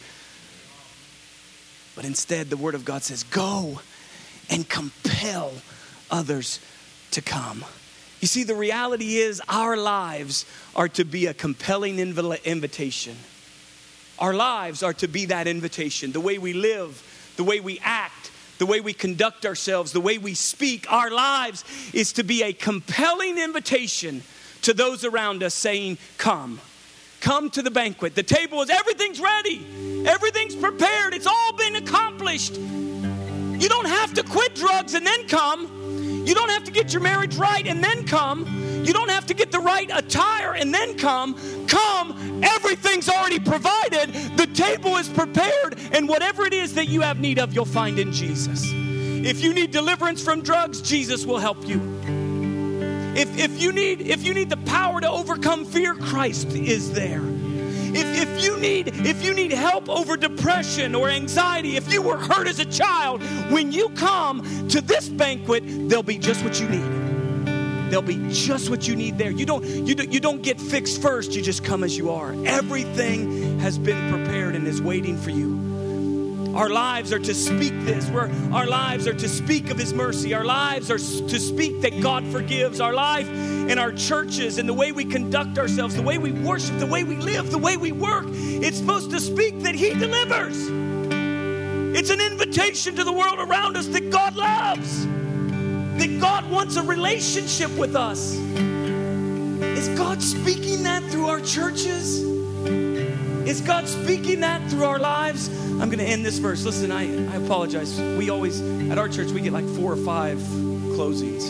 But 1.96 2.06
instead, 2.06 2.50
the 2.50 2.58
Word 2.58 2.76
of 2.76 2.86
God 2.86 3.04
says, 3.04 3.24
Go 3.24 3.82
and 4.50 4.68
compel 4.68 5.52
others 6.10 6.60
to 7.12 7.22
come. 7.22 7.66
You 8.20 8.28
see, 8.28 8.44
the 8.44 8.56
reality 8.56 9.18
is 9.18 9.42
our 9.48 9.78
lives 9.78 10.46
are 10.76 10.90
to 10.90 11.06
be 11.06 11.28
a 11.28 11.34
compelling 11.34 11.98
inv- 11.98 12.44
invitation. 12.44 13.16
Our 14.18 14.34
lives 14.34 14.84
are 14.84 14.94
to 14.96 15.08
be 15.08 15.26
that 15.26 15.48
invitation. 15.48 16.12
The 16.12 16.20
way 16.20 16.38
we 16.38 16.54
live, 16.54 17.02
the 17.38 17.46
way 17.46 17.62
we 17.62 17.80
act, 17.80 18.32
the 18.58 18.66
way 18.66 18.82
we 18.82 18.92
conduct 18.92 19.46
ourselves, 19.46 19.94
the 19.94 20.02
way 20.02 20.18
we 20.18 20.34
speak, 20.34 20.92
our 20.92 21.10
lives 21.10 21.64
is 21.94 22.12
to 22.14 22.24
be 22.24 22.44
a 22.44 22.52
compelling 22.52 23.38
invitation 23.38 24.22
to 24.64 24.74
those 24.74 25.06
around 25.06 25.42
us 25.42 25.54
saying, 25.54 25.98
Come. 26.18 26.60
Come 27.22 27.50
to 27.52 27.62
the 27.62 27.72
banquet. 27.72 28.16
The 28.16 28.24
table 28.24 28.62
is 28.62 28.70
everything's 28.70 29.20
ready, 29.20 29.66
everything's 30.06 30.56
prepared, 30.56 31.14
it's 31.14 31.28
all 31.28 31.54
been 31.54 31.76
accomplished. 31.76 32.58
You 32.58 33.68
don't 33.68 33.88
have 33.88 34.14
to 34.14 34.24
quit 34.24 34.56
drugs 34.56 34.94
and 34.94 35.06
then 35.06 35.28
come. 35.28 35.79
You 36.26 36.34
don't 36.34 36.50
have 36.50 36.64
to 36.66 36.72
get 36.72 36.94
your 36.94 37.02
marriage 37.02 37.36
right 37.38 37.66
and 37.66 37.84
then 37.84 38.06
come. 38.06 38.46
You 38.86 38.94
don't 38.94 39.10
have 39.10 39.26
to 39.28 39.34
get 39.34 39.52
the 39.52 39.60
right 39.60 39.90
attire 39.94 40.54
and 40.56 40.74
then 40.74 40.98
come. 40.98 41.36
Come, 41.68 42.42
everything's 42.44 43.10
already 43.10 43.40
provided. 43.40 44.14
The 44.38 44.48
table 44.48 44.98
is 44.98 45.10
prepared, 45.10 45.80
and 45.92 46.08
whatever 46.08 46.46
it 46.46 46.54
is 46.54 46.74
that 46.76 46.88
you 46.88 47.02
have 47.02 47.20
need 47.20 47.40
of, 47.40 47.54
you'll 47.54 47.66
find 47.66 48.00
in 48.00 48.12
Jesus. 48.12 48.64
If 48.74 49.42
you 49.44 49.54
need 49.54 49.72
deliverance 49.72 50.24
from 50.24 50.42
drugs, 50.42 50.82
Jesus 50.82 51.26
will 51.26 51.40
help 51.40 51.68
you. 51.68 51.80
If, 53.16 53.38
if, 53.38 53.62
you 53.62 53.72
need, 53.72 54.02
if 54.02 54.24
you 54.24 54.34
need 54.34 54.50
the 54.50 54.58
power 54.58 55.02
to 55.02 55.10
overcome 55.10 55.66
fear, 55.66 55.94
Christ 55.94 56.54
is 56.54 56.94
there. 56.94 57.22
If, 57.96 58.28
if, 58.28 58.44
you 58.44 58.58
need, 58.58 58.88
if 59.06 59.24
you 59.24 59.34
need 59.34 59.52
help 59.52 59.90
over 59.90 60.18
depression 60.18 60.96
or 60.96 61.10
anxiety, 61.10 61.76
if 61.76 61.92
you 61.92 62.02
were 62.02 62.18
hurt 62.18 62.48
as 62.48 62.60
a 62.60 62.66
child, 62.66 63.22
when 63.52 63.72
you 63.72 63.90
come 63.90 64.42
to 64.70 64.82
this 64.82 65.10
banquet, 65.10 65.64
there'll 65.66 66.04
be 66.04 66.18
just 66.18 66.44
what 66.44 66.60
you 66.60 66.68
need. 66.70 67.10
There'll 67.90 68.02
be 68.04 68.30
just 68.32 68.70
what 68.70 68.88
you 68.88 68.96
need 68.96 69.18
there. 69.18 69.32
You 69.32 69.46
don't, 69.46 69.66
you, 69.66 69.96
don't, 69.96 70.12
you 70.12 70.20
don't 70.20 70.42
get 70.44 70.62
fixed 70.62 71.02
first, 71.02 71.32
you 71.32 71.42
just 71.42 71.64
come 71.64 71.84
as 71.84 71.98
you 71.98 72.12
are. 72.12 72.34
Everything 72.46 73.60
has 73.60 73.78
been 73.78 74.12
prepared 74.12 74.56
and 74.56 74.68
is 74.68 74.82
waiting 74.82 75.18
for 75.18 75.32
you. 75.32 75.69
Our 76.60 76.70
lives 76.70 77.14
are 77.14 77.20
to 77.20 77.34
speak 77.34 77.72
this. 77.86 78.10
We're, 78.10 78.30
our 78.52 78.68
lives 78.68 79.08
are 79.08 79.14
to 79.14 79.30
speak 79.30 79.70
of 79.70 79.78
His 79.78 79.94
mercy. 79.94 80.34
Our 80.34 80.44
lives 80.44 80.92
are 80.92 80.98
to 80.98 81.40
speak 81.40 81.80
that 81.84 82.02
God 82.02 82.26
forgives. 82.34 82.82
Our 82.82 82.92
life 82.94 83.30
and 83.30 83.80
our 83.80 83.94
churches 83.94 84.58
and 84.58 84.68
the 84.68 84.74
way 84.74 84.92
we 84.92 85.06
conduct 85.06 85.58
ourselves, 85.58 85.96
the 85.96 86.02
way 86.02 86.18
we 86.18 86.34
worship, 86.34 86.78
the 86.78 86.86
way 86.86 87.06
we 87.06 87.16
live, 87.16 87.50
the 87.50 87.58
way 87.58 87.78
we 87.78 87.94
work, 87.94 88.26
it's 88.28 88.78
supposed 88.78 89.10
to 89.12 89.22
speak 89.22 89.62
that 89.62 89.74
He 89.74 89.94
delivers. 89.94 90.58
It's 91.98 92.10
an 92.10 92.20
invitation 92.20 92.94
to 92.98 93.06
the 93.06 93.14
world 93.14 93.40
around 93.40 93.78
us 93.78 93.88
that 93.88 94.10
God 94.10 94.36
loves, 94.36 95.06
that 95.06 96.18
God 96.20 96.52
wants 96.52 96.76
a 96.76 96.84
relationship 96.84 97.72
with 97.78 97.96
us. 97.96 98.34
Is 98.34 99.88
God 99.98 100.22
speaking 100.22 100.84
that 100.84 101.04
through 101.04 101.28
our 101.28 101.40
churches? 101.40 102.20
Is 103.48 103.62
God 103.62 103.88
speaking 103.88 104.42
that 104.42 104.70
through 104.70 104.84
our 104.84 105.00
lives? 105.00 105.50
I'm 105.80 105.88
going 105.88 106.00
to 106.00 106.06
end 106.06 106.26
this 106.26 106.40
verse. 106.40 106.66
Listen, 106.66 106.92
I, 106.92 107.04
I 107.32 107.38
apologize. 107.38 107.98
We 108.00 108.30
always, 108.30 108.60
at 108.92 108.98
our 108.98 109.08
church, 109.08 109.32
we 109.32 109.40
get 109.40 109.54
like 109.54 109.66
four 109.66 109.94
or 109.94 109.96
five 109.96 110.38
closings. 110.38 111.42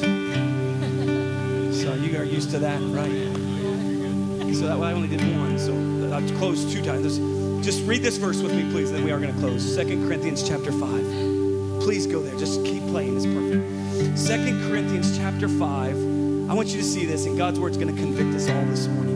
So 1.73 1.93
you 1.95 2.15
are 2.15 2.23
used 2.23 2.51
to 2.51 2.59
that, 2.59 2.79
right? 2.79 3.09
So 4.55 4.67
that 4.67 4.79
I 4.79 4.91
only 4.93 5.07
did 5.07 5.21
one, 5.39 5.57
so 5.57 5.73
I 6.13 6.21
closed 6.37 6.71
two 6.71 6.83
times. 6.83 7.17
Just 7.65 7.83
read 7.87 8.03
this 8.03 8.17
verse 8.17 8.39
with 8.41 8.53
me, 8.53 8.69
please, 8.69 8.91
then 8.91 9.03
we 9.03 9.11
are 9.11 9.19
going 9.19 9.33
to 9.33 9.39
close. 9.39 9.63
Second 9.75 10.07
Corinthians 10.07 10.47
chapter 10.47 10.71
5. 10.71 10.79
Please 11.81 12.05
go 12.05 12.21
there. 12.21 12.37
Just 12.37 12.63
keep 12.63 12.83
playing. 12.87 13.17
It's 13.17 13.25
perfect. 13.25 14.19
Second 14.19 14.69
Corinthians 14.69 15.17
chapter 15.17 15.49
5. 15.49 16.49
I 16.49 16.53
want 16.53 16.69
you 16.69 16.77
to 16.77 16.83
see 16.83 17.05
this, 17.05 17.25
and 17.25 17.35
God's 17.35 17.59
word's 17.59 17.77
going 17.77 17.95
to 17.95 17.99
convict 17.99 18.35
us 18.35 18.47
all 18.47 18.65
this 18.65 18.87
morning. 18.87 19.08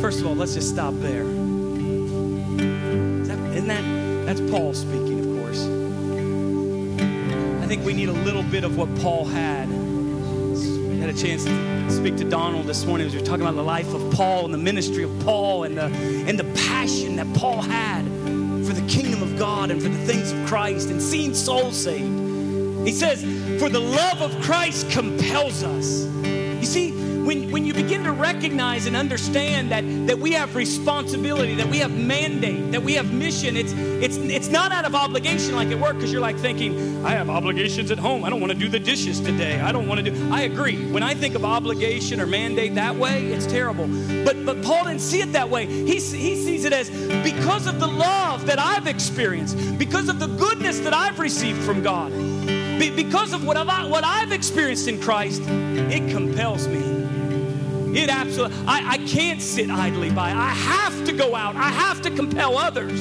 First 0.00 0.20
of 0.20 0.28
all, 0.28 0.34
let's 0.34 0.54
just 0.54 0.70
stop 0.70 0.94
there. 0.94 1.24
Is 1.24 1.28
that, 3.28 3.38
isn't 3.54 3.68
that, 3.68 3.84
that's 4.24 4.40
Paul 4.50 4.72
speaking, 4.72 5.20
of 5.20 5.26
course. 5.38 5.66
I 7.62 7.66
think 7.66 7.84
we 7.84 7.92
need 7.92 8.08
a 8.08 8.12
little 8.12 8.44
bit 8.44 8.64
of 8.64 8.78
what 8.78 8.88
Paul 9.00 9.26
had. 9.26 9.68
Had 11.06 11.14
a 11.14 11.18
chance 11.20 11.44
to 11.44 11.90
speak 11.92 12.16
to 12.16 12.24
Donald 12.24 12.66
this 12.66 12.84
morning 12.84 13.06
as 13.06 13.14
we 13.14 13.20
were 13.20 13.24
talking 13.24 13.42
about 13.42 13.54
the 13.54 13.62
life 13.62 13.94
of 13.94 14.12
Paul 14.12 14.44
and 14.44 14.52
the 14.52 14.58
ministry 14.58 15.04
of 15.04 15.20
Paul 15.20 15.62
and 15.62 15.76
the, 15.76 15.84
and 15.84 16.36
the 16.36 16.42
passion 16.66 17.14
that 17.14 17.32
Paul 17.34 17.62
had 17.62 18.02
for 18.66 18.72
the 18.72 18.84
kingdom 18.88 19.22
of 19.22 19.38
God 19.38 19.70
and 19.70 19.80
for 19.80 19.88
the 19.88 20.04
things 20.04 20.32
of 20.32 20.48
Christ 20.48 20.90
and 20.90 21.00
seeing 21.00 21.32
souls 21.32 21.76
saved. 21.76 22.84
He 22.84 22.90
says, 22.90 23.22
For 23.60 23.68
the 23.68 23.78
love 23.78 24.20
of 24.20 24.42
Christ 24.42 24.90
compels 24.90 25.62
us. 25.62 26.06
You 26.26 26.64
see, 26.64 26.90
when, 27.26 27.50
when 27.50 27.66
you 27.66 27.74
begin 27.74 28.04
to 28.04 28.12
recognize 28.12 28.86
and 28.86 28.94
understand 28.94 29.72
that, 29.72 29.82
that 30.06 30.16
we 30.16 30.30
have 30.30 30.54
responsibility, 30.54 31.56
that 31.56 31.66
we 31.66 31.78
have 31.78 31.90
mandate, 31.90 32.70
that 32.70 32.82
we 32.82 32.94
have 32.94 33.12
mission, 33.12 33.56
it's, 33.56 33.72
it's, 33.72 34.16
it's 34.16 34.48
not 34.48 34.70
out 34.70 34.84
of 34.84 34.94
obligation 34.94 35.56
like 35.56 35.68
at 35.68 35.78
work 35.78 35.96
because 35.96 36.12
you're 36.12 36.20
like 36.20 36.38
thinking, 36.38 37.04
I 37.04 37.10
have 37.10 37.28
obligations 37.28 37.90
at 37.90 37.98
home. 37.98 38.22
I 38.24 38.30
don't 38.30 38.40
want 38.40 38.52
to 38.52 38.58
do 38.58 38.68
the 38.68 38.78
dishes 38.78 39.20
today. 39.20 39.60
I 39.60 39.72
don't 39.72 39.88
want 39.88 40.04
to 40.04 40.08
do. 40.08 40.32
I 40.32 40.42
agree. 40.42 40.88
When 40.92 41.02
I 41.02 41.14
think 41.14 41.34
of 41.34 41.44
obligation 41.44 42.20
or 42.20 42.26
mandate 42.26 42.76
that 42.76 42.94
way, 42.94 43.26
it's 43.26 43.46
terrible. 43.46 43.88
But, 44.24 44.46
but 44.46 44.62
Paul 44.62 44.84
didn't 44.84 45.00
see 45.00 45.20
it 45.20 45.32
that 45.32 45.50
way. 45.50 45.66
He, 45.66 45.94
he 45.94 46.00
sees 46.00 46.64
it 46.64 46.72
as 46.72 46.90
because 47.24 47.66
of 47.66 47.80
the 47.80 47.88
love 47.88 48.46
that 48.46 48.60
I've 48.60 48.86
experienced, 48.86 49.78
because 49.78 50.08
of 50.08 50.20
the 50.20 50.28
goodness 50.28 50.78
that 50.80 50.94
I've 50.94 51.18
received 51.18 51.60
from 51.64 51.82
God, 51.82 52.12
because 52.78 53.32
of 53.32 53.44
what 53.44 53.56
I've, 53.56 53.90
what 53.90 54.04
I've 54.04 54.30
experienced 54.30 54.86
in 54.86 55.00
Christ, 55.00 55.42
it 55.44 56.08
compels 56.12 56.68
me 56.68 56.85
it 57.96 58.10
absolutely, 58.10 58.56
I, 58.66 58.92
I 58.92 58.98
can't 58.98 59.40
sit 59.40 59.70
idly 59.70 60.10
by. 60.10 60.30
I 60.30 60.50
have 60.50 61.04
to 61.06 61.12
go 61.12 61.34
out. 61.34 61.56
I 61.56 61.68
have 61.68 62.02
to 62.02 62.10
compel 62.10 62.58
others 62.58 63.00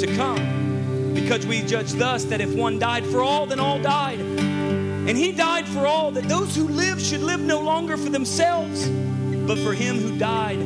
to 0.00 0.06
come 0.16 1.12
because 1.14 1.46
we 1.46 1.62
judge 1.62 1.92
thus 1.92 2.24
that 2.24 2.40
if 2.40 2.54
one 2.54 2.78
died 2.78 3.04
for 3.06 3.22
all, 3.22 3.46
then 3.46 3.58
all 3.58 3.80
died. 3.80 4.20
And 4.20 5.16
he 5.16 5.32
died 5.32 5.66
for 5.68 5.86
all, 5.86 6.10
that 6.12 6.24
those 6.24 6.54
who 6.54 6.68
live 6.68 7.00
should 7.00 7.22
live 7.22 7.40
no 7.40 7.60
longer 7.60 7.96
for 7.96 8.10
themselves, 8.10 8.88
but 8.88 9.58
for 9.58 9.72
him 9.72 9.96
who 9.98 10.18
died 10.18 10.58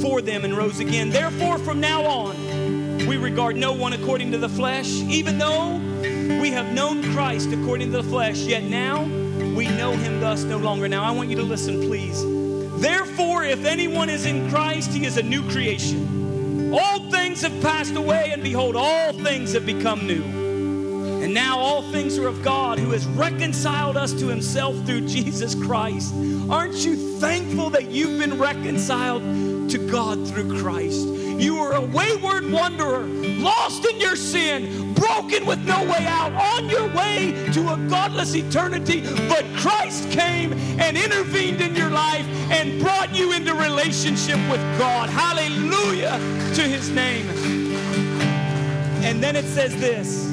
for 0.00 0.22
them 0.22 0.44
and 0.44 0.56
rose 0.56 0.80
again. 0.80 1.10
Therefore, 1.10 1.58
from 1.58 1.80
now 1.80 2.02
on, 2.02 3.06
we 3.06 3.16
regard 3.16 3.56
no 3.56 3.72
one 3.72 3.92
according 3.92 4.32
to 4.32 4.38
the 4.38 4.48
flesh, 4.48 4.88
even 5.02 5.38
though 5.38 5.76
we 6.40 6.50
have 6.50 6.72
known 6.72 7.02
Christ 7.12 7.52
according 7.52 7.90
to 7.90 8.02
the 8.02 8.08
flesh, 8.08 8.38
yet 8.38 8.62
now 8.62 9.02
we 9.02 9.68
know 9.68 9.92
him 9.92 10.20
thus 10.20 10.44
no 10.44 10.58
longer. 10.58 10.88
Now, 10.88 11.04
I 11.04 11.10
want 11.10 11.28
you 11.28 11.36
to 11.36 11.42
listen, 11.42 11.80
please. 11.82 12.47
Therefore, 12.80 13.44
if 13.44 13.64
anyone 13.64 14.08
is 14.08 14.24
in 14.24 14.48
Christ, 14.50 14.92
he 14.92 15.04
is 15.04 15.16
a 15.16 15.22
new 15.22 15.42
creation. 15.50 16.72
All 16.72 17.10
things 17.10 17.42
have 17.42 17.60
passed 17.60 17.94
away, 17.94 18.30
and 18.32 18.42
behold, 18.42 18.76
all 18.76 19.12
things 19.12 19.52
have 19.54 19.66
become 19.66 20.06
new. 20.06 20.22
And 21.22 21.34
now 21.34 21.58
all 21.58 21.82
things 21.90 22.16
are 22.18 22.28
of 22.28 22.42
God 22.42 22.78
who 22.78 22.90
has 22.92 23.04
reconciled 23.06 23.96
us 23.96 24.12
to 24.14 24.28
himself 24.28 24.76
through 24.86 25.08
Jesus 25.08 25.54
Christ. 25.54 26.14
Aren't 26.48 26.84
you 26.84 26.96
thankful 27.18 27.70
that 27.70 27.90
you've 27.90 28.20
been 28.20 28.38
reconciled 28.38 29.22
to 29.70 29.78
God 29.90 30.28
through 30.28 30.60
Christ? 30.60 31.06
You 31.06 31.56
were 31.56 31.72
a 31.72 31.80
wayward 31.80 32.50
wanderer, 32.50 33.04
lost 33.38 33.84
in 33.86 34.00
your 34.00 34.16
sin, 34.16 34.94
broken 34.94 35.46
with 35.46 35.64
no 35.66 35.82
way 35.84 36.06
out, 36.06 36.32
on 36.32 36.68
your 36.68 36.88
way 36.94 37.32
to 37.52 37.72
a 37.72 37.76
godless 37.88 38.34
eternity. 38.34 39.02
But 39.28 39.44
Christ 39.56 40.10
came 40.10 40.52
and 40.52 40.96
intervened 40.96 41.60
in 41.60 41.74
your 41.74 41.90
life 41.90 42.26
and 42.50 42.80
brought 42.80 43.14
you 43.14 43.32
into 43.32 43.54
relationship 43.54 44.38
with 44.50 44.60
God. 44.78 45.08
Hallelujah 45.08 46.18
to 46.54 46.62
his 46.62 46.90
name. 46.90 47.28
And 49.04 49.22
then 49.22 49.36
it 49.36 49.44
says 49.44 49.78
this 49.80 50.26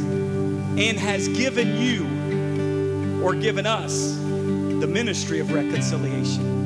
and 0.78 0.98
has 0.98 1.28
given 1.30 1.78
you 1.78 3.24
or 3.24 3.34
given 3.34 3.66
us 3.66 4.16
the 4.18 4.88
ministry 4.88 5.40
of 5.40 5.52
reconciliation. 5.54 6.65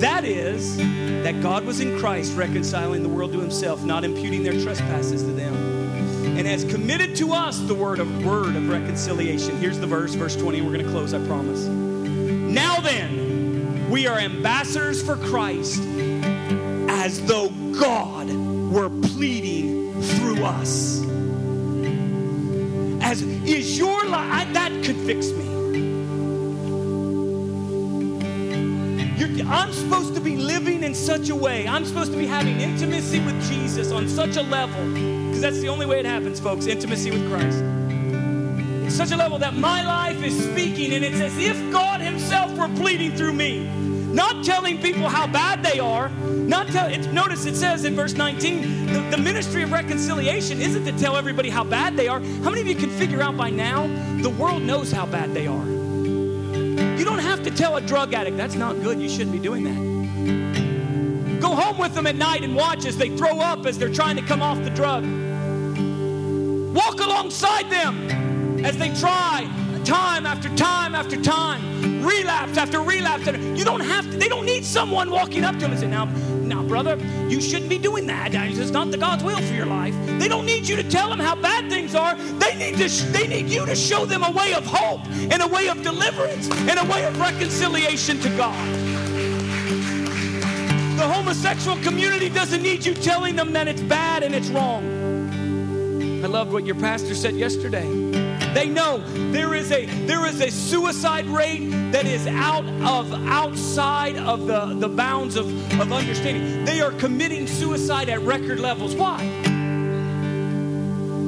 That 0.00 0.24
is, 0.24 0.76
that 0.76 1.42
God 1.42 1.64
was 1.64 1.80
in 1.80 1.98
Christ 1.98 2.36
reconciling 2.36 3.02
the 3.02 3.08
world 3.08 3.32
to 3.32 3.40
himself, 3.40 3.84
not 3.84 4.04
imputing 4.04 4.44
their 4.44 4.60
trespasses 4.62 5.22
to 5.24 5.32
them, 5.32 5.54
and 6.38 6.46
has 6.46 6.62
committed 6.64 7.16
to 7.16 7.32
us 7.32 7.58
the 7.58 7.74
word 7.74 7.98
of 7.98 8.24
word 8.24 8.54
of 8.54 8.68
reconciliation. 8.68 9.56
Here's 9.56 9.80
the 9.80 9.88
verse, 9.88 10.14
verse 10.14 10.36
20. 10.36 10.60
We're 10.60 10.72
going 10.72 10.84
to 10.84 10.90
close, 10.92 11.14
I 11.14 11.26
promise. 11.26 11.66
Now 11.66 12.78
then, 12.80 13.90
we 13.90 14.06
are 14.06 14.18
ambassadors 14.18 15.02
for 15.02 15.16
Christ 15.16 15.82
as 16.88 17.24
though 17.26 17.48
God 17.80 18.30
were 18.30 18.90
pleading 18.90 20.00
through 20.00 20.44
us. 20.44 21.02
As 23.02 23.22
is 23.22 23.76
your 23.76 24.04
life, 24.04 24.52
that 24.52 24.70
could 24.84 24.96
fix 24.96 25.32
me. 25.32 25.57
I'm 29.58 29.72
supposed 29.72 30.14
to 30.14 30.20
be 30.20 30.36
living 30.36 30.84
in 30.84 30.94
such 30.94 31.30
a 31.30 31.34
way. 31.34 31.66
I'm 31.66 31.84
supposed 31.84 32.12
to 32.12 32.16
be 32.16 32.26
having 32.26 32.60
intimacy 32.60 33.18
with 33.18 33.42
Jesus 33.48 33.90
on 33.90 34.08
such 34.08 34.36
a 34.36 34.42
level, 34.42 34.84
because 34.94 35.40
that's 35.40 35.58
the 35.58 35.68
only 35.68 35.84
way 35.84 35.98
it 35.98 36.06
happens, 36.06 36.38
folks 36.38 36.66
intimacy 36.66 37.10
with 37.10 37.28
Christ. 37.28 37.64
It's 38.86 38.94
such 38.94 39.10
a 39.10 39.16
level 39.16 39.36
that 39.40 39.54
my 39.54 39.84
life 39.84 40.22
is 40.22 40.44
speaking, 40.44 40.92
and 40.92 41.04
it's 41.04 41.20
as 41.20 41.36
if 41.38 41.56
God 41.72 42.00
Himself 42.00 42.56
were 42.56 42.68
pleading 42.76 43.16
through 43.16 43.32
me. 43.32 43.68
Not 44.14 44.44
telling 44.44 44.80
people 44.80 45.08
how 45.08 45.26
bad 45.26 45.64
they 45.64 45.80
are. 45.80 46.08
Not 46.08 46.68
tell. 46.68 46.88
It's, 46.88 47.08
notice 47.08 47.44
it 47.44 47.56
says 47.56 47.84
in 47.84 47.96
verse 47.96 48.14
19, 48.14 48.86
the, 48.86 49.16
the 49.16 49.18
ministry 49.18 49.64
of 49.64 49.72
reconciliation 49.72 50.60
isn't 50.60 50.84
to 50.84 50.92
tell 50.92 51.16
everybody 51.16 51.50
how 51.50 51.64
bad 51.64 51.96
they 51.96 52.06
are. 52.06 52.20
How 52.20 52.50
many 52.50 52.60
of 52.60 52.68
you 52.68 52.76
can 52.76 52.90
figure 52.90 53.22
out 53.22 53.36
by 53.36 53.50
now 53.50 53.88
the 54.22 54.30
world 54.30 54.62
knows 54.62 54.92
how 54.92 55.04
bad 55.04 55.34
they 55.34 55.48
are? 55.48 55.77
You 56.98 57.04
don't 57.04 57.20
have 57.20 57.44
to 57.44 57.50
tell 57.52 57.76
a 57.76 57.80
drug 57.80 58.12
addict, 58.12 58.36
that's 58.36 58.56
not 58.56 58.82
good, 58.82 59.00
you 59.00 59.08
shouldn't 59.08 59.30
be 59.30 59.38
doing 59.38 59.62
that. 59.62 61.40
Go 61.40 61.54
home 61.54 61.78
with 61.78 61.94
them 61.94 62.08
at 62.08 62.16
night 62.16 62.42
and 62.42 62.56
watch 62.56 62.84
as 62.86 62.96
they 62.96 63.16
throw 63.16 63.38
up 63.38 63.66
as 63.66 63.78
they're 63.78 63.92
trying 63.92 64.16
to 64.16 64.22
come 64.22 64.42
off 64.42 64.62
the 64.64 64.70
drug. 64.70 65.04
Walk 66.74 67.00
alongside 67.00 67.70
them 67.70 68.64
as 68.64 68.76
they 68.76 68.92
try 68.94 69.48
time 69.84 70.26
after 70.26 70.48
time 70.56 70.96
after 70.96 71.22
time, 71.22 72.04
relapse 72.04 72.58
after 72.58 72.80
relapse. 72.80 73.26
You 73.26 73.64
don't 73.64 73.80
have 73.80 74.10
to, 74.10 74.16
they 74.16 74.28
don't 74.28 74.44
need 74.44 74.64
someone 74.64 75.08
walking 75.08 75.44
up 75.44 75.54
to 75.54 75.60
them 75.60 75.70
and 75.70 75.80
say, 75.80 75.86
now, 75.86 76.06
now, 76.48 76.62
brother, 76.62 76.96
you 77.28 77.40
shouldn't 77.40 77.68
be 77.68 77.78
doing 77.78 78.06
that. 78.06 78.34
It's 78.34 78.70
not 78.70 78.90
the 78.90 78.98
God's 78.98 79.22
will 79.22 79.40
for 79.40 79.54
your 79.54 79.66
life. 79.66 79.94
They 80.18 80.28
don't 80.28 80.46
need 80.46 80.66
you 80.66 80.76
to 80.76 80.82
tell 80.82 81.08
them 81.08 81.18
how 81.18 81.34
bad 81.36 81.70
things 81.70 81.94
are. 81.94 82.14
They 82.14 82.54
need 82.56 82.78
to, 82.78 82.88
they 83.12 83.26
need 83.26 83.48
you 83.48 83.66
to 83.66 83.76
show 83.76 84.04
them 84.04 84.22
a 84.22 84.30
way 84.30 84.54
of 84.54 84.64
hope 84.66 85.06
and 85.06 85.42
a 85.42 85.46
way 85.46 85.68
of 85.68 85.82
deliverance 85.82 86.48
and 86.50 86.78
a 86.78 86.92
way 86.92 87.04
of 87.04 87.18
reconciliation 87.18 88.18
to 88.20 88.28
God. 88.36 88.68
The 90.98 91.06
homosexual 91.06 91.76
community 91.82 92.28
doesn't 92.28 92.62
need 92.62 92.84
you 92.84 92.94
telling 92.94 93.36
them 93.36 93.52
that 93.52 93.68
it's 93.68 93.82
bad 93.82 94.22
and 94.22 94.34
it's 94.34 94.48
wrong. 94.48 94.82
I 96.24 96.26
loved 96.26 96.52
what 96.52 96.66
your 96.66 96.74
pastor 96.74 97.14
said 97.14 97.34
yesterday. 97.34 98.27
They 98.54 98.68
know 98.68 99.02
there 99.32 99.54
is 99.54 99.70
a 99.72 99.86
there 100.06 100.26
is 100.26 100.40
a 100.40 100.50
suicide 100.50 101.26
rate 101.26 101.68
that 101.92 102.06
is 102.06 102.26
out 102.26 102.64
of 102.64 103.12
outside 103.26 104.16
of 104.16 104.46
the, 104.46 104.74
the 104.74 104.88
bounds 104.88 105.36
of, 105.36 105.46
of 105.80 105.92
understanding. 105.92 106.64
They 106.64 106.80
are 106.80 106.92
committing 106.92 107.46
suicide 107.46 108.08
at 108.08 108.20
record 108.20 108.60
levels. 108.60 108.94
Why? 108.96 109.18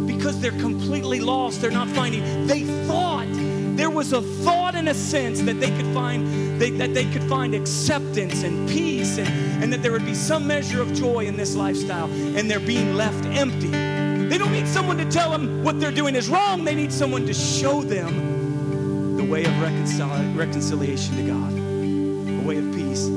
Because 0.07 0.41
they're 0.41 0.51
completely 0.53 1.21
lost. 1.21 1.61
They're 1.61 1.71
not 1.71 1.89
finding. 1.89 2.47
They 2.47 2.65
thought 2.87 3.29
there 3.77 3.91
was 3.91 4.13
a 4.13 4.21
thought 4.21 4.75
and 4.75 4.89
a 4.89 4.95
sense 4.95 5.41
that 5.43 5.61
they 5.61 5.71
could 5.71 5.95
find 5.95 6.61
they, 6.61 6.71
that 6.71 6.93
they 6.93 7.11
could 7.11 7.23
find 7.25 7.55
acceptance 7.55 8.43
and 8.43 8.69
peace 8.69 9.17
and, 9.17 9.29
and 9.63 9.73
that 9.73 9.83
there 9.83 9.93
would 9.93 10.05
be 10.05 10.15
some 10.15 10.47
measure 10.47 10.83
of 10.83 10.93
joy 10.93 11.25
in 11.25 11.37
this 11.37 11.57
lifestyle 11.57 12.11
and 12.11 12.51
they're 12.51 12.61
being 12.61 12.95
left 12.95 13.25
empty. 13.27 13.90
They 14.31 14.39
don't 14.39 14.53
need 14.53 14.69
someone 14.69 14.97
to 14.99 15.05
tell 15.11 15.29
them 15.29 15.65
what 15.65 15.81
they're 15.81 15.91
doing 15.91 16.15
is 16.15 16.29
wrong. 16.29 16.65
They 16.65 16.77
need 16.77 16.93
someone 16.93 17.27
to 17.27 17.35
show 17.35 17.83
them 17.83 19.17
the 19.17 19.25
way 19.25 19.45
of 19.45 19.51
reconcil- 19.55 20.37
reconciliation 20.37 21.17
to 21.17 21.23
God, 21.25 21.53
a 21.53 22.47
way 22.47 22.59
of 22.59 22.73
peace. 22.73 23.11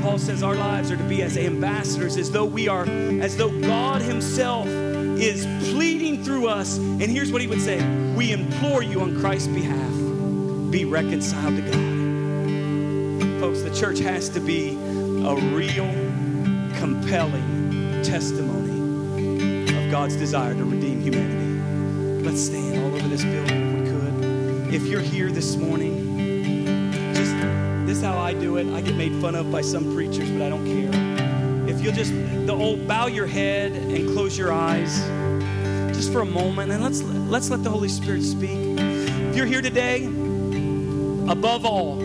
Paul 0.00 0.16
says 0.16 0.44
our 0.44 0.54
lives 0.54 0.92
are 0.92 0.96
to 0.96 1.02
be 1.08 1.22
as 1.22 1.36
ambassadors, 1.36 2.16
as 2.16 2.30
though 2.30 2.44
we 2.44 2.68
are, 2.68 2.86
as 2.86 3.36
though 3.36 3.50
God 3.62 4.00
Himself 4.00 4.68
is 4.68 5.44
pleading 5.72 6.22
through 6.22 6.46
us. 6.46 6.78
And 6.78 7.02
here's 7.02 7.32
what 7.32 7.40
He 7.40 7.48
would 7.48 7.60
say 7.60 7.84
We 8.14 8.30
implore 8.30 8.84
you 8.84 9.00
on 9.00 9.18
Christ's 9.18 9.48
behalf, 9.48 10.70
be 10.70 10.84
reconciled 10.84 11.56
to 11.56 11.62
God. 11.62 13.40
Folks, 13.40 13.62
the 13.62 13.74
church 13.74 13.98
has 13.98 14.28
to 14.28 14.38
be 14.38 14.74
a 15.24 15.34
real, 15.34 15.90
compelling 16.78 18.04
testimony 18.04 18.49
God's 19.90 20.14
desire 20.14 20.54
to 20.54 20.64
redeem 20.64 21.00
humanity. 21.00 22.24
Let's 22.24 22.40
stand 22.40 22.78
all 22.78 22.94
over 22.94 23.08
this 23.08 23.24
building 23.24 23.66
if 23.66 23.74
we 23.74 23.90
could. 23.90 24.72
If 24.74 24.82
you're 24.84 25.00
here 25.00 25.32
this 25.32 25.56
morning, 25.56 26.16
just 27.12 27.32
this 27.88 27.96
is 27.96 28.04
how 28.04 28.16
I 28.16 28.32
do 28.32 28.58
it. 28.58 28.72
I 28.72 28.82
get 28.82 28.94
made 28.94 29.12
fun 29.20 29.34
of 29.34 29.50
by 29.50 29.62
some 29.62 29.92
preachers, 29.92 30.30
but 30.30 30.42
I 30.42 30.48
don't 30.48 30.64
care. 30.64 31.68
If 31.68 31.82
you'll 31.82 31.92
just 31.92 32.12
the 32.46 32.52
old 32.52 32.86
bow 32.86 33.08
your 33.08 33.26
head 33.26 33.72
and 33.72 34.08
close 34.10 34.38
your 34.38 34.52
eyes 34.52 34.96
just 35.96 36.12
for 36.12 36.20
a 36.20 36.26
moment 36.26 36.70
and 36.70 36.84
let's 36.84 37.02
let's 37.02 37.50
let 37.50 37.64
the 37.64 37.70
Holy 37.70 37.88
Spirit 37.88 38.22
speak. 38.22 38.78
If 38.78 39.34
you're 39.36 39.46
here 39.46 39.60
today, 39.60 40.04
above 40.04 41.64
all, 41.64 42.00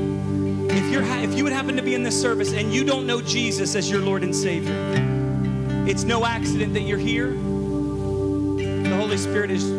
if 0.72 0.92
you're 0.92 1.04
if 1.04 1.36
you 1.36 1.44
would 1.44 1.54
happen 1.54 1.76
to 1.76 1.84
be 1.84 1.94
in 1.94 2.02
this 2.02 2.20
service 2.20 2.52
and 2.52 2.74
you 2.74 2.84
don't 2.84 3.06
know 3.06 3.22
Jesus 3.22 3.76
as 3.76 3.92
your 3.92 4.02
Lord 4.02 4.24
and 4.24 4.36
Savior, 4.36 4.74
it's 5.88 6.04
no 6.04 6.26
accident 6.26 6.74
that 6.74 6.82
you're 6.82 6.98
here. 6.98 7.38
Holy 9.16 9.30
Spirit 9.30 9.50
is 9.50 9.70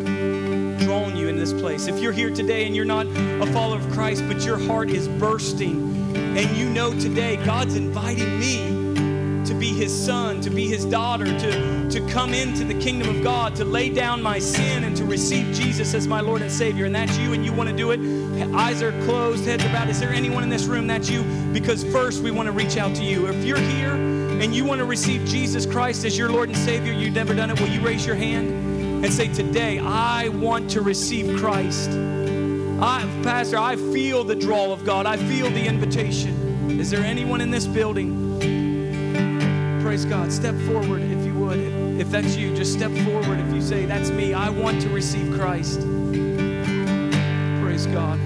drawn 0.83 1.15
you 1.15 1.27
in 1.27 1.37
this 1.37 1.53
place. 1.53 1.85
If 1.85 1.99
you're 1.99 2.11
here 2.11 2.31
today 2.31 2.65
and 2.65 2.75
you're 2.75 2.85
not 2.85 3.05
a 3.05 3.45
follower 3.53 3.77
of 3.77 3.87
Christ, 3.91 4.23
but 4.27 4.43
your 4.43 4.57
heart 4.57 4.89
is 4.89 5.07
bursting, 5.07 6.15
and 6.15 6.57
you 6.57 6.67
know 6.67 6.89
today 6.99 7.35
God's 7.45 7.75
inviting 7.75 8.39
me 8.39 9.45
to 9.45 9.53
be 9.53 9.67
his 9.67 9.93
son, 9.95 10.41
to 10.41 10.49
be 10.49 10.67
his 10.67 10.85
daughter, 10.85 11.25
to, 11.25 11.87
to 11.87 12.09
come 12.09 12.33
into 12.33 12.63
the 12.63 12.73
kingdom 12.81 13.15
of 13.15 13.23
God, 13.23 13.55
to 13.57 13.63
lay 13.63 13.89
down 13.89 14.23
my 14.23 14.39
sin 14.39 14.83
and 14.85 14.97
to 14.97 15.05
receive 15.05 15.53
Jesus 15.53 15.93
as 15.93 16.07
my 16.07 16.19
Lord 16.19 16.41
and 16.41 16.51
Savior. 16.51 16.85
And 16.85 16.95
that's 16.95 17.15
you, 17.19 17.33
and 17.33 17.45
you 17.45 17.53
want 17.53 17.69
to 17.69 17.75
do 17.75 17.91
it. 17.91 17.99
Eyes 18.55 18.81
are 18.81 18.91
closed, 19.03 19.45
heads 19.45 19.63
are 19.63 19.71
bowed. 19.71 19.87
Is 19.87 19.99
there 19.99 20.13
anyone 20.13 20.41
in 20.41 20.49
this 20.49 20.65
room 20.65 20.87
that's 20.87 21.11
you? 21.11 21.21
Because 21.53 21.83
first 21.83 22.23
we 22.23 22.31
want 22.31 22.47
to 22.47 22.53
reach 22.53 22.75
out 22.77 22.95
to 22.95 23.03
you. 23.03 23.27
If 23.27 23.45
you're 23.45 23.59
here 23.59 23.93
and 23.93 24.55
you 24.55 24.65
want 24.65 24.79
to 24.79 24.85
receive 24.85 25.27
Jesus 25.27 25.67
Christ 25.67 26.05
as 26.05 26.17
your 26.17 26.31
Lord 26.31 26.49
and 26.49 26.57
Savior, 26.57 26.91
you've 26.91 27.13
never 27.13 27.35
done 27.35 27.51
it, 27.51 27.59
will 27.59 27.69
you 27.69 27.81
raise 27.81 28.03
your 28.03 28.15
hand? 28.15 28.66
And 29.07 29.15
say, 29.15 29.33
Today, 29.33 29.79
I 29.79 30.27
want 30.27 30.69
to 30.71 30.81
receive 30.81 31.39
Christ. 31.39 31.89
I, 31.91 33.07
Pastor, 33.23 33.57
I 33.57 33.77
feel 33.77 34.25
the 34.25 34.35
draw 34.35 34.73
of 34.73 34.83
God. 34.83 35.05
I 35.05 35.15
feel 35.15 35.49
the 35.49 35.65
invitation. 35.65 36.69
Is 36.77 36.89
there 36.89 36.99
anyone 36.99 37.39
in 37.39 37.49
this 37.49 37.65
building? 37.65 38.37
Praise 39.81 40.03
God. 40.03 40.33
Step 40.33 40.55
forward 40.67 41.01
if 41.03 41.25
you 41.25 41.33
would. 41.35 41.57
If 41.97 42.11
that's 42.11 42.35
you, 42.35 42.53
just 42.53 42.73
step 42.73 42.91
forward 43.05 43.39
if 43.39 43.53
you 43.53 43.61
say, 43.61 43.85
That's 43.85 44.09
me. 44.09 44.33
I 44.33 44.49
want 44.49 44.81
to 44.81 44.89
receive 44.89 45.33
Christ. 45.33 45.79
Praise 47.61 47.85
God. 47.87 48.19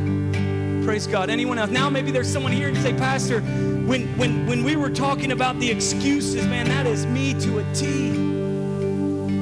Praise 0.84 1.06
God. 1.06 1.30
Anyone 1.30 1.60
else? 1.60 1.70
Now 1.70 1.92
maybe 1.92 2.10
there's 2.10 2.32
someone 2.32 2.54
here 2.54 2.70
and 2.70 2.78
say, 2.78 2.94
Pastor, 2.94 3.42
when 3.42 4.08
when 4.18 4.48
when 4.48 4.64
we 4.64 4.76
were 4.76 4.90
talking 4.90 5.32
about 5.32 5.60
the 5.60 5.70
excuses, 5.70 6.44
man, 6.48 6.68
that 6.70 6.88
is 6.88 7.06
me 7.06 7.36
to 7.36 7.60
a 7.60 7.74
T. 7.76 8.41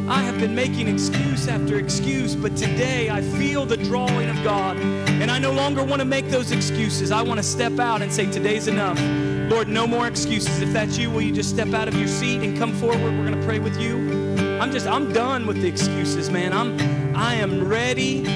I 0.09 0.23
have 0.23 0.39
been 0.39 0.55
making 0.55 0.87
excuse 0.87 1.47
after 1.47 1.77
excuse, 1.77 2.35
but 2.35 2.57
today 2.57 3.11
I 3.11 3.21
feel 3.21 3.63
the 3.63 3.77
drawing 3.77 4.27
of 4.27 4.43
God. 4.43 4.75
And 4.75 5.29
I 5.29 5.37
no 5.37 5.51
longer 5.51 5.83
want 5.83 5.99
to 5.99 6.05
make 6.05 6.29
those 6.29 6.51
excuses. 6.51 7.11
I 7.11 7.21
want 7.21 7.37
to 7.39 7.43
step 7.43 7.77
out 7.77 8.01
and 8.01 8.11
say, 8.11 8.25
Today's 8.25 8.67
enough. 8.67 8.99
Lord, 9.51 9.67
no 9.67 9.85
more 9.85 10.07
excuses. 10.07 10.61
If 10.61 10.73
that's 10.73 10.97
you, 10.97 11.11
will 11.11 11.21
you 11.21 11.31
just 11.31 11.51
step 11.51 11.75
out 11.75 11.87
of 11.87 11.93
your 11.93 12.07
seat 12.07 12.41
and 12.41 12.57
come 12.57 12.73
forward? 12.73 12.99
We're 12.99 13.27
going 13.27 13.39
to 13.39 13.45
pray 13.45 13.59
with 13.59 13.79
you. 13.79 14.35
I'm 14.59 14.71
just, 14.71 14.87
I'm 14.87 15.13
done 15.13 15.45
with 15.45 15.61
the 15.61 15.67
excuses, 15.67 16.31
man. 16.31 16.53
I'm, 16.53 17.15
I 17.15 17.35
am 17.35 17.67
ready. 17.67 18.27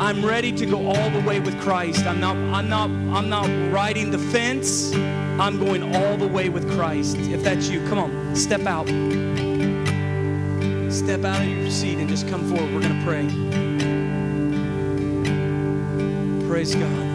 I'm 0.00 0.26
ready 0.26 0.50
to 0.50 0.66
go 0.66 0.88
all 0.88 1.10
the 1.10 1.20
way 1.20 1.38
with 1.38 1.60
Christ. 1.60 2.06
I'm 2.06 2.18
not, 2.18 2.34
I'm 2.34 2.68
not, 2.68 2.90
I'm 2.90 3.28
not 3.28 3.46
riding 3.72 4.10
the 4.10 4.18
fence. 4.18 4.92
I'm 4.94 5.60
going 5.60 5.94
all 5.94 6.16
the 6.16 6.26
way 6.26 6.48
with 6.48 6.68
Christ. 6.72 7.18
If 7.18 7.44
that's 7.44 7.68
you, 7.68 7.86
come 7.86 7.98
on, 7.98 8.34
step 8.34 8.62
out 8.62 8.88
step 11.00 11.24
out 11.24 11.40
of 11.40 11.48
your 11.48 11.70
seat 11.70 11.98
and 11.98 12.06
just 12.08 12.28
come 12.28 12.46
forward. 12.46 12.74
We're 12.74 12.82
going 12.82 12.98
to 12.98 13.04
pray. 13.06 13.26
Praise 16.46 16.74
God. 16.74 17.06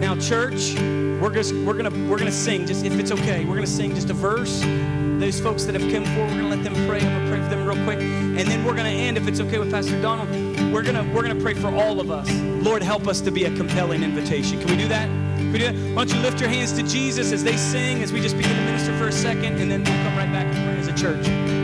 Now, 0.00 0.16
church, 0.16 0.74
we're 1.20 1.32
just 1.32 1.54
we're 1.54 1.74
gonna 1.74 1.90
we're 2.08 2.18
gonna 2.18 2.32
sing. 2.32 2.66
Just 2.66 2.84
if 2.84 2.98
it's 2.98 3.10
okay, 3.10 3.44
we're 3.44 3.54
gonna 3.54 3.66
sing 3.66 3.94
just 3.94 4.10
a 4.10 4.14
verse. 4.14 4.60
Those 5.20 5.40
folks 5.40 5.64
that 5.64 5.74
have 5.74 5.92
come 5.92 6.04
forward, 6.14 6.32
we're 6.32 6.42
gonna 6.42 6.56
let 6.56 6.64
them 6.64 6.74
pray. 6.86 7.00
I'm 7.00 7.18
gonna 7.18 7.30
pray 7.30 7.40
for 7.42 7.48
them 7.48 7.66
real 7.66 7.82
quick, 7.84 8.00
and 8.00 8.38
then 8.38 8.64
we're 8.64 8.74
gonna 8.74 8.88
end. 8.88 9.16
If 9.16 9.28
it's 9.28 9.40
okay 9.40 9.58
with 9.58 9.70
Pastor 9.70 10.00
Donald, 10.00 10.28
we're 10.72 10.82
gonna 10.82 11.04
we're 11.14 11.22
gonna 11.22 11.40
pray 11.40 11.54
for 11.54 11.68
all 11.68 12.00
of 12.00 12.10
us. 12.10 12.30
Lord, 12.64 12.82
help 12.82 13.06
us 13.06 13.20
to 13.22 13.30
be 13.30 13.44
a 13.44 13.56
compelling 13.56 14.02
invitation. 14.02 14.58
Can 14.60 14.70
we 14.70 14.76
do 14.76 14.88
that? 14.88 15.06
Can 15.06 15.52
we 15.52 15.58
do 15.58 15.64
that? 15.66 15.74
Why 15.94 16.04
don't 16.04 16.14
you 16.14 16.20
lift 16.20 16.40
your 16.40 16.48
hands 16.48 16.72
to 16.72 16.82
Jesus 16.82 17.32
as 17.32 17.44
they 17.44 17.56
sing, 17.56 18.02
as 18.02 18.12
we 18.12 18.20
just 18.20 18.36
begin 18.36 18.54
to 18.54 18.64
minister 18.64 18.96
for 18.98 19.08
a 19.08 19.12
second, 19.12 19.58
and 19.60 19.70
then 19.70 19.84
we'll 19.84 20.04
come 20.04 20.16
right 20.16 20.32
back 20.32 20.46
and 20.46 20.64
pray 20.64 20.78
as 20.78 20.88
a 20.88 20.94
church. 20.94 21.63